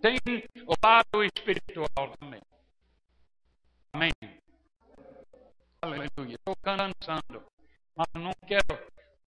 tem 0.00 0.18
o 0.66 0.74
lado 0.82 1.24
espiritual 1.24 2.16
também. 2.18 2.40
Amém. 3.92 4.12
Aleluia. 5.82 6.34
Estou 6.34 6.56
cansando, 6.62 7.44
mas 7.94 8.06
não 8.14 8.32
quero 8.46 8.64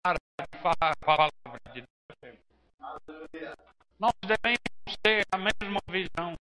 parar 0.03 0.19
de 0.41 0.59
falar 0.59 0.93
a 0.93 0.97
palavra 1.05 1.73
de 1.75 1.83
Deus. 2.23 3.59
Nós 3.99 4.13
devemos 4.23 4.97
ter 5.03 5.25
a 5.31 5.39
mesma 5.39 5.81
visão. 5.89 6.35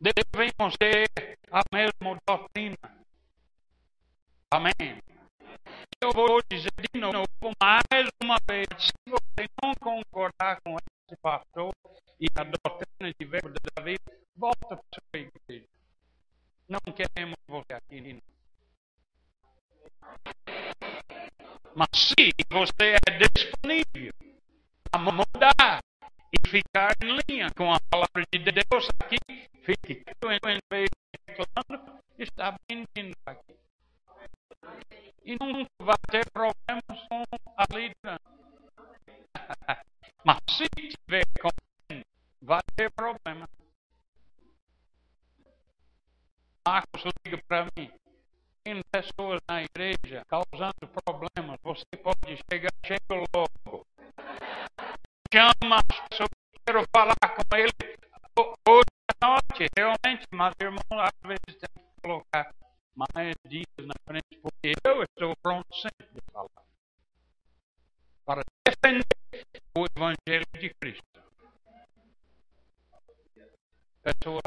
Devemos 0.00 0.76
ter 0.78 1.08
a 1.50 1.62
mesma 1.72 2.18
doutrina. 2.26 2.76
Amém. 4.50 5.02
Eu 6.00 6.12
vou 6.12 6.40
dizer 6.50 6.70
de 6.94 7.00
novo, 7.00 7.26
mais 7.60 8.08
uma 8.22 8.36
vez, 8.48 8.66
se 8.78 8.92
você 9.08 9.48
não 9.62 9.74
concordar 9.80 10.60
com 10.62 10.76
esse 10.76 11.16
pastor 11.20 11.72
e 12.20 12.26
a 12.34 12.44
doutrina 12.44 13.14
de 13.18 13.26
verbo 13.26 13.50
de 13.50 13.58
Davi, 13.74 13.96
volta 14.36 14.66
para 14.66 14.76
a 14.76 14.94
sua 14.94 15.02
igreja. 15.14 15.66
Não 16.68 16.80
queremos 16.92 17.36
você 17.46 17.72
aqui, 17.72 18.00
não. 18.00 18.36
Mas 21.74 21.88
se 21.94 22.32
você 22.50 22.96
é 23.06 23.28
disponível 23.28 24.12
a 24.92 24.98
mudar 24.98 25.80
e 26.32 26.48
ficar 26.48 26.94
em 27.02 27.18
linha 27.28 27.50
com 27.56 27.72
a 27.72 27.78
palavra 27.90 28.24
de 28.32 28.38
Deus 28.38 28.88
aqui, 29.00 29.18
fique 29.62 29.94
de 29.94 30.12
reclamando, 31.28 32.02
está 32.18 32.56
bem-vindo 32.68 33.16
aqui. 33.26 33.65
E 35.24 35.36
nunca 35.40 35.70
vai 35.80 35.96
ter 36.10 36.30
problemas 36.30 37.08
com 37.08 37.24
a 37.56 37.64
liderança. 37.70 38.20
Mas 40.24 40.38
se 40.50 40.64
tiver 40.68 41.24
com 41.40 41.50
vai 42.42 42.60
ter 42.76 42.90
problema. 42.92 43.48
Marcos 46.66 47.04
liga 47.24 47.42
para 47.48 47.66
mim. 47.76 47.90
Tem 48.64 48.82
pessoas 48.90 49.40
na 49.48 49.62
igreja 49.62 50.24
causando 50.26 50.88
problemas. 51.04 51.58
Você 51.62 51.84
pode 52.02 52.36
chegar, 52.50 52.70
chega 52.84 53.26
logo. 53.34 53.86
Chama 55.32 55.76
as 55.76 56.08
pessoas, 56.08 56.30
quero 56.64 56.84
falar 56.94 57.14
com 57.14 57.56
ele 57.56 57.96
hoje 58.68 58.84
à 59.22 59.28
noite, 59.28 59.70
realmente, 59.76 60.26
mas 60.32 60.54
irmão, 60.60 61.00
às 61.00 61.12
vezes 61.22 61.60
tem 61.60 61.68
que 61.74 62.00
colocar 62.02 62.52
mais 62.96 63.34
dias 63.46 63.66
na 63.86 63.94
frente, 64.06 64.40
porque 64.40 64.72
eu 64.84 65.02
estou 65.02 65.36
pronto 65.36 65.66
sempre 65.76 66.06
de 66.06 66.20
falar. 66.32 66.64
Para 68.24 68.42
defender 68.66 69.04
o 69.76 69.86
Evangelho 69.96 70.46
de 70.58 70.74
Cristo. 70.80 71.04
Pessoa, 74.02 74.40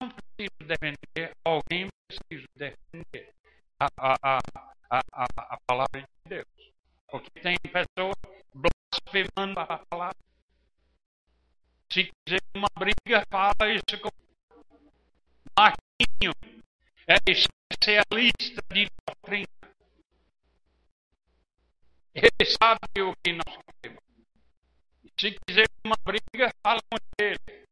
não 0.00 0.10
preciso 0.10 0.66
defender, 0.66 1.36
alguém 1.44 1.88
precisa 2.08 2.46
defender 2.56 3.34
a, 3.78 3.86
a, 3.96 4.38
a, 4.90 5.00
a, 5.12 5.26
a 5.54 5.58
palavra 5.66 6.00
de 6.00 6.28
Deus. 6.28 6.72
Porque 7.08 7.40
tem 7.40 7.56
pessoas 7.60 8.16
blasfemando 8.54 9.60
a 9.60 9.78
palavra. 9.86 10.16
Se 11.92 12.04
quiser 12.04 12.40
uma 12.56 12.68
briga, 12.78 13.24
fala 13.30 13.70
isso 13.70 14.00
com 14.00 14.10
Marquinho. 15.58 16.61
É 17.12 17.18
especialista 17.30 18.62
de 18.72 18.88
doutrina. 19.06 19.46
Ele 22.14 22.46
sabe 22.58 23.02
o 23.02 23.14
que 23.22 23.34
nós 23.34 23.58
queremos. 23.82 24.02
Se 25.20 25.38
quiser 25.46 25.66
uma 25.84 25.94
briga, 26.06 26.50
fala 26.66 26.80
com 26.90 26.96
ele. 27.20 27.66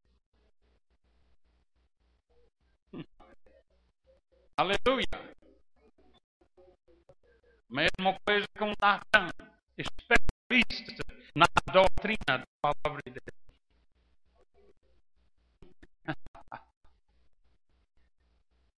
Aleluia. 4.58 5.06
Mesma 7.70 8.20
coisa 8.26 8.46
com 8.58 8.74
Natan, 8.78 9.30
especialista 9.78 11.02
na 11.34 11.46
doutrina 11.72 12.44
da 12.44 12.44
palavra 12.60 13.00
de 13.06 13.12
Deus. 13.12 13.39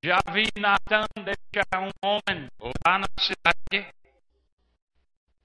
Já 0.04 0.18
vi 0.32 0.48
Natan 0.58 1.06
deixar 1.14 1.80
um 1.80 1.90
homem 2.02 2.48
lá 2.84 2.98
na 2.98 3.06
cidade, 3.20 3.94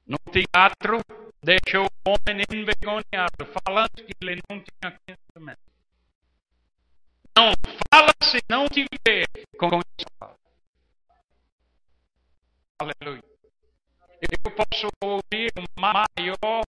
no 0.08 0.18
teatro, 0.32 1.00
deixou 1.44 1.86
o 1.86 2.10
homem 2.10 2.44
envergonhado, 2.52 3.46
falando 3.64 3.92
que 3.94 4.14
ele 4.20 4.42
não 4.50 4.60
tinha 4.60 5.00
conhecimento. 5.06 5.62
Não 7.38 7.54
fala 7.94 8.12
se 8.24 8.40
não 8.50 8.66
tiver 8.68 9.28
conhecimento. 9.60 10.40
Aleluia. 12.82 13.24
Eu 14.22 14.52
posso 14.56 14.88
ouvir 15.04 15.52
o 15.56 15.80
maior 15.80 16.64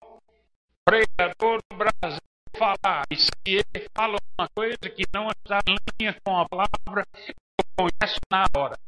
pregador 0.87 1.61
do 1.71 1.77
Brasil 1.77 2.21
falar, 2.57 3.05
e 3.11 3.17
se 3.17 3.31
ele 3.45 3.89
fala 3.95 4.17
uma 4.39 4.49
coisa 4.57 4.79
que 4.79 5.05
não 5.13 5.29
está 5.29 5.61
em 5.69 5.77
linha 6.01 6.19
com 6.25 6.39
a 6.39 6.49
palavra, 6.49 7.07
conhece 7.77 8.19
na 8.31 8.45
hora. 8.57 8.79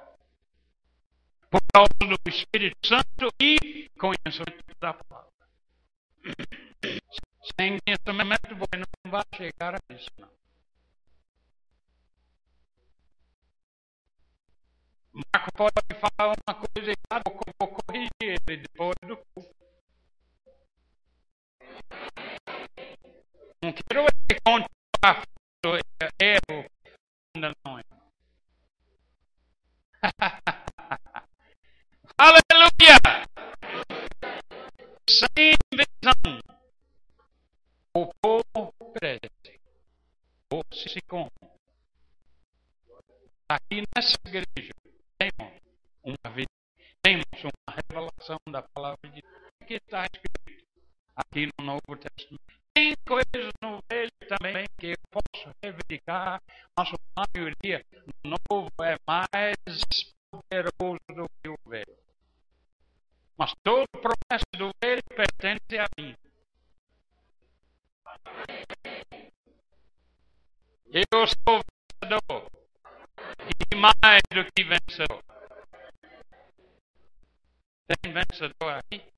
Por 1.51 1.61
causa 1.73 1.91
do 2.01 2.31
Espírito 2.31 2.87
Santo 2.87 3.33
e 3.41 3.89
conhecimento 3.99 4.75
da 4.81 4.95
palavra. 4.95 5.31
Sem 7.59 7.79
conhecimento 7.81 8.57
você 8.57 8.77
não 8.77 9.11
vai 9.11 9.25
chegar 9.35 9.75
a 9.75 9.95
isso, 9.95 10.11
não. 10.19 10.37
Marco 15.33 15.51
pode 15.57 16.01
falar 16.01 16.35
uma 16.47 16.55
coisa 16.55 16.91
errada, 16.91 17.23
eu 17.27 17.55
vou 17.59 17.69
corrigir 17.69 18.11
ele 18.21 18.57
depois 18.59 18.95
do 19.03 19.17
culto. 19.17 19.57
Não 23.63 23.73
quero 23.73 24.01
ele 24.03 24.41
continuar 24.45 25.27
erro 26.21 26.67
ainda 27.35 27.53
não 27.65 27.79
é. 27.79 27.96
Aleluia! 32.17 32.97
Sem 35.09 35.57
visão, 35.73 36.41
o 37.95 38.13
povo 38.23 38.73
perece, 38.95 39.61
ou 40.53 40.63
se 40.73 41.01
come. 41.09 41.31
Aqui 43.49 43.83
nessa 43.97 44.17
igreja 44.27 44.73
temos 45.19 45.61
uma 46.05 46.35
vida, 46.35 46.51
temos 47.03 47.25
uma 47.43 47.75
revelação 47.75 48.39
da 48.49 48.63
palavra 48.63 49.11
de 49.11 49.23
Deus 49.23 49.53
que 49.67 49.75
está 49.75 50.05
escrito 50.05 50.67
aqui 51.17 51.51
no 51.59 51.65
Novo 51.65 51.97
Testamento. 51.97 52.66
Tem 52.77 52.95
coisas 53.09 53.51
no 53.63 53.81
Velho 53.91 54.11
também 54.29 54.67
que 54.79 54.89
eu 54.89 54.97
posso 55.11 55.51
reivindicar, 55.65 56.43
mas 56.79 56.93
a 57.17 57.25
maioria 57.35 57.83
no 58.23 58.35
Novo 58.53 58.69
é 58.83 58.99
mais 59.07 59.57
poderoso 60.31 61.01
do 61.09 61.27
que 61.41 61.49
o 61.49 61.57
velho. 61.65 61.97
Mas 63.39 63.55
toda 63.65 63.87
promessa 63.93 64.45
do 64.59 64.71
velho 64.79 65.03
pertence 65.09 65.79
a 65.79 65.87
mim. 65.99 66.15
Eu 70.93 71.27
sou 71.49 71.63
vencedor. 72.03 72.51
E 73.73 73.75
mais 73.75 74.21
do 74.31 74.53
que 74.53 74.65
vencedor. 74.65 75.25
Tem 77.87 78.13
vencedor 78.13 78.69
aqui? 78.69 79.16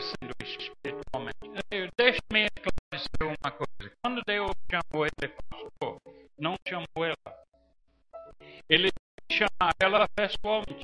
sendo 0.00 0.34
espiritualmente. 0.42 1.34
Deixe-me 1.96 2.46
esclarecer 2.46 3.22
uma 3.22 3.50
coisa. 3.50 3.92
Quando 4.02 4.22
Deus 4.26 4.50
chamou 4.70 5.06
ele 5.06 5.34
pastor, 5.50 5.96
não 6.38 6.54
chamou 6.66 7.04
ela. 7.04 7.44
Ele 8.68 8.90
chamou 9.30 9.72
ela 9.80 10.08
pessoalmente. 10.14 10.83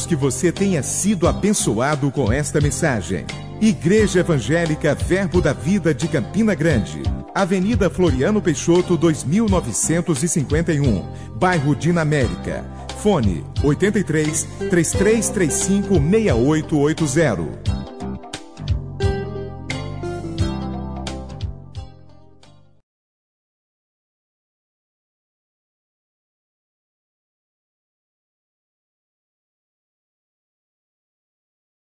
Esperamos 0.00 0.06
que 0.06 0.16
você 0.16 0.50
tenha 0.52 0.82
sido 0.82 1.28
abençoado 1.28 2.10
com 2.10 2.32
esta 2.32 2.58
mensagem. 2.60 3.24
Igreja 3.60 4.20
Evangélica 4.20 4.94
Verbo 4.94 5.42
da 5.42 5.52
Vida 5.52 5.92
de 5.92 6.08
Campina 6.08 6.54
Grande, 6.54 7.02
Avenida 7.34 7.90
Floriano 7.90 8.40
Peixoto, 8.40 8.96
2951, 8.96 11.06
bairro 11.36 11.76
Dinamérica. 11.76 12.64
Fone 13.02 13.44
83 13.62 14.48
3335 14.70 16.00
6880. 16.00 17.69